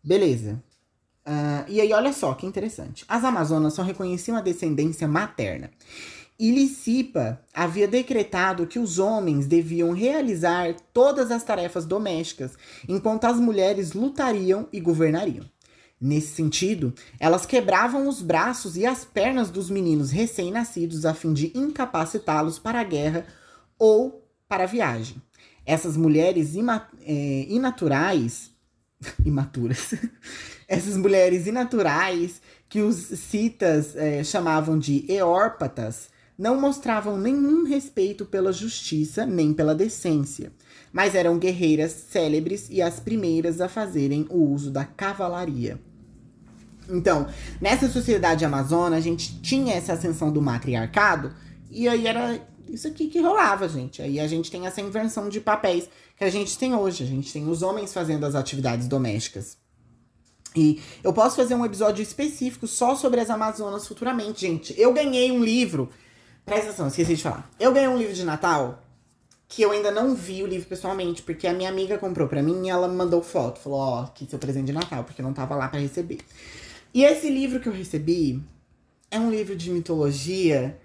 Beleza. 0.00 0.62
Uh, 1.26 1.66
e 1.66 1.80
aí, 1.80 1.92
olha 1.92 2.12
só 2.12 2.32
que 2.34 2.46
interessante. 2.46 3.04
As 3.08 3.24
Amazonas 3.24 3.74
só 3.74 3.82
reconheciam 3.82 4.36
a 4.36 4.40
descendência 4.40 5.08
materna. 5.08 5.72
E 6.38 6.52
Licipa 6.52 7.40
havia 7.52 7.88
decretado 7.88 8.64
que 8.64 8.78
os 8.78 9.00
homens 9.00 9.48
deviam 9.48 9.90
realizar 9.90 10.76
todas 10.92 11.32
as 11.32 11.42
tarefas 11.42 11.84
domésticas, 11.84 12.56
enquanto 12.88 13.24
as 13.24 13.40
mulheres 13.40 13.92
lutariam 13.92 14.68
e 14.72 14.78
governariam. 14.78 15.46
Nesse 15.98 16.34
sentido, 16.34 16.92
elas 17.18 17.46
quebravam 17.46 18.06
os 18.06 18.20
braços 18.20 18.76
e 18.76 18.84
as 18.84 19.04
pernas 19.04 19.50
dos 19.50 19.70
meninos 19.70 20.10
recém-nascidos 20.10 21.06
a 21.06 21.14
fim 21.14 21.32
de 21.32 21.50
incapacitá-los 21.56 22.58
para 22.58 22.80
a 22.80 22.84
guerra 22.84 23.26
ou 23.78 24.22
para 24.46 24.64
a 24.64 24.66
viagem. 24.66 25.22
Essas 25.64 25.96
mulheres 25.96 26.54
é, 27.00 27.46
inaturais, 27.48 28.50
imaturas, 29.24 29.94
essas 30.68 30.96
mulheres 30.98 31.46
inaturais 31.46 32.42
que 32.68 32.82
os 32.82 32.96
citas 32.96 33.96
é, 33.96 34.22
chamavam 34.22 34.78
de 34.78 35.10
eórpatas, 35.10 36.10
não 36.38 36.60
mostravam 36.60 37.16
nenhum 37.16 37.64
respeito 37.64 38.26
pela 38.26 38.52
justiça 38.52 39.24
nem 39.24 39.54
pela 39.54 39.74
decência, 39.74 40.52
mas 40.96 41.14
eram 41.14 41.38
guerreiras 41.38 41.92
célebres 41.92 42.68
e 42.70 42.80
as 42.80 42.98
primeiras 42.98 43.60
a 43.60 43.68
fazerem 43.68 44.26
o 44.30 44.38
uso 44.50 44.70
da 44.70 44.82
cavalaria. 44.82 45.78
Então, 46.88 47.28
nessa 47.60 47.86
sociedade 47.86 48.46
amazona, 48.46 48.96
a 48.96 49.00
gente 49.00 49.38
tinha 49.42 49.74
essa 49.74 49.92
ascensão 49.92 50.32
do 50.32 50.40
matriarcado, 50.40 51.34
e 51.70 51.86
aí 51.86 52.06
era 52.06 52.40
isso 52.66 52.88
aqui 52.88 53.08
que 53.08 53.20
rolava, 53.20 53.68
gente. 53.68 54.00
Aí 54.00 54.18
a 54.18 54.26
gente 54.26 54.50
tem 54.50 54.66
essa 54.66 54.80
inversão 54.80 55.28
de 55.28 55.38
papéis 55.38 55.86
que 56.16 56.24
a 56.24 56.30
gente 56.30 56.56
tem 56.56 56.74
hoje. 56.74 57.04
A 57.04 57.06
gente 57.06 57.30
tem 57.30 57.46
os 57.46 57.60
homens 57.60 57.92
fazendo 57.92 58.24
as 58.24 58.34
atividades 58.34 58.88
domésticas. 58.88 59.58
E 60.56 60.80
eu 61.04 61.12
posso 61.12 61.36
fazer 61.36 61.54
um 61.54 61.66
episódio 61.66 62.02
específico 62.02 62.66
só 62.66 62.96
sobre 62.96 63.20
as 63.20 63.28
Amazonas 63.28 63.86
futuramente, 63.86 64.46
gente. 64.46 64.74
Eu 64.80 64.94
ganhei 64.94 65.30
um 65.30 65.44
livro. 65.44 65.90
Presta 66.46 66.68
atenção, 66.68 66.88
esqueci 66.88 67.16
de 67.16 67.22
falar. 67.22 67.50
Eu 67.60 67.74
ganhei 67.74 67.88
um 67.88 67.98
livro 67.98 68.14
de 68.14 68.24
Natal 68.24 68.85
que 69.48 69.62
eu 69.62 69.70
ainda 69.70 69.90
não 69.90 70.14
vi 70.14 70.42
o 70.42 70.46
livro 70.46 70.68
pessoalmente, 70.68 71.22
porque 71.22 71.46
a 71.46 71.52
minha 71.52 71.68
amiga 71.68 71.98
comprou 71.98 72.26
para 72.26 72.42
mim 72.42 72.66
e 72.66 72.70
ela 72.70 72.88
me 72.88 72.96
mandou 72.96 73.22
foto. 73.22 73.60
Falou, 73.60 73.78
ó, 73.78 74.02
oh, 74.02 74.06
que 74.12 74.26
seu 74.26 74.38
presente 74.38 74.66
de 74.66 74.72
Natal, 74.72 75.04
porque 75.04 75.20
eu 75.20 75.24
não 75.24 75.32
tava 75.32 75.54
lá 75.54 75.68
para 75.68 75.80
receber. 75.80 76.18
E 76.92 77.04
esse 77.04 77.30
livro 77.30 77.60
que 77.60 77.68
eu 77.68 77.72
recebi 77.72 78.42
é 79.10 79.18
um 79.18 79.30
livro 79.30 79.54
de 79.54 79.70
mitologia 79.70 80.76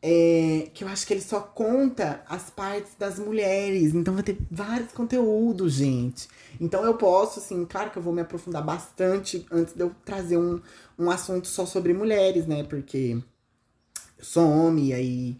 é, 0.00 0.70
que 0.72 0.84
eu 0.84 0.88
acho 0.88 1.06
que 1.06 1.12
ele 1.12 1.20
só 1.20 1.40
conta 1.40 2.22
as 2.28 2.50
partes 2.50 2.92
das 2.98 3.18
mulheres. 3.18 3.94
Então 3.94 4.14
vai 4.14 4.22
ter 4.22 4.38
vários 4.50 4.92
conteúdos, 4.92 5.74
gente. 5.74 6.28
Então 6.60 6.84
eu 6.84 6.94
posso, 6.94 7.40
assim, 7.40 7.64
claro 7.64 7.90
que 7.90 7.98
eu 7.98 8.02
vou 8.02 8.12
me 8.12 8.20
aprofundar 8.20 8.64
bastante 8.64 9.46
antes 9.50 9.74
de 9.74 9.82
eu 9.82 9.92
trazer 10.04 10.36
um, 10.36 10.60
um 10.98 11.10
assunto 11.10 11.48
só 11.48 11.66
sobre 11.66 11.92
mulheres, 11.92 12.46
né? 12.46 12.62
Porque 12.64 13.18
eu 14.18 14.24
sou 14.24 14.48
homem 14.48 14.88
e 14.88 14.94
aí 14.94 15.36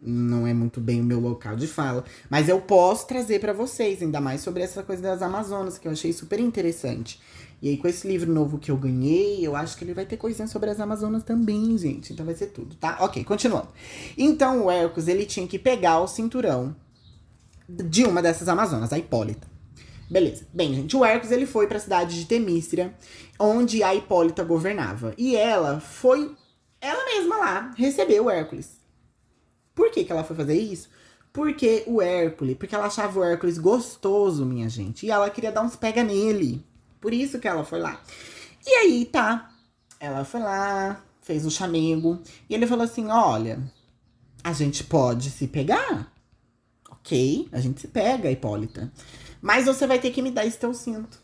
não 0.00 0.46
é 0.46 0.54
muito 0.54 0.80
bem 0.80 1.00
o 1.00 1.04
meu 1.04 1.20
local 1.20 1.56
de 1.56 1.66
fala. 1.66 2.04
Mas 2.30 2.48
eu 2.48 2.60
posso 2.60 3.06
trazer 3.06 3.40
para 3.40 3.52
vocês, 3.52 4.02
ainda 4.02 4.20
mais 4.20 4.40
sobre 4.40 4.62
essa 4.62 4.82
coisa 4.82 5.02
das 5.02 5.22
Amazonas, 5.22 5.78
que 5.78 5.88
eu 5.88 5.92
achei 5.92 6.12
super 6.12 6.38
interessante. 6.38 7.20
E 7.60 7.68
aí, 7.68 7.76
com 7.76 7.88
esse 7.88 8.06
livro 8.06 8.32
novo 8.32 8.58
que 8.58 8.70
eu 8.70 8.76
ganhei, 8.76 9.44
eu 9.44 9.56
acho 9.56 9.76
que 9.76 9.84
ele 9.84 9.92
vai 9.92 10.06
ter 10.06 10.16
coisinha 10.16 10.46
sobre 10.46 10.70
as 10.70 10.78
Amazonas 10.78 11.24
também, 11.24 11.76
gente. 11.76 12.12
Então 12.12 12.24
vai 12.24 12.34
ser 12.34 12.48
tudo, 12.48 12.76
tá? 12.76 12.98
Ok, 13.00 13.24
continuando. 13.24 13.68
Então 14.16 14.66
o 14.66 14.70
Hércules, 14.70 15.08
ele 15.08 15.26
tinha 15.26 15.46
que 15.46 15.58
pegar 15.58 15.98
o 15.98 16.06
cinturão 16.06 16.76
de 17.68 18.04
uma 18.04 18.22
dessas 18.22 18.48
Amazonas, 18.48 18.92
a 18.92 18.98
Hipólita. 18.98 19.46
Beleza. 20.08 20.46
Bem, 20.54 20.72
gente, 20.72 20.96
o 20.96 21.04
Hércules, 21.04 21.32
ele 21.32 21.46
foi 21.46 21.66
para 21.66 21.76
a 21.76 21.80
cidade 21.80 22.18
de 22.18 22.26
Temístria, 22.26 22.94
onde 23.38 23.82
a 23.82 23.94
Hipólita 23.94 24.44
governava. 24.44 25.12
E 25.18 25.36
ela 25.36 25.80
foi, 25.80 26.34
ela 26.80 27.04
mesma 27.04 27.36
lá, 27.36 27.74
recebeu 27.76 28.26
o 28.26 28.30
Hércules. 28.30 28.77
Por 29.78 29.92
que, 29.92 30.02
que 30.02 30.10
ela 30.10 30.24
foi 30.24 30.34
fazer 30.34 30.60
isso? 30.60 30.88
Porque 31.32 31.84
o 31.86 32.02
Hércules, 32.02 32.56
porque 32.56 32.74
ela 32.74 32.86
achava 32.86 33.20
o 33.20 33.22
Hércules 33.22 33.58
gostoso, 33.58 34.44
minha 34.44 34.68
gente. 34.68 35.06
E 35.06 35.10
ela 35.12 35.30
queria 35.30 35.52
dar 35.52 35.62
uns 35.62 35.76
pega 35.76 36.02
nele. 36.02 36.66
Por 37.00 37.14
isso 37.14 37.38
que 37.38 37.46
ela 37.46 37.64
foi 37.64 37.78
lá. 37.78 38.02
E 38.66 38.70
aí, 38.70 39.04
tá. 39.04 39.54
Ela 40.00 40.24
foi 40.24 40.40
lá, 40.40 41.00
fez 41.22 41.46
o 41.46 41.50
chamego. 41.50 42.20
E 42.50 42.56
ele 42.56 42.66
falou 42.66 42.84
assim: 42.84 43.06
olha, 43.06 43.62
a 44.42 44.52
gente 44.52 44.82
pode 44.82 45.30
se 45.30 45.46
pegar. 45.46 46.12
Ok, 46.90 47.48
a 47.52 47.60
gente 47.60 47.80
se 47.80 47.86
pega, 47.86 48.32
Hipólita. 48.32 48.92
Mas 49.40 49.66
você 49.66 49.86
vai 49.86 50.00
ter 50.00 50.10
que 50.10 50.20
me 50.20 50.32
dar 50.32 50.44
esse 50.44 50.58
teu 50.58 50.74
cinto. 50.74 51.20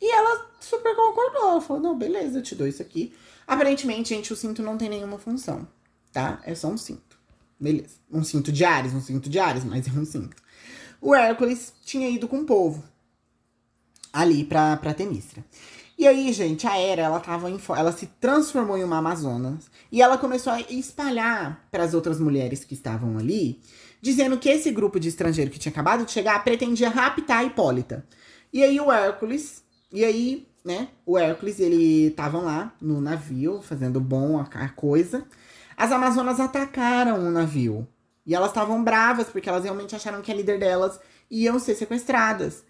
E 0.00 0.10
ela 0.10 0.50
super 0.60 0.96
concordou. 0.96 1.50
Ela 1.50 1.60
falou: 1.60 1.82
não, 1.82 1.98
beleza, 1.98 2.38
eu 2.38 2.42
te 2.42 2.54
dou 2.54 2.66
isso 2.66 2.80
aqui. 2.80 3.12
Aparentemente, 3.46 4.08
gente, 4.08 4.32
o 4.32 4.36
cinto 4.36 4.62
não 4.62 4.78
tem 4.78 4.88
nenhuma 4.88 5.18
função, 5.18 5.68
tá? 6.10 6.40
É 6.42 6.54
só 6.54 6.68
um 6.68 6.78
cinto. 6.78 7.11
Beleza. 7.62 7.94
Um 8.10 8.24
cinto 8.24 8.50
de 8.50 8.64
Ares, 8.64 8.92
um 8.92 9.00
cinto 9.00 9.30
de 9.30 9.38
Ares, 9.38 9.62
mas 9.62 9.86
é 9.86 9.90
um 9.92 10.04
cinto. 10.04 10.36
O 11.00 11.14
Hércules 11.14 11.72
tinha 11.84 12.08
ido 12.08 12.26
com 12.26 12.38
o 12.38 12.44
povo 12.44 12.82
ali 14.12 14.42
pra, 14.44 14.76
pra 14.76 14.92
Temístra. 14.92 15.44
E 15.96 16.06
aí, 16.06 16.32
gente, 16.32 16.66
a 16.66 16.76
Hera, 16.76 17.02
ela 17.02 17.20
tava 17.20 17.48
em, 17.48 17.60
ela 17.76 17.92
se 17.92 18.06
transformou 18.20 18.76
em 18.76 18.82
uma 18.82 18.98
Amazonas 18.98 19.70
e 19.92 20.02
ela 20.02 20.18
começou 20.18 20.52
a 20.52 20.60
espalhar 20.62 21.64
para 21.70 21.84
as 21.84 21.94
outras 21.94 22.18
mulheres 22.18 22.64
que 22.64 22.74
estavam 22.74 23.16
ali, 23.16 23.60
dizendo 24.00 24.36
que 24.36 24.48
esse 24.48 24.72
grupo 24.72 24.98
de 24.98 25.08
estrangeiro 25.08 25.50
que 25.50 25.58
tinha 25.60 25.70
acabado 25.70 26.04
de 26.04 26.10
chegar 26.10 26.42
pretendia 26.42 26.88
raptar 26.88 27.38
a 27.38 27.44
Hipólita. 27.44 28.04
E 28.52 28.64
aí 28.64 28.80
o 28.80 28.90
Hércules, 28.90 29.62
e 29.92 30.04
aí, 30.04 30.48
né, 30.64 30.88
o 31.06 31.16
Hércules, 31.16 31.60
ele 31.60 32.08
estavam 32.08 32.44
lá 32.44 32.74
no 32.80 33.00
navio, 33.00 33.62
fazendo 33.62 34.00
bom 34.00 34.38
a, 34.40 34.42
a 34.42 34.68
coisa. 34.70 35.24
As 35.82 35.90
Amazonas 35.90 36.38
atacaram 36.38 37.26
o 37.26 37.30
navio. 37.32 37.88
E 38.24 38.36
elas 38.36 38.50
estavam 38.50 38.84
bravas, 38.84 39.28
porque 39.28 39.48
elas 39.48 39.64
realmente 39.64 39.96
acharam 39.96 40.22
que 40.22 40.30
a 40.30 40.34
líder 40.34 40.60
delas 40.60 41.00
iam 41.28 41.58
ser 41.58 41.74
sequestradas. 41.74 42.62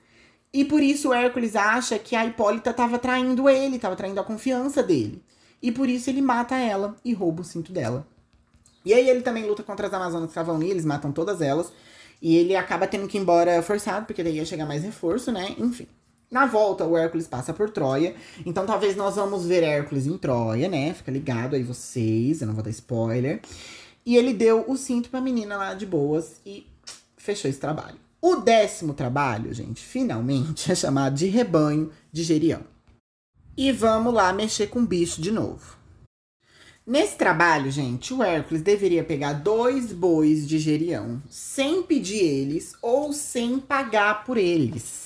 E 0.50 0.64
por 0.64 0.82
isso 0.82 1.12
Hércules 1.12 1.54
acha 1.54 1.98
que 1.98 2.16
a 2.16 2.24
Hipólita 2.24 2.70
estava 2.70 2.98
traindo 2.98 3.50
ele, 3.50 3.76
estava 3.76 3.94
traindo 3.94 4.18
a 4.18 4.24
confiança 4.24 4.82
dele. 4.82 5.22
E 5.60 5.70
por 5.70 5.90
isso 5.90 6.08
ele 6.08 6.22
mata 6.22 6.56
ela 6.56 6.96
e 7.04 7.12
rouba 7.12 7.42
o 7.42 7.44
cinto 7.44 7.70
dela. 7.70 8.06
E 8.82 8.94
aí 8.94 9.06
ele 9.10 9.20
também 9.20 9.44
luta 9.44 9.62
contra 9.62 9.88
as 9.88 9.92
Amazonas 9.92 10.28
que 10.28 10.30
estavam 10.30 10.56
ali, 10.56 10.70
eles 10.70 10.86
matam 10.86 11.12
todas 11.12 11.42
elas. 11.42 11.70
E 12.22 12.34
ele 12.38 12.56
acaba 12.56 12.86
tendo 12.86 13.06
que 13.06 13.18
ir 13.18 13.20
embora 13.20 13.60
forçado, 13.60 14.06
porque 14.06 14.24
daí 14.24 14.36
ia 14.36 14.46
chegar 14.46 14.64
mais 14.64 14.84
reforço, 14.84 15.30
né? 15.30 15.54
Enfim. 15.58 15.86
Na 16.32 16.46
volta, 16.46 16.86
o 16.86 16.96
Hércules 16.96 17.28
passa 17.28 17.52
por 17.52 17.68
Troia. 17.68 18.16
Então 18.46 18.64
talvez 18.64 18.96
nós 18.96 19.16
vamos 19.16 19.44
ver 19.44 19.62
Hércules 19.62 20.06
em 20.06 20.16
Troia, 20.16 20.66
né? 20.66 20.94
Fica 20.94 21.12
ligado 21.12 21.54
aí 21.54 21.62
vocês, 21.62 22.40
eu 22.40 22.46
não 22.46 22.54
vou 22.54 22.64
dar 22.64 22.70
spoiler. 22.70 23.42
E 24.06 24.16
ele 24.16 24.32
deu 24.32 24.64
o 24.66 24.74
cinto 24.78 25.10
pra 25.10 25.20
menina 25.20 25.58
lá 25.58 25.74
de 25.74 25.84
boas 25.84 26.40
e 26.46 26.66
fechou 27.18 27.50
esse 27.50 27.60
trabalho. 27.60 27.98
O 28.18 28.36
décimo 28.36 28.94
trabalho, 28.94 29.52
gente, 29.52 29.84
finalmente 29.84 30.70
é 30.72 30.74
chamado 30.74 31.14
de 31.14 31.26
rebanho 31.26 31.92
de 32.10 32.22
Gerião. 32.22 32.62
E 33.54 33.70
vamos 33.70 34.14
lá 34.14 34.32
mexer 34.32 34.68
com 34.68 34.78
o 34.78 34.86
bicho 34.86 35.20
de 35.20 35.30
novo. 35.30 35.76
Nesse 36.86 37.16
trabalho, 37.16 37.70
gente, 37.70 38.14
o 38.14 38.22
Hércules 38.22 38.62
deveria 38.62 39.04
pegar 39.04 39.34
dois 39.34 39.92
bois 39.92 40.48
de 40.48 40.58
Gerião, 40.58 41.22
sem 41.28 41.82
pedir 41.82 42.24
eles 42.24 42.74
ou 42.80 43.12
sem 43.12 43.58
pagar 43.58 44.24
por 44.24 44.38
eles. 44.38 45.01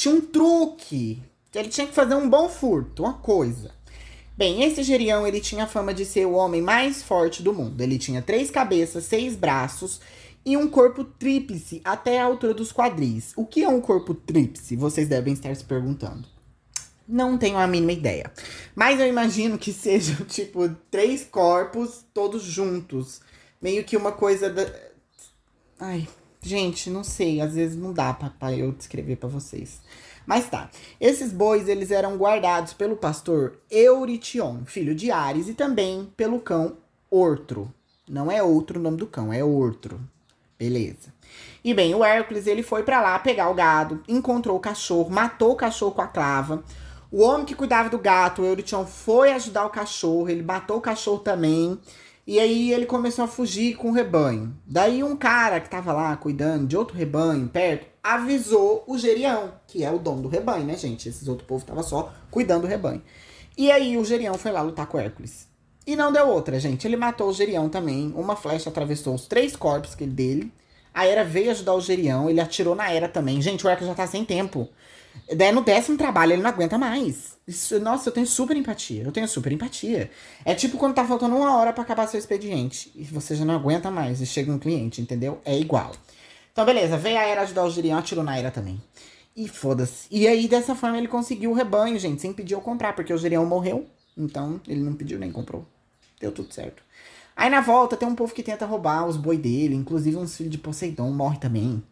Tinha 0.00 0.14
um 0.14 0.20
truque, 0.22 1.22
ele 1.54 1.68
tinha 1.68 1.86
que 1.86 1.92
fazer 1.92 2.14
um 2.14 2.26
bom 2.26 2.48
furto, 2.48 3.02
uma 3.02 3.18
coisa. 3.18 3.70
Bem, 4.34 4.62
esse 4.62 4.82
Gerião, 4.82 5.26
ele 5.26 5.42
tinha 5.42 5.64
a 5.64 5.66
fama 5.66 5.92
de 5.92 6.06
ser 6.06 6.24
o 6.24 6.32
homem 6.32 6.62
mais 6.62 7.02
forte 7.02 7.42
do 7.42 7.52
mundo. 7.52 7.78
Ele 7.82 7.98
tinha 7.98 8.22
três 8.22 8.50
cabeças, 8.50 9.04
seis 9.04 9.36
braços 9.36 10.00
e 10.42 10.56
um 10.56 10.70
corpo 10.70 11.04
tríplice 11.04 11.82
até 11.84 12.18
a 12.18 12.24
altura 12.24 12.54
dos 12.54 12.72
quadris. 12.72 13.34
O 13.36 13.44
que 13.44 13.62
é 13.62 13.68
um 13.68 13.78
corpo 13.78 14.14
tríplice? 14.14 14.74
Vocês 14.74 15.06
devem 15.06 15.34
estar 15.34 15.54
se 15.54 15.64
perguntando. 15.64 16.26
Não 17.06 17.36
tenho 17.36 17.58
a 17.58 17.66
mínima 17.66 17.92
ideia. 17.92 18.32
Mas 18.74 18.98
eu 18.98 19.06
imagino 19.06 19.58
que 19.58 19.70
sejam, 19.70 20.16
tipo, 20.24 20.66
três 20.90 21.24
corpos 21.24 22.06
todos 22.14 22.42
juntos. 22.42 23.20
Meio 23.60 23.84
que 23.84 23.98
uma 23.98 24.12
coisa 24.12 24.48
da. 24.48 24.66
Ai, 25.78 26.08
gente, 26.42 26.90
não 26.90 27.04
sei. 27.04 27.40
Às 27.40 27.54
vezes 27.54 27.76
não 27.76 27.92
dá 27.92 28.12
pra 28.12 28.52
eu 28.52 28.72
descrever 28.72 29.16
para 29.16 29.28
vocês. 29.28 29.80
Mas 30.26 30.48
tá. 30.48 30.70
Esses 31.00 31.32
bois, 31.32 31.68
eles 31.68 31.90
eram 31.90 32.16
guardados 32.16 32.72
pelo 32.72 32.96
pastor 32.96 33.58
Eurition, 33.70 34.64
filho 34.64 34.94
de 34.94 35.10
Ares, 35.10 35.48
e 35.48 35.54
também 35.54 36.08
pelo 36.16 36.40
cão 36.40 36.76
Ortro. 37.10 37.72
Não 38.08 38.30
é 38.30 38.42
outro 38.42 38.78
o 38.78 38.82
nome 38.82 38.96
do 38.96 39.06
cão, 39.06 39.32
é 39.32 39.42
Ortro. 39.42 40.00
Beleza. 40.58 41.12
E 41.64 41.74
bem, 41.74 41.94
o 41.94 42.04
Hércules 42.04 42.46
ele 42.46 42.62
foi 42.62 42.82
para 42.82 43.00
lá 43.00 43.18
pegar 43.18 43.50
o 43.50 43.54
gado, 43.54 44.02
encontrou 44.08 44.56
o 44.56 44.60
cachorro, 44.60 45.10
matou 45.10 45.52
o 45.52 45.56
cachorro 45.56 45.92
com 45.92 46.02
a 46.02 46.06
clava. 46.06 46.62
O 47.10 47.22
homem 47.22 47.44
que 47.44 47.54
cuidava 47.54 47.88
do 47.88 47.98
gato, 47.98 48.42
o 48.42 48.44
Eurition, 48.44 48.86
foi 48.86 49.32
ajudar 49.32 49.66
o 49.66 49.70
cachorro, 49.70 50.28
ele 50.28 50.42
matou 50.42 50.78
o 50.78 50.80
cachorro 50.80 51.18
também. 51.18 51.78
E 52.30 52.38
aí 52.38 52.72
ele 52.72 52.86
começou 52.86 53.24
a 53.24 53.26
fugir 53.26 53.74
com 53.74 53.88
o 53.88 53.92
rebanho. 53.92 54.56
Daí 54.64 55.02
um 55.02 55.16
cara 55.16 55.58
que 55.58 55.68
tava 55.68 55.92
lá 55.92 56.16
cuidando 56.16 56.64
de 56.64 56.76
outro 56.76 56.96
rebanho 56.96 57.48
perto, 57.48 57.88
avisou 58.00 58.84
o 58.86 58.96
Gerião, 58.96 59.54
que 59.66 59.82
é 59.82 59.90
o 59.90 59.98
dono 59.98 60.22
do 60.22 60.28
rebanho, 60.28 60.64
né, 60.64 60.76
gente? 60.76 61.08
Esses 61.08 61.26
outro 61.26 61.44
povo 61.44 61.64
tava 61.64 61.82
só 61.82 62.12
cuidando 62.30 62.60
do 62.60 62.66
rebanho. 62.68 63.02
E 63.58 63.68
aí 63.72 63.98
o 63.98 64.04
Gerião 64.04 64.34
foi 64.34 64.52
lá 64.52 64.62
lutar 64.62 64.86
com 64.86 64.96
Hércules. 64.96 65.48
E 65.84 65.96
não 65.96 66.12
deu 66.12 66.28
outra, 66.28 66.60
gente. 66.60 66.86
Ele 66.86 66.96
matou 66.96 67.28
o 67.28 67.32
Gerião 67.32 67.68
também. 67.68 68.14
Uma 68.14 68.36
flecha 68.36 68.70
atravessou 68.70 69.16
os 69.16 69.26
três 69.26 69.56
corpos 69.56 69.96
dele. 69.96 70.52
A 70.94 71.04
Era 71.04 71.24
veio 71.24 71.50
ajudar 71.50 71.74
o 71.74 71.80
Gerião. 71.80 72.30
Ele 72.30 72.40
atirou 72.40 72.76
na 72.76 72.92
Era 72.92 73.08
também. 73.08 73.42
Gente, 73.42 73.66
o 73.66 73.68
Hércules 73.68 73.88
já 73.88 73.94
tá 73.96 74.06
sem 74.06 74.24
tempo. 74.24 74.68
Daí 75.34 75.52
no 75.52 75.62
décimo 75.62 75.96
trabalho 75.96 76.32
ele 76.32 76.42
não 76.42 76.50
aguenta 76.50 76.76
mais. 76.76 77.36
Isso, 77.46 77.78
nossa, 77.80 78.08
eu 78.08 78.12
tenho 78.12 78.26
super 78.26 78.56
empatia. 78.56 79.02
Eu 79.02 79.12
tenho 79.12 79.28
super 79.28 79.52
empatia. 79.52 80.10
É 80.44 80.54
tipo 80.54 80.76
quando 80.76 80.94
tá 80.94 81.04
faltando 81.04 81.36
uma 81.36 81.56
hora 81.56 81.72
para 81.72 81.82
acabar 81.82 82.06
seu 82.06 82.18
expediente. 82.18 82.90
E 82.94 83.04
você 83.04 83.34
já 83.34 83.44
não 83.44 83.54
aguenta 83.54 83.90
mais. 83.90 84.20
E 84.20 84.26
chega 84.26 84.52
um 84.52 84.58
cliente, 84.58 85.00
entendeu? 85.00 85.40
É 85.44 85.58
igual. 85.58 85.92
Então, 86.52 86.64
beleza. 86.64 86.96
Veio 86.96 87.18
a 87.18 87.22
Era 87.22 87.42
ajudar 87.42 87.64
o 87.64 87.70
Gerião. 87.70 87.98
Atirou 87.98 88.24
na 88.24 88.36
Era 88.36 88.50
também. 88.50 88.80
E 89.36 89.48
foda-se. 89.48 90.06
E 90.10 90.26
aí, 90.26 90.48
dessa 90.48 90.74
forma, 90.74 90.98
ele 90.98 91.08
conseguiu 91.08 91.50
o 91.50 91.54
rebanho, 91.54 91.98
gente. 91.98 92.20
Sem 92.20 92.32
pedir 92.32 92.54
eu 92.54 92.60
comprar. 92.60 92.92
Porque 92.94 93.12
o 93.12 93.18
Gerião 93.18 93.46
morreu. 93.46 93.86
Então, 94.16 94.60
ele 94.66 94.80
não 94.80 94.94
pediu 94.94 95.18
nem 95.18 95.30
comprou. 95.30 95.64
Deu 96.20 96.32
tudo 96.32 96.52
certo. 96.52 96.82
Aí 97.40 97.48
na 97.48 97.62
volta 97.62 97.96
tem 97.96 98.06
um 98.06 98.14
povo 98.14 98.34
que 98.34 98.42
tenta 98.42 98.66
roubar 98.66 99.06
os 99.06 99.16
boi 99.16 99.38
dele, 99.38 99.74
inclusive 99.74 100.14
uns 100.18 100.36
filhos 100.36 100.52
de 100.52 100.58
Poseidon 100.58 101.10
morre 101.10 101.38
também. 101.38 101.82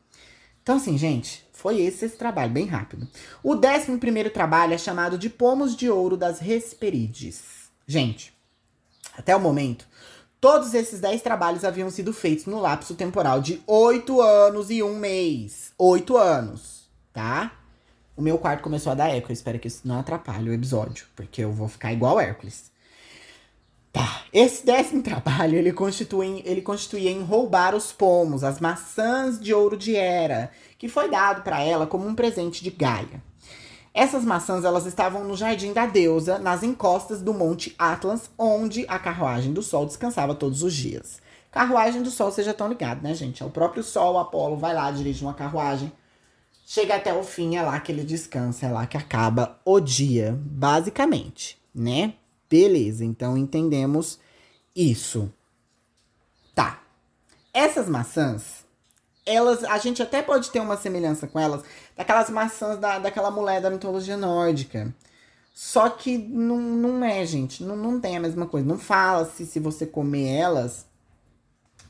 Então 0.63 0.77
assim, 0.77 0.99
gente, 0.99 1.43
foi 1.59 1.81
esse 1.81 2.05
esse 2.05 2.17
trabalho, 2.17 2.53
bem 2.53 2.67
rápido. 2.67 3.09
O 3.43 3.57
décimo 3.57 3.99
primeiro 3.99 4.31
trabalho 4.31 4.75
é 4.75 4.79
chamado 4.79 5.19
de 5.19 5.29
Pomos 5.29 5.75
de 5.75 5.91
Ouro 5.91 6.17
das 6.17 6.41
Hesperides. 6.41 7.69
Gente, 7.85 8.33
até 9.17 9.35
o 9.35 9.41
momento, 9.41 9.85
todos 10.41 10.73
esses 10.73 11.01
dez 11.01 11.21
trabalhos 11.21 11.65
haviam 11.65 11.91
sido 11.91 12.13
feitos 12.13 12.47
no 12.47 12.61
lapso 12.61 12.95
temporal 12.95 13.41
de 13.41 13.61
oito 13.67 14.21
anos 14.21 14.71
e 14.71 14.85
um 14.85 14.97
mês. 15.01 15.73
Oito 15.77 16.17
anos, 16.17 16.89
tá? 17.13 17.51
O 18.17 18.23
meu 18.23 18.39
quarto 18.39 18.63
começou 18.63 18.93
a 18.93 18.95
dar 18.95 19.09
eco, 19.09 19.33
eu 19.33 19.35
espero 19.35 19.59
que 19.59 19.67
isso 19.67 19.81
não 19.85 19.99
atrapalhe 19.99 20.49
o 20.49 20.55
episódio, 20.55 21.09
porque 21.17 21.43
eu 21.43 21.51
vou 21.51 21.67
ficar 21.67 21.93
igual 21.93 22.21
Hércules. 22.21 22.71
Esse 24.33 24.65
décimo 24.65 25.03
trabalho, 25.03 25.57
ele 25.57 25.75
ele 26.45 26.63
constituía 26.63 27.11
em 27.11 27.23
roubar 27.23 27.75
os 27.75 27.93
pomos, 27.93 28.45
as 28.45 28.61
maçãs 28.61 29.41
de 29.41 29.55
ouro 29.55 29.77
de 29.77 29.97
Hera, 29.97 30.51
que 30.79 30.89
foi 30.89 31.11
dado 31.11 31.43
para 31.43 31.63
ela 31.63 31.87
como 31.87 32.07
um 32.07 32.15
presente 32.15 32.63
de 32.63 32.71
Gaia. 32.71 33.23
Essas 33.95 34.25
maçãs, 34.25 34.65
elas 34.65 34.87
estavam 34.87 35.25
no 35.25 35.37
jardim 35.37 35.73
da 35.73 35.87
deusa, 35.87 36.39
nas 36.39 36.63
encostas 36.63 37.21
do 37.21 37.35
Monte 37.35 37.75
Atlas, 37.79 38.31
onde 38.39 38.85
a 38.87 38.99
carruagem 38.99 39.53
do 39.53 39.63
sol 39.63 39.87
descansava 39.87 40.35
todos 40.35 40.63
os 40.63 40.73
dias. 40.73 41.21
Carruagem 41.51 42.03
do 42.03 42.11
sol, 42.11 42.31
vocês 42.31 42.45
já 42.45 42.53
estão 42.53 42.69
ligados, 42.69 43.03
né, 43.03 43.15
gente? 43.15 43.43
É 43.43 43.47
o 43.47 43.51
próprio 43.51 43.83
sol, 43.83 44.15
o 44.15 44.19
Apolo, 44.19 44.57
vai 44.57 44.75
lá, 44.75 44.91
dirige 44.91 45.25
uma 45.25 45.35
carruagem, 45.35 45.91
chega 46.67 46.95
até 46.95 47.13
o 47.13 47.25
fim, 47.25 47.57
é 47.57 47.63
lá 47.63 47.81
que 47.81 47.91
ele 47.91 48.05
descansa, 48.05 48.67
é 48.67 48.71
lá 48.71 48.87
que 48.87 48.97
acaba 48.97 49.59
o 49.65 49.81
dia, 49.81 50.39
basicamente, 50.41 51.59
né? 51.75 52.13
Beleza, 52.49 53.05
então 53.05 53.37
entendemos 53.37 54.19
isso. 54.75 55.31
Tá. 56.55 56.83
Essas 57.53 57.89
maçãs, 57.89 58.65
elas, 59.27 59.65
a 59.65 59.79
gente 59.79 60.03
até 60.03 60.23
pode 60.23 60.51
ter 60.51 60.61
uma 60.61 60.77
semelhança 60.77 61.27
com 61.27 61.39
elas, 61.39 61.63
daquelas 61.97 62.31
maçãs 62.31 62.79
da, 62.79 62.99
daquela 62.99 63.31
mulher 63.31 63.61
da 63.61 63.71
mitologia 63.71 64.17
nórdica. 64.17 64.95
Só 65.55 65.91
que 65.91 66.17
não, 66.17 66.57
não 66.57 67.05
é, 67.05 67.27
gente. 67.27 67.65
Não, 67.65 67.77
não 67.77 68.01
tem 68.01 68.17
a 68.17 68.21
mesma 68.21 68.47
coisa. 68.47 68.67
Não 68.67 68.79
fala 68.79 69.25
se, 69.25 69.45
se 69.45 69.59
você 69.59 69.85
comer 69.85 70.29
elas, 70.29 70.87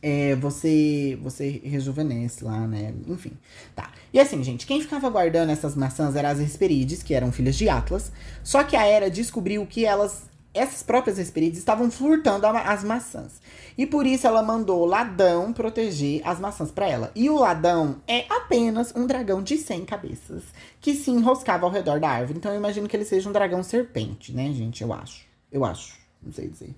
é, 0.00 0.34
você 0.36 1.18
você 1.22 1.61
rejuvenesce 1.62 2.42
lá, 2.42 2.66
né? 2.66 2.94
Enfim. 3.06 3.32
Tá. 3.76 3.92
E 4.12 4.18
assim, 4.18 4.42
gente, 4.42 4.66
quem 4.66 4.80
ficava 4.80 5.11
guardando 5.11 5.50
essas 5.50 5.74
maçãs 5.74 6.16
eram 6.16 6.30
as 6.30 6.40
Hesperides, 6.40 7.02
que 7.02 7.12
eram 7.12 7.30
filhas 7.30 7.56
de 7.56 7.68
Atlas. 7.68 8.11
Só 8.42 8.64
que 8.64 8.74
a 8.74 8.86
Hera 8.86 9.11
descobriu 9.11 9.66
que 9.66 9.84
elas 9.84 10.22
essas 10.59 10.82
próprias 10.82 11.18
Hesperides 11.18 11.59
estavam 11.59 11.90
furtando 11.90 12.46
as 12.46 12.84
maçãs. 12.84 13.40
E 13.76 13.86
por 13.86 14.06
isso 14.06 14.26
ela 14.26 14.42
mandou 14.42 14.84
Ladão 14.84 15.52
proteger 15.52 16.20
as 16.24 16.40
maçãs 16.40 16.70
para 16.70 16.88
ela. 16.88 17.12
E 17.14 17.30
o 17.30 17.38
Ladão 17.38 17.96
é 18.06 18.26
apenas 18.28 18.92
um 18.94 19.06
dragão 19.06 19.42
de 19.42 19.56
100 19.56 19.84
cabeças 19.84 20.42
que 20.80 20.94
se 20.94 21.11
enroscava 21.11 21.64
ao 21.64 21.72
redor 21.72 22.00
da 22.00 22.09
árvore. 22.09 22.38
Então 22.38 22.52
eu 22.52 22.59
imagino 22.59 22.88
que 22.88 22.96
ele 22.96 23.04
seja 23.04 23.28
um 23.28 23.32
dragão 23.32 23.62
serpente, 23.62 24.32
né, 24.32 24.52
gente? 24.52 24.82
Eu 24.82 24.92
acho. 24.92 25.24
Eu 25.50 25.64
acho. 25.64 25.96
Não 26.22 26.32
sei 26.32 26.48
dizer. 26.48 26.74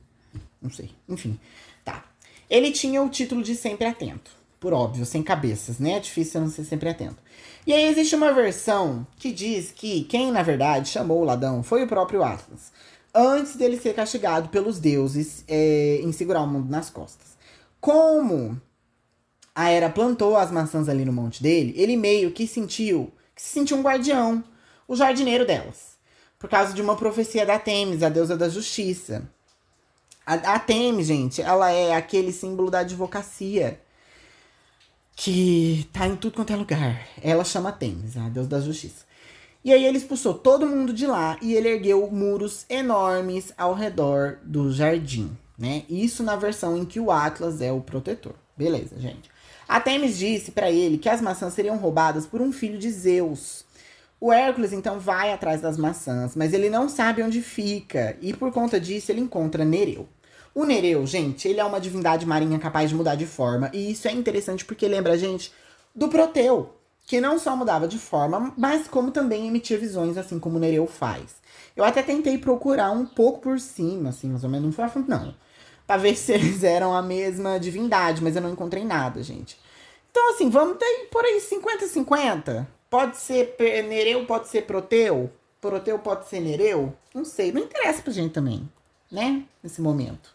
Não 0.61 0.71
sei. 0.71 0.91
Enfim. 1.09 1.39
Tá. 1.85 2.05
Ele 2.49 2.71
tinha 2.71 3.03
o 3.03 3.09
título 3.09 3.43
de 3.43 3.57
sempre 3.57 3.87
atento. 3.87 4.31
Por 4.61 4.75
óbvio, 4.75 5.07
sem 5.07 5.23
cabeças, 5.23 5.79
né? 5.79 5.93
É 5.93 6.01
difícil 6.01 6.39
não 6.43 6.51
ser 6.51 6.65
sempre 6.65 6.91
atento. 6.91 7.17
E 7.67 7.73
aí 7.73 7.85
existe 7.85 8.15
uma 8.15 8.33
versão 8.33 9.07
que 9.17 9.33
diz 9.33 9.73
que 9.73 10.05
quem, 10.05 10.31
na 10.31 10.43
verdade, 10.43 10.91
chamou 10.91 11.21
o 11.21 11.25
ladrão 11.25 11.63
foi 11.63 11.83
o 11.83 11.87
próprio 11.87 12.23
Atlas. 12.23 12.71
Antes 13.15 13.57
dele 13.57 13.79
ser 13.79 13.95
castigado 13.95 14.49
pelos 14.49 14.79
deuses 14.79 15.45
é, 15.49 16.01
em 16.03 16.13
segurar 16.13 16.43
o 16.43 16.47
mundo 16.47 16.71
nas 16.71 16.91
costas. 16.91 17.37
Como 17.81 18.61
a 19.55 19.71
Era 19.71 19.91
plantou 19.91 20.37
as 20.37 20.51
maçãs 20.51 20.89
ali 20.89 21.05
no 21.05 21.13
monte 21.13 21.43
dele, 21.43 21.75
ele 21.77 21.97
meio 21.97 22.31
que 22.31 22.47
sentiu 22.47 23.13
que 23.35 23.43
se 23.43 23.49
sentiu 23.49 23.79
um 23.79 23.83
guardião, 23.83 24.45
o 24.87 24.95
jardineiro 24.95 25.47
delas. 25.47 25.99
Por 26.39 26.49
causa 26.49 26.75
de 26.75 26.83
uma 26.83 26.97
profecia 26.97 27.47
da 27.47 27.59
Temis, 27.59 28.03
a 28.03 28.09
deusa 28.09 28.37
da 28.37 28.49
justiça. 28.49 29.29
A, 30.27 30.35
a 30.35 30.59
Temis, 30.59 31.07
gente, 31.07 31.41
ela 31.41 31.71
é 31.71 31.95
aquele 31.95 32.33
símbolo 32.33 32.71
da 32.71 32.81
advocacia 32.81 33.81
que 35.17 35.89
tá 35.93 36.07
em 36.07 36.17
tudo 36.17 36.35
quanto 36.35 36.53
é 36.53 36.57
lugar. 36.57 37.07
Ela 37.23 37.45
chama 37.45 37.73
Temis, 37.73 38.17
a 38.17 38.29
deusa 38.29 38.49
da 38.49 38.61
justiça. 38.61 39.05
E 39.63 39.73
aí 39.73 39.85
ele 39.85 39.99
expulsou 39.99 40.33
todo 40.33 40.67
mundo 40.67 40.93
de 40.93 41.07
lá 41.07 41.39
e 41.43 41.55
ele 41.55 41.69
ergueu 41.69 42.09
muros 42.11 42.65
enormes 42.69 43.53
ao 43.59 43.75
redor 43.75 44.39
do 44.43 44.73
jardim, 44.73 45.37
né? 45.59 45.83
Isso 45.89 46.23
na 46.23 46.35
versão 46.35 46.79
em 46.79 46.85
que 46.85 46.99
o 46.99 47.11
Atlas 47.11 47.61
é 47.61 47.71
o 47.71 47.81
protetor. 47.83 48.35
Beleza, 48.57 48.99
gente. 48.99 49.31
A 49.69 49.79
Temis 49.79 50.19
disse 50.19 50.51
para 50.51 50.71
ele 50.71 50.99
que 50.99 51.09
as 51.09 51.21
maçãs 51.21 51.53
seriam 51.53 51.77
roubadas 51.77 52.27
por 52.27 52.41
um 52.41 52.51
filho 52.51 52.79
de 52.79 52.91
Zeus. 52.91 53.65
O 54.19 54.33
Hércules 54.33 54.73
então 54.73 54.99
vai 54.99 55.33
atrás 55.33 55.61
das 55.61 55.77
maçãs, 55.77 56.35
mas 56.35 56.53
ele 56.53 56.69
não 56.69 56.89
sabe 56.89 57.23
onde 57.23 57.41
fica 57.41 58.17
e 58.21 58.33
por 58.33 58.51
conta 58.53 58.81
disso 58.81 59.13
ele 59.13 59.21
encontra 59.21 59.65
Nereu. 59.65 60.09
O 60.55 60.65
Nereu, 60.65 61.07
gente, 61.07 61.47
ele 61.47 61.61
é 61.61 61.65
uma 61.65 61.81
divindade 61.81 62.27
marinha 62.27 62.59
capaz 62.59 62.91
de 62.91 62.97
mudar 62.97 63.15
de 63.15 63.27
forma. 63.27 63.71
E 63.73 63.93
isso 63.93 64.09
é 64.09 64.13
interessante 64.13 64.65
porque 64.65 64.89
lembra 64.89 65.13
a 65.13 65.17
gente 65.17 65.53
do 65.95 66.09
Proteu, 66.09 66.75
que 67.07 67.21
não 67.21 67.39
só 67.39 67.57
mudava 67.57 67.89
de 67.89 67.99
forma, 67.99 68.53
mas 68.57 68.87
como 68.87 69.11
também 69.11 69.49
emitia 69.49 69.79
visões, 69.79 70.17
assim 70.17 70.39
como 70.39 70.57
o 70.57 70.61
Nereu 70.61 70.87
faz. 70.87 71.37
Eu 71.77 71.85
até 71.85 72.03
tentei 72.03 72.39
procurar 72.39 72.91
um 72.91 73.05
pouco 73.05 73.41
por 73.41 73.59
cima, 73.59 74.11
assim, 74.11 74.29
mais 74.29 74.45
ou 74.45 74.51
menos, 74.51 74.67
não 74.67 74.73
foi 74.73 74.85
a 74.85 74.89
fundo, 74.89 75.09
não. 75.09 75.35
Pra 75.87 75.97
ver 75.97 76.15
se 76.17 76.33
eles 76.33 76.63
eram 76.63 76.95
a 76.95 77.03
mesma 77.03 77.59
divindade, 77.59 78.23
mas 78.23 78.37
eu 78.37 78.43
não 78.43 78.51
encontrei 78.51 78.85
nada, 78.85 79.23
gente. 79.23 79.59
Então, 80.11 80.31
assim, 80.31 80.51
vamos 80.51 80.79
ter 80.79 81.09
por 81.11 81.25
aí 81.25 81.41
50-50. 81.41 82.67
Pode 82.89 83.17
ser 83.17 83.55
Nereu, 83.89 84.27
pode 84.27 84.49
ser 84.49 84.63
Proteu. 84.63 85.31
Proteu 85.61 85.99
pode 85.99 86.29
ser 86.29 86.41
Nereu. 86.41 86.93
Não 87.15 87.25
sei, 87.25 87.53
não 87.53 87.63
interessa 87.63 88.03
pra 88.03 88.13
gente 88.13 88.33
também, 88.33 88.69
né? 89.11 89.45
Nesse 89.63 89.81
momento. 89.81 90.35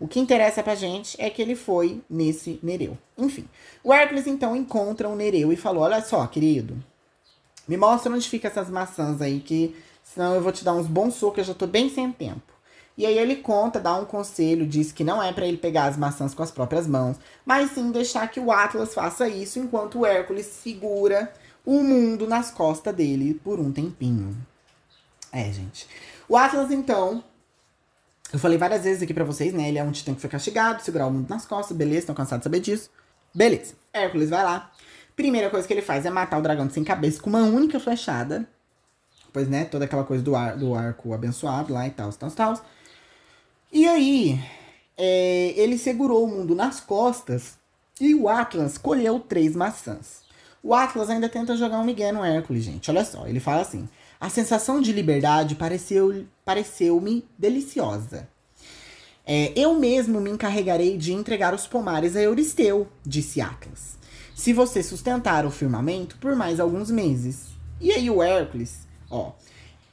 O 0.00 0.08
que 0.08 0.20
interessa 0.20 0.62
pra 0.62 0.74
gente 0.74 1.16
é 1.20 1.30
que 1.30 1.40
ele 1.40 1.54
foi 1.54 2.02
nesse 2.08 2.58
Nereu. 2.62 2.96
Enfim, 3.16 3.48
o 3.82 3.92
Hércules 3.92 4.26
então 4.26 4.56
encontra 4.56 5.08
o 5.08 5.16
Nereu 5.16 5.52
e 5.52 5.56
falou: 5.56 5.82
Olha 5.82 6.02
só, 6.02 6.26
querido, 6.26 6.76
me 7.66 7.76
mostra 7.76 8.12
onde 8.12 8.28
fica 8.28 8.48
essas 8.48 8.68
maçãs 8.68 9.20
aí, 9.20 9.40
que 9.40 9.74
senão 10.02 10.34
eu 10.34 10.42
vou 10.42 10.52
te 10.52 10.64
dar 10.64 10.74
uns 10.74 10.86
bons 10.86 11.14
socos, 11.14 11.38
eu 11.38 11.44
já 11.44 11.54
tô 11.54 11.66
bem 11.66 11.88
sem 11.88 12.10
tempo. 12.12 12.54
E 12.96 13.04
aí 13.04 13.18
ele 13.18 13.36
conta, 13.36 13.80
dá 13.80 13.96
um 13.96 14.04
conselho, 14.04 14.66
diz 14.66 14.92
que 14.92 15.02
não 15.02 15.20
é 15.20 15.32
para 15.32 15.46
ele 15.46 15.56
pegar 15.56 15.86
as 15.86 15.96
maçãs 15.96 16.32
com 16.32 16.42
as 16.42 16.52
próprias 16.52 16.86
mãos, 16.86 17.16
mas 17.44 17.72
sim 17.72 17.90
deixar 17.90 18.28
que 18.28 18.38
o 18.38 18.52
Atlas 18.52 18.94
faça 18.94 19.28
isso 19.28 19.58
enquanto 19.58 20.00
o 20.00 20.06
Hércules 20.06 20.46
segura 20.46 21.32
o 21.66 21.82
mundo 21.82 22.26
nas 22.28 22.52
costas 22.52 22.94
dele 22.94 23.34
por 23.42 23.58
um 23.58 23.72
tempinho. 23.72 24.36
É, 25.32 25.50
gente. 25.52 25.88
O 26.28 26.36
Atlas 26.36 26.70
então 26.70 27.24
eu 28.34 28.38
falei 28.40 28.58
várias 28.58 28.82
vezes 28.82 29.00
aqui 29.00 29.14
para 29.14 29.22
vocês, 29.22 29.54
né? 29.54 29.68
Ele 29.68 29.78
é 29.78 29.84
um 29.84 29.92
titã 29.92 30.12
que 30.12 30.20
foi 30.20 30.28
castigado, 30.28 30.82
segurar 30.82 31.06
o 31.06 31.10
mundo 31.12 31.30
nas 31.30 31.46
costas, 31.46 31.76
beleza, 31.76 32.00
estão 32.00 32.16
cansados 32.16 32.40
de 32.40 32.44
saber 32.44 32.58
disso. 32.58 32.90
Beleza. 33.32 33.74
Hércules 33.92 34.28
vai 34.28 34.42
lá. 34.42 34.72
Primeira 35.14 35.48
coisa 35.48 35.64
que 35.68 35.72
ele 35.72 35.82
faz 35.82 36.04
é 36.04 36.10
matar 36.10 36.40
o 36.40 36.42
dragão 36.42 36.68
sem 36.68 36.82
cabeça 36.82 37.22
com 37.22 37.30
uma 37.30 37.44
única 37.44 37.78
flechada. 37.78 38.44
Pois, 39.32 39.48
né, 39.48 39.64
toda 39.64 39.84
aquela 39.84 40.02
coisa 40.02 40.20
do, 40.20 40.34
ar, 40.34 40.56
do 40.56 40.74
arco 40.74 41.14
abençoado 41.14 41.72
lá 41.72 41.86
e 41.86 41.92
tal, 41.92 42.12
tal, 42.12 42.30
tal. 42.32 42.64
E 43.72 43.86
aí, 43.86 44.40
é, 44.98 45.54
ele 45.56 45.78
segurou 45.78 46.24
o 46.24 46.28
mundo 46.28 46.56
nas 46.56 46.80
costas 46.80 47.56
e 48.00 48.16
o 48.16 48.28
Atlas 48.28 48.76
colheu 48.76 49.20
três 49.20 49.54
maçãs. 49.54 50.24
O 50.60 50.74
Atlas 50.74 51.08
ainda 51.08 51.28
tenta 51.28 51.56
jogar 51.56 51.78
um 51.78 51.84
migué 51.84 52.10
no 52.10 52.24
Hércules, 52.24 52.64
gente. 52.64 52.90
Olha 52.90 53.04
só, 53.04 53.28
ele 53.28 53.38
fala 53.38 53.62
assim: 53.62 53.88
a 54.24 54.30
sensação 54.30 54.80
de 54.80 54.90
liberdade 54.90 55.54
pareceu-me 55.54 56.26
pareceu 56.46 56.98
deliciosa. 57.38 58.26
É, 59.26 59.52
eu 59.54 59.74
mesmo 59.78 60.18
me 60.18 60.30
encarregarei 60.30 60.96
de 60.96 61.12
entregar 61.12 61.52
os 61.52 61.66
pomares 61.66 62.16
a 62.16 62.22
Euristeu, 62.22 62.88
disse 63.04 63.42
Atlas. 63.42 63.98
Se 64.34 64.54
você 64.54 64.82
sustentar 64.82 65.44
o 65.44 65.50
firmamento 65.50 66.16
por 66.16 66.34
mais 66.34 66.58
alguns 66.58 66.90
meses. 66.90 67.48
E 67.78 67.92
aí 67.92 68.08
o 68.08 68.22
Hércules, 68.22 68.88
ó, 69.10 69.32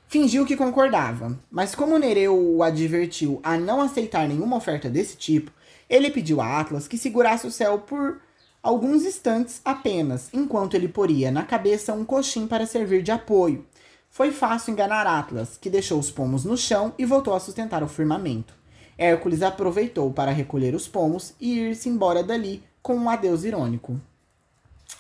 fingiu 0.08 0.46
que 0.46 0.56
concordava, 0.56 1.38
mas 1.52 1.76
como 1.76 2.00
Nereu 2.00 2.56
o 2.56 2.64
advertiu 2.64 3.42
a 3.44 3.58
não 3.58 3.82
aceitar 3.82 4.30
nenhuma 4.30 4.56
oferta 4.56 4.90
desse 4.90 5.18
tipo, 5.18 5.52
ele 5.90 6.10
pediu 6.10 6.40
a 6.40 6.62
Atlas 6.62 6.88
que 6.88 6.98
segurasse 6.98 7.46
o 7.46 7.52
céu 7.52 7.80
por 7.80 8.22
alguns 8.64 9.04
instantes 9.04 9.60
apenas, 9.66 10.30
enquanto 10.32 10.76
ele 10.76 10.88
poria 10.88 11.30
na 11.32 11.44
cabeça 11.44 11.92
um 11.92 12.06
coxim 12.06 12.48
para 12.48 12.66
servir 12.66 13.04
de 13.04 13.12
apoio. 13.12 13.66
Foi 14.12 14.30
fácil 14.30 14.74
enganar 14.74 15.07
Atlas, 15.07 15.57
que 15.57 15.70
deixou 15.70 15.97
os 15.97 16.12
pomos 16.12 16.43
no 16.43 16.57
chão 16.57 16.93
e 16.97 17.05
voltou 17.05 17.34
a 17.34 17.39
sustentar 17.39 17.82
o 17.82 17.88
firmamento. 17.88 18.53
Hércules 18.97 19.41
aproveitou 19.41 20.12
para 20.12 20.32
recolher 20.32 20.76
os 20.76 20.86
pomos 20.86 21.34
e 21.39 21.57
ir-se 21.59 21.88
embora 21.88 22.22
dali 22.22 22.62
com 22.84 22.93
um 22.93 23.09
adeus 23.09 23.45
irônico. 23.45 23.97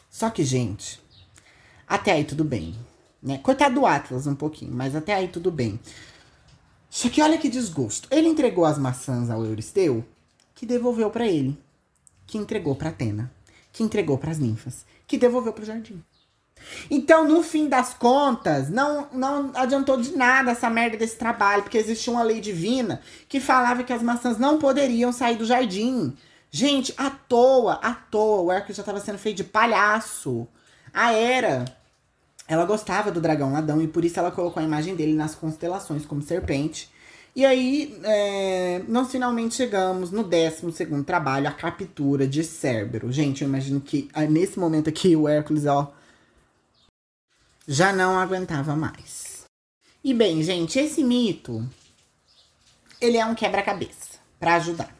Só 0.09 0.29
que, 0.29 0.45
gente, 0.45 1.01
até 1.85 2.13
aí 2.13 2.23
tudo 2.23 2.45
bem. 2.45 2.73
Né? 3.21 3.37
Coitado 3.39 3.75
do 3.75 3.85
Atlas 3.85 4.27
um 4.27 4.33
pouquinho, 4.33 4.73
mas 4.73 4.95
até 4.95 5.13
aí 5.13 5.27
tudo 5.27 5.51
bem. 5.51 5.77
Só 6.89 7.09
que 7.09 7.21
olha 7.21 7.37
que 7.37 7.49
desgosto. 7.49 8.07
Ele 8.11 8.29
entregou 8.29 8.63
as 8.63 8.77
maçãs 8.77 9.29
ao 9.29 9.43
Euristeu, 9.43 10.05
que 10.55 10.65
devolveu 10.65 11.09
para 11.09 11.27
ele, 11.27 11.59
que 12.25 12.37
entregou 12.37 12.77
para 12.77 12.89
Atena, 12.89 13.29
que 13.73 13.83
entregou 13.83 14.17
para 14.17 14.31
as 14.31 14.39
ninfas, 14.39 14.85
que 15.05 15.17
devolveu 15.17 15.51
para 15.51 15.63
o 15.63 15.65
jardim. 15.65 16.01
Então, 16.89 17.27
no 17.27 17.41
fim 17.43 17.67
das 17.67 17.93
contas, 17.93 18.69
não, 18.69 19.07
não 19.13 19.51
adiantou 19.55 19.97
de 19.97 20.15
nada 20.15 20.51
essa 20.51 20.69
merda 20.69 20.97
desse 20.97 21.17
trabalho, 21.17 21.63
porque 21.63 21.77
existia 21.77 22.11
uma 22.11 22.23
lei 22.23 22.39
divina 22.39 23.01
que 23.27 23.39
falava 23.39 23.83
que 23.83 23.93
as 23.93 24.01
maçãs 24.01 24.37
não 24.37 24.57
poderiam 24.57 25.11
sair 25.11 25.37
do 25.37 25.45
jardim. 25.45 26.15
Gente, 26.49 26.93
à 26.97 27.09
toa, 27.09 27.73
à 27.75 27.93
toa, 27.93 28.41
o 28.41 28.51
Hércules 28.51 28.75
já 28.75 28.81
estava 28.81 28.99
sendo 28.99 29.17
feito 29.17 29.37
de 29.37 29.43
palhaço. 29.43 30.47
A 30.93 31.13
Hera, 31.13 31.65
ela 32.47 32.65
gostava 32.65 33.11
do 33.11 33.21
dragão 33.21 33.53
ladão 33.53 33.81
e 33.81 33.87
por 33.87 34.03
isso 34.03 34.19
ela 34.19 34.31
colocou 34.31 34.61
a 34.61 34.65
imagem 34.65 34.95
dele 34.95 35.13
nas 35.13 35.33
constelações 35.33 36.05
como 36.05 36.21
serpente. 36.21 36.89
E 37.33 37.45
aí, 37.45 37.97
é, 38.03 38.81
nós 38.89 39.09
finalmente 39.09 39.55
chegamos 39.55 40.11
no 40.11 40.21
12 40.21 41.03
trabalho, 41.05 41.47
a 41.47 41.51
captura 41.51 42.27
de 42.27 42.43
Cérbero. 42.43 43.09
Gente, 43.09 43.41
eu 43.43 43.47
imagino 43.47 43.79
que 43.79 44.09
ah, 44.13 44.25
nesse 44.25 44.59
momento 44.59 44.89
aqui 44.89 45.15
o 45.15 45.29
Hércules, 45.29 45.65
ó 45.65 45.93
já 47.67 47.93
não 47.93 48.17
aguentava 48.17 48.75
mais. 48.75 49.45
E 50.03 50.13
bem, 50.13 50.41
gente, 50.41 50.79
esse 50.79 51.03
mito 51.03 51.67
ele 52.99 53.17
é 53.17 53.25
um 53.25 53.35
quebra-cabeça 53.35 54.19
para 54.39 54.55
ajudar. 54.55 54.95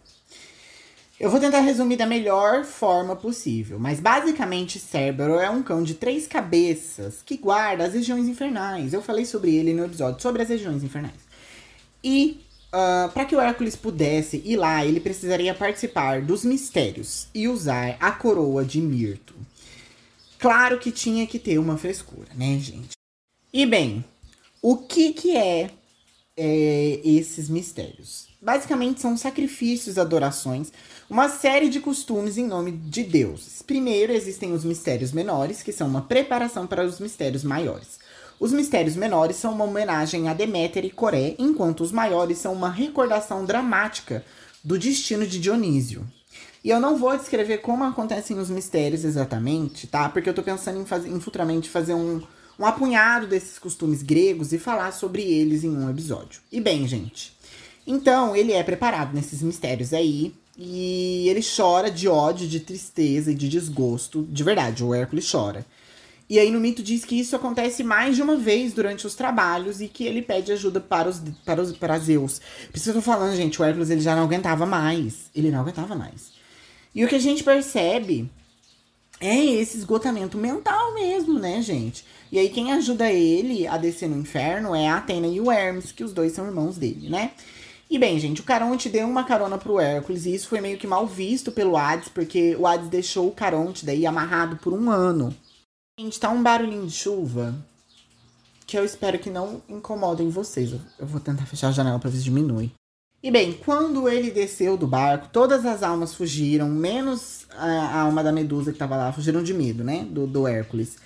Eu 1.20 1.30
vou 1.30 1.40
tentar 1.40 1.60
resumir 1.60 1.98
da 1.98 2.08
melhor 2.08 2.64
forma 2.66 3.16
possível, 3.16 3.78
mas 3.78 4.00
basicamente 4.00 4.80
Cérbero 4.80 5.36
é 5.36 5.48
um 5.52 5.62
cão 5.62 5.84
de 5.84 5.94
três 5.94 6.26
cabeças 6.26 7.22
que 7.24 7.38
guarda 7.38 7.86
as 7.86 7.94
regiões 7.94 8.28
infernais. 8.28 8.92
Eu 8.92 9.04
falei 9.04 9.24
sobre 9.24 9.56
ele 9.56 9.72
no 9.72 9.86
episódio 9.86 10.20
sobre 10.20 10.42
as 10.42 10.50
regiões 10.50 10.84
infernais. 10.84 11.22
E 12.04 12.42
uh, 12.74 13.12
para 13.12 13.26
que 13.26 13.36
o 13.36 13.40
Hércules 13.40 13.76
pudesse 13.76 14.42
ir 14.44 14.58
lá, 14.58 14.84
ele 14.84 15.00
precisaria 15.00 15.54
participar 15.54 16.24
dos 16.24 16.44
mistérios 16.44 17.28
e 17.36 17.48
usar 17.48 17.98
a 18.00 18.12
coroa 18.12 18.66
de 18.66 18.82
Mirto. 18.82 19.36
Claro 20.42 20.80
que 20.80 20.92
tinha 20.92 21.28
que 21.28 21.38
ter 21.38 21.60
uma 21.60 21.78
frescura, 21.78 22.30
né, 22.36 22.58
gente? 22.58 22.94
E 23.54 23.64
bem, 23.64 24.04
o 24.60 24.76
que 24.76 25.14
que 25.14 25.38
é, 25.38 25.70
é 26.36 27.00
esses 27.04 27.48
mistérios? 27.48 28.28
Basicamente 28.42 29.00
são 29.00 29.16
sacrifícios, 29.16 30.00
adorações, 30.00 30.74
uma 31.08 31.30
série 31.30 31.70
de 31.70 31.80
costumes 31.80 32.40
em 32.40 32.48
nome 32.48 32.72
de 32.72 33.04
deuses. 33.04 33.62
Primeiro 33.62 34.12
existem 34.14 34.52
os 34.52 34.66
mistérios 34.66 35.12
menores, 35.12 35.62
que 35.62 35.72
são 35.72 35.88
uma 35.88 36.02
preparação 36.02 36.66
para 36.66 36.84
os 36.84 37.00
mistérios 37.00 37.44
maiores. 37.44 38.00
Os 38.40 38.52
mistérios 38.52 38.96
menores 38.96 39.36
são 39.36 39.54
uma 39.54 39.66
homenagem 39.66 40.28
a 40.28 40.34
Deméter 40.34 40.84
e 40.84 40.90
Coré, 40.90 41.36
enquanto 41.38 41.82
os 41.82 41.92
maiores 41.92 42.40
são 42.40 42.52
uma 42.52 42.72
recordação 42.72 43.46
dramática 43.46 44.26
do 44.64 44.80
destino 44.80 45.28
de 45.28 45.40
Dionísio. 45.40 46.04
E 46.64 46.70
eu 46.70 46.80
não 46.80 46.98
vou 46.98 47.18
descrever 47.18 47.60
como 47.60 47.84
acontecem 47.84 48.38
os 48.38 48.50
mistérios 48.50 49.04
exatamente, 49.04 49.88
tá? 49.88 50.10
Porque 50.10 50.30
eu 50.30 50.34
tô 50.34 50.44
pensando 50.44 50.80
em, 50.80 50.86
fazer, 50.86 51.10
em 51.10 51.20
futuramente 51.20 51.70
fazer 51.70 51.96
um, 51.96 52.22
um 52.60 52.66
apunhado 52.66 53.26
desses 53.26 53.58
costumes 53.58 54.04
gregos 54.04 54.54
e 54.54 54.60
falar 54.60 54.92
sobre 54.92 55.24
eles 55.24 55.64
em 55.64 55.76
um 55.76 55.90
episódio. 55.90 56.42
E 56.52 56.62
bem, 56.62 56.88
gente. 56.88 57.36
Então, 57.86 58.36
ele 58.36 58.54
é 58.54 58.62
preparado 58.62 59.14
nesses 59.14 59.42
mistérios 59.42 59.94
aí. 59.94 60.34
E 60.56 61.28
ele 61.30 61.42
chora 61.42 61.90
de 61.90 62.08
ódio, 62.08 62.48
de 62.48 62.60
tristeza 62.60 63.32
e 63.32 63.36
de 63.36 63.50
desgosto. 63.50 64.28
De 64.30 64.44
verdade, 64.44 64.84
o 64.84 64.94
Hércules 64.94 65.30
chora. 65.30 65.66
E 66.30 66.40
aí 66.40 66.50
no 66.52 66.60
mito 66.60 66.84
diz 66.84 67.04
que 67.04 67.20
isso 67.20 67.36
acontece 67.36 67.84
mais 67.84 68.16
de 68.16 68.22
uma 68.22 68.38
vez 68.38 68.72
durante 68.72 69.06
os 69.06 69.16
trabalhos 69.16 69.82
e 69.82 69.88
que 69.88 70.06
ele 70.06 70.22
pede 70.22 70.52
ajuda 70.54 70.80
para 70.80 71.10
os 71.10 71.20
para, 71.44 71.62
os, 71.62 71.74
para 71.74 72.00
Zeus. 72.00 72.40
Por 72.70 72.78
isso 72.78 72.86
que 72.86 72.90
eu 72.92 72.94
tô 72.94 73.02
falando, 73.02 73.36
gente, 73.36 73.62
o 73.62 73.66
Hércules 73.66 73.90
ele 73.90 74.00
já 74.00 74.16
não 74.16 74.24
aguentava 74.24 74.66
mais. 74.66 75.30
Ele 75.36 75.52
não 75.52 75.60
aguentava 75.60 75.94
mais. 75.94 76.41
E 76.94 77.04
o 77.04 77.08
que 77.08 77.16
a 77.16 77.20
gente 77.20 77.44
percebe 77.44 78.30
é 79.20 79.38
esse 79.46 79.78
esgotamento 79.78 80.38
mental 80.38 80.94
mesmo, 80.94 81.40
né, 81.40 81.62
gente? 81.62 82.04
E 82.32 82.40
aí 82.40 82.50
quem 82.50 82.72
ajuda 82.74 83.12
ele 83.12 83.68
a 83.68 83.78
descer 83.78 84.10
no 84.10 84.18
inferno 84.18 84.76
é 84.76 84.88
a 84.88 84.98
Atena 84.98 85.28
e 85.28 85.40
o 85.40 85.52
Hermes, 85.52 85.92
que 85.92 86.04
os 86.04 86.12
dois 86.12 86.34
são 86.34 86.48
irmãos 86.48 86.78
dele, 86.78 87.10
né? 87.10 87.32
E 87.90 88.00
bem, 88.00 88.18
gente, 88.20 88.40
o 88.40 88.46
Caronte 88.46 88.88
deu 88.88 89.06
uma 89.06 89.26
carona 89.26 89.58
pro 89.58 89.80
Hércules 89.80 90.26
e 90.26 90.34
isso 90.34 90.48
foi 90.48 90.62
meio 90.62 90.78
que 90.78 90.88
mal 90.88 91.06
visto 91.06 91.52
pelo 91.52 91.76
Hades, 91.76 92.08
porque 92.08 92.56
o 92.56 92.66
Hades 92.66 92.88
deixou 92.88 93.28
o 93.28 93.34
Caronte 93.34 93.86
daí 93.86 94.06
amarrado 94.06 94.56
por 94.58 94.74
um 94.74 94.90
ano. 94.90 95.36
Gente, 96.00 96.20
tá 96.20 96.30
um 96.30 96.42
barulhinho 96.42 96.88
de 96.88 96.94
chuva 96.94 97.54
que 98.66 98.78
eu 98.78 98.86
espero 98.86 99.20
que 99.20 99.30
não 99.30 99.62
incomodem 99.68 100.30
vocês. 100.30 100.72
Eu 100.98 101.06
vou 101.06 101.20
tentar 101.20 101.46
fechar 101.46 101.68
a 101.68 101.72
janela 101.74 102.00
para 102.00 102.10
ver 102.10 102.20
se 102.20 102.24
diminui. 102.24 102.72
E 103.24 103.30
bem, 103.30 103.54
quando 103.54 104.10
ele 104.10 104.32
desceu 104.32 104.76
do 104.76 104.88
barco, 104.88 105.30
todas 105.32 105.64
as 105.64 105.84
almas 105.84 106.16
fugiram, 106.16 106.68
menos 106.68 107.46
a, 107.56 108.02
alma 108.02 108.24
da 108.24 108.32
Medusa 108.32 108.72
que 108.74 108.80
tava 108.80 108.98
lá, 108.98 109.14
fugiram 109.14 109.44
de 109.44 109.54
medo, 109.54 109.84
né? 109.84 110.06
Do, 110.10 110.26
do 110.26 110.48
Hércules. 110.48 110.98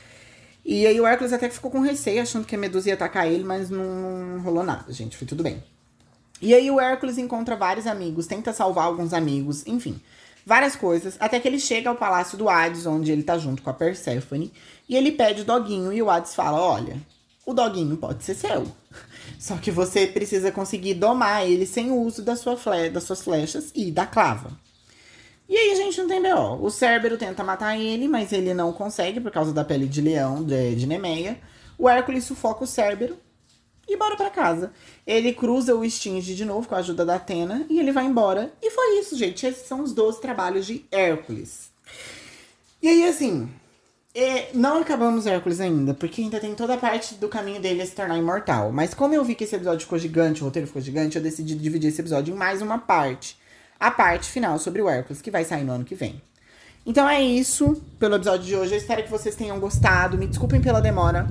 E 0.63 0.88
aí 0.88 0.99
o 0.99 1.05
Hércules 1.05 1.34
até 1.34 1.49
ficou 1.49 1.70
com 1.70 1.82
receio, 1.82 2.22
achando 2.22 2.45
que 2.45 2.55
a 2.55 2.57
Medusa 2.57 2.88
ia 2.88 2.93
atacar 2.93 3.28
ele, 3.28 3.43
mas 3.43 3.70
não, 3.70 3.84
não 3.84 4.41
rolou 4.41 4.63
nada, 4.63 4.91
gente. 4.93 5.18
Foi 5.18 5.28
tudo 5.28 5.43
bem. 5.43 5.61
E 6.41 6.53
aí 6.53 6.72
o 6.72 6.80
Hércules 6.80 7.18
encontra 7.18 7.55
vários 7.55 7.86
amigos, 7.86 8.28
tenta 8.28 8.53
salvar 8.53 8.86
alguns 8.86 9.13
amigos, 9.13 9.68
enfim. 9.68 9.99
Várias 10.45 10.76
coisas, 10.76 11.18
até 11.20 11.39
que 11.39 11.47
ele 11.47 11.59
chega 11.59 11.89
ao 11.89 11.95
palácio 11.95 12.38
do 12.38 12.47
Hades, 12.47 12.86
onde 12.86 13.11
ele 13.11 13.24
tá 13.24 13.38
junto 13.38 13.61
com 13.61 13.70
a 13.70 13.74
Perséfone, 13.74 14.53
e 14.88 14.95
ele 14.95 15.11
pede 15.11 15.41
o 15.41 15.45
doguinho, 15.45 15.91
e 15.91 16.01
o 16.01 16.09
Hades 16.09 16.36
fala: 16.36 16.61
Olha, 16.61 16.97
o 17.45 17.53
doguinho 17.53 17.97
pode 17.97 18.24
ser 18.24 18.36
seu. 18.36 18.66
Só 19.39 19.57
que 19.57 19.71
você 19.71 20.07
precisa 20.07 20.51
conseguir 20.51 20.95
domar 20.95 21.45
ele 21.45 21.65
sem 21.65 21.91
o 21.91 22.01
uso 22.01 22.21
da 22.21 22.36
sua 22.36 22.57
fle 22.57 22.89
das 22.89 23.03
suas 23.03 23.21
flechas 23.21 23.71
e 23.75 23.91
da 23.91 24.05
clava. 24.05 24.57
E 25.47 25.55
aí 25.55 25.75
gente 25.75 25.99
não 25.99 26.07
tem 26.07 26.21
B.O. 26.21 26.63
O 26.63 26.71
Cérbero 26.71 27.17
tenta 27.17 27.43
matar 27.43 27.79
ele, 27.79 28.07
mas 28.07 28.33
ele 28.33 28.53
não 28.53 28.73
consegue 28.73 29.19
por 29.19 29.31
causa 29.31 29.53
da 29.53 29.63
pele 29.63 29.88
de 29.88 30.01
leão 30.01 30.43
de, 30.43 30.75
de 30.75 30.88
Nemeia. 30.88 31.39
O 31.77 31.88
Hércules 31.88 32.23
sufoca 32.23 32.63
o 32.63 32.67
Cérbero 32.67 33.17
e 33.88 33.95
bora 33.95 34.15
para 34.15 34.31
casa. 34.31 34.71
Ele 35.05 35.33
cruza 35.33 35.75
o 35.75 35.88
Stinge 35.88 36.33
de 36.33 36.45
novo 36.45 36.67
com 36.67 36.75
a 36.75 36.79
ajuda 36.79 37.05
da 37.05 37.15
Atena 37.15 37.65
e 37.69 37.79
ele 37.79 37.91
vai 37.91 38.05
embora. 38.05 38.51
E 38.61 38.71
foi 38.71 38.99
isso, 38.99 39.15
gente. 39.15 39.45
Esses 39.45 39.67
são 39.67 39.81
os 39.81 39.93
12 39.93 40.19
trabalhos 40.19 40.65
de 40.65 40.83
Hércules. 40.91 41.69
E 42.81 42.88
aí, 42.88 43.07
assim, 43.07 43.49
é, 44.16 44.49
não 44.53 44.78
acabamos 44.82 45.28
Hércules 45.28 45.59
ainda, 45.59 45.93
porque 45.93 46.22
ainda 46.22 46.39
tem 46.39 46.55
toda 46.55 46.76
a 46.76 46.78
parte 46.78 47.16
do 47.16 47.28
caminho 47.28 47.61
dele 47.61 47.82
a 47.82 47.86
se 47.86 47.93
tornar 47.93 48.18
imortal. 48.18 48.72
Mas 48.72 48.93
como 48.93 49.13
eu 49.13 49.26
vi 49.26 49.36
que 49.36 49.43
esse 49.43 49.55
episódio 49.55 49.82
ficou 49.82 49.99
gigante, 49.99 50.41
o 50.41 50.45
roteiro 50.45 50.68
ficou 50.68 50.82
gigante, 50.82 51.18
eu 51.18 51.22
decidi 51.22 51.53
dividir 51.53 51.89
esse 51.89 51.99
episódio 51.99 52.34
em 52.34 52.38
mais 52.38 52.61
uma 52.61 52.78
parte. 52.78 53.38
A 53.78 53.91
parte 53.91 54.30
final 54.30 54.57
sobre 54.57 54.82
o 54.82 54.88
Hércules, 54.88 55.22
que 55.22 55.30
vai 55.30 55.43
sair 55.43 55.66
no 55.66 55.74
ano 55.74 55.84
que 55.84 55.95
vem. 55.95 56.22
Então 56.86 57.09
é 57.09 57.22
isso 57.22 57.82
pelo 57.99 58.16
episódio 58.16 58.45
de 58.45 58.55
hoje. 58.55 58.72
Eu 58.72 58.78
espero 58.78 59.03
que 59.03 59.11
vocês 59.11 59.36
tenham 59.36 59.59
gostado. 59.59 60.18
Me 60.18 60.28
desculpem 60.28 60.61
pela 60.61 60.80
demora. 60.80 61.28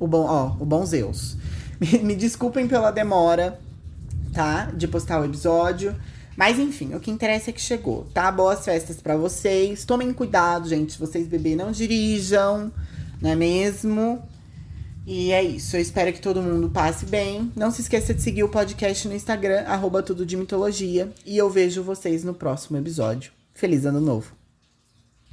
O 0.00 0.08
bom, 0.08 0.26
ó, 0.26 0.56
o 0.58 0.64
bom 0.64 0.84
Zeus. 0.84 1.36
Me, 1.78 1.98
me 1.98 2.14
desculpem 2.14 2.68
pela 2.68 2.92
demora, 2.92 3.58
tá? 4.32 4.70
De 4.72 4.86
postar 4.86 5.20
o 5.20 5.24
episódio. 5.24 5.96
Mas 6.36 6.58
enfim, 6.58 6.94
o 6.94 7.00
que 7.00 7.10
interessa 7.10 7.50
é 7.50 7.52
que 7.52 7.60
chegou, 7.60 8.06
tá? 8.14 8.30
Boas 8.30 8.64
festas 8.64 9.00
para 9.00 9.16
vocês. 9.16 9.84
Tomem 9.84 10.12
cuidado, 10.12 10.68
gente. 10.68 10.98
Vocês 10.98 11.26
beber, 11.26 11.56
não 11.56 11.70
dirijam, 11.70 12.72
não 13.20 13.30
é 13.30 13.36
mesmo? 13.36 14.22
E 15.06 15.32
é 15.32 15.42
isso. 15.42 15.76
Eu 15.76 15.80
espero 15.80 16.12
que 16.12 16.20
todo 16.20 16.42
mundo 16.42 16.70
passe 16.70 17.04
bem. 17.06 17.50
Não 17.56 17.70
se 17.70 17.82
esqueça 17.82 18.14
de 18.14 18.22
seguir 18.22 18.44
o 18.44 18.48
podcast 18.48 19.06
no 19.08 19.14
Instagram, 19.14 19.64
arroba 19.66 20.02
tudo 20.02 20.24
de 20.24 20.36
mitologia. 20.36 21.12
E 21.26 21.36
eu 21.36 21.50
vejo 21.50 21.82
vocês 21.82 22.24
no 22.24 22.34
próximo 22.34 22.78
episódio. 22.78 23.32
Feliz 23.52 23.84
ano 23.84 24.00
novo! 24.00 24.41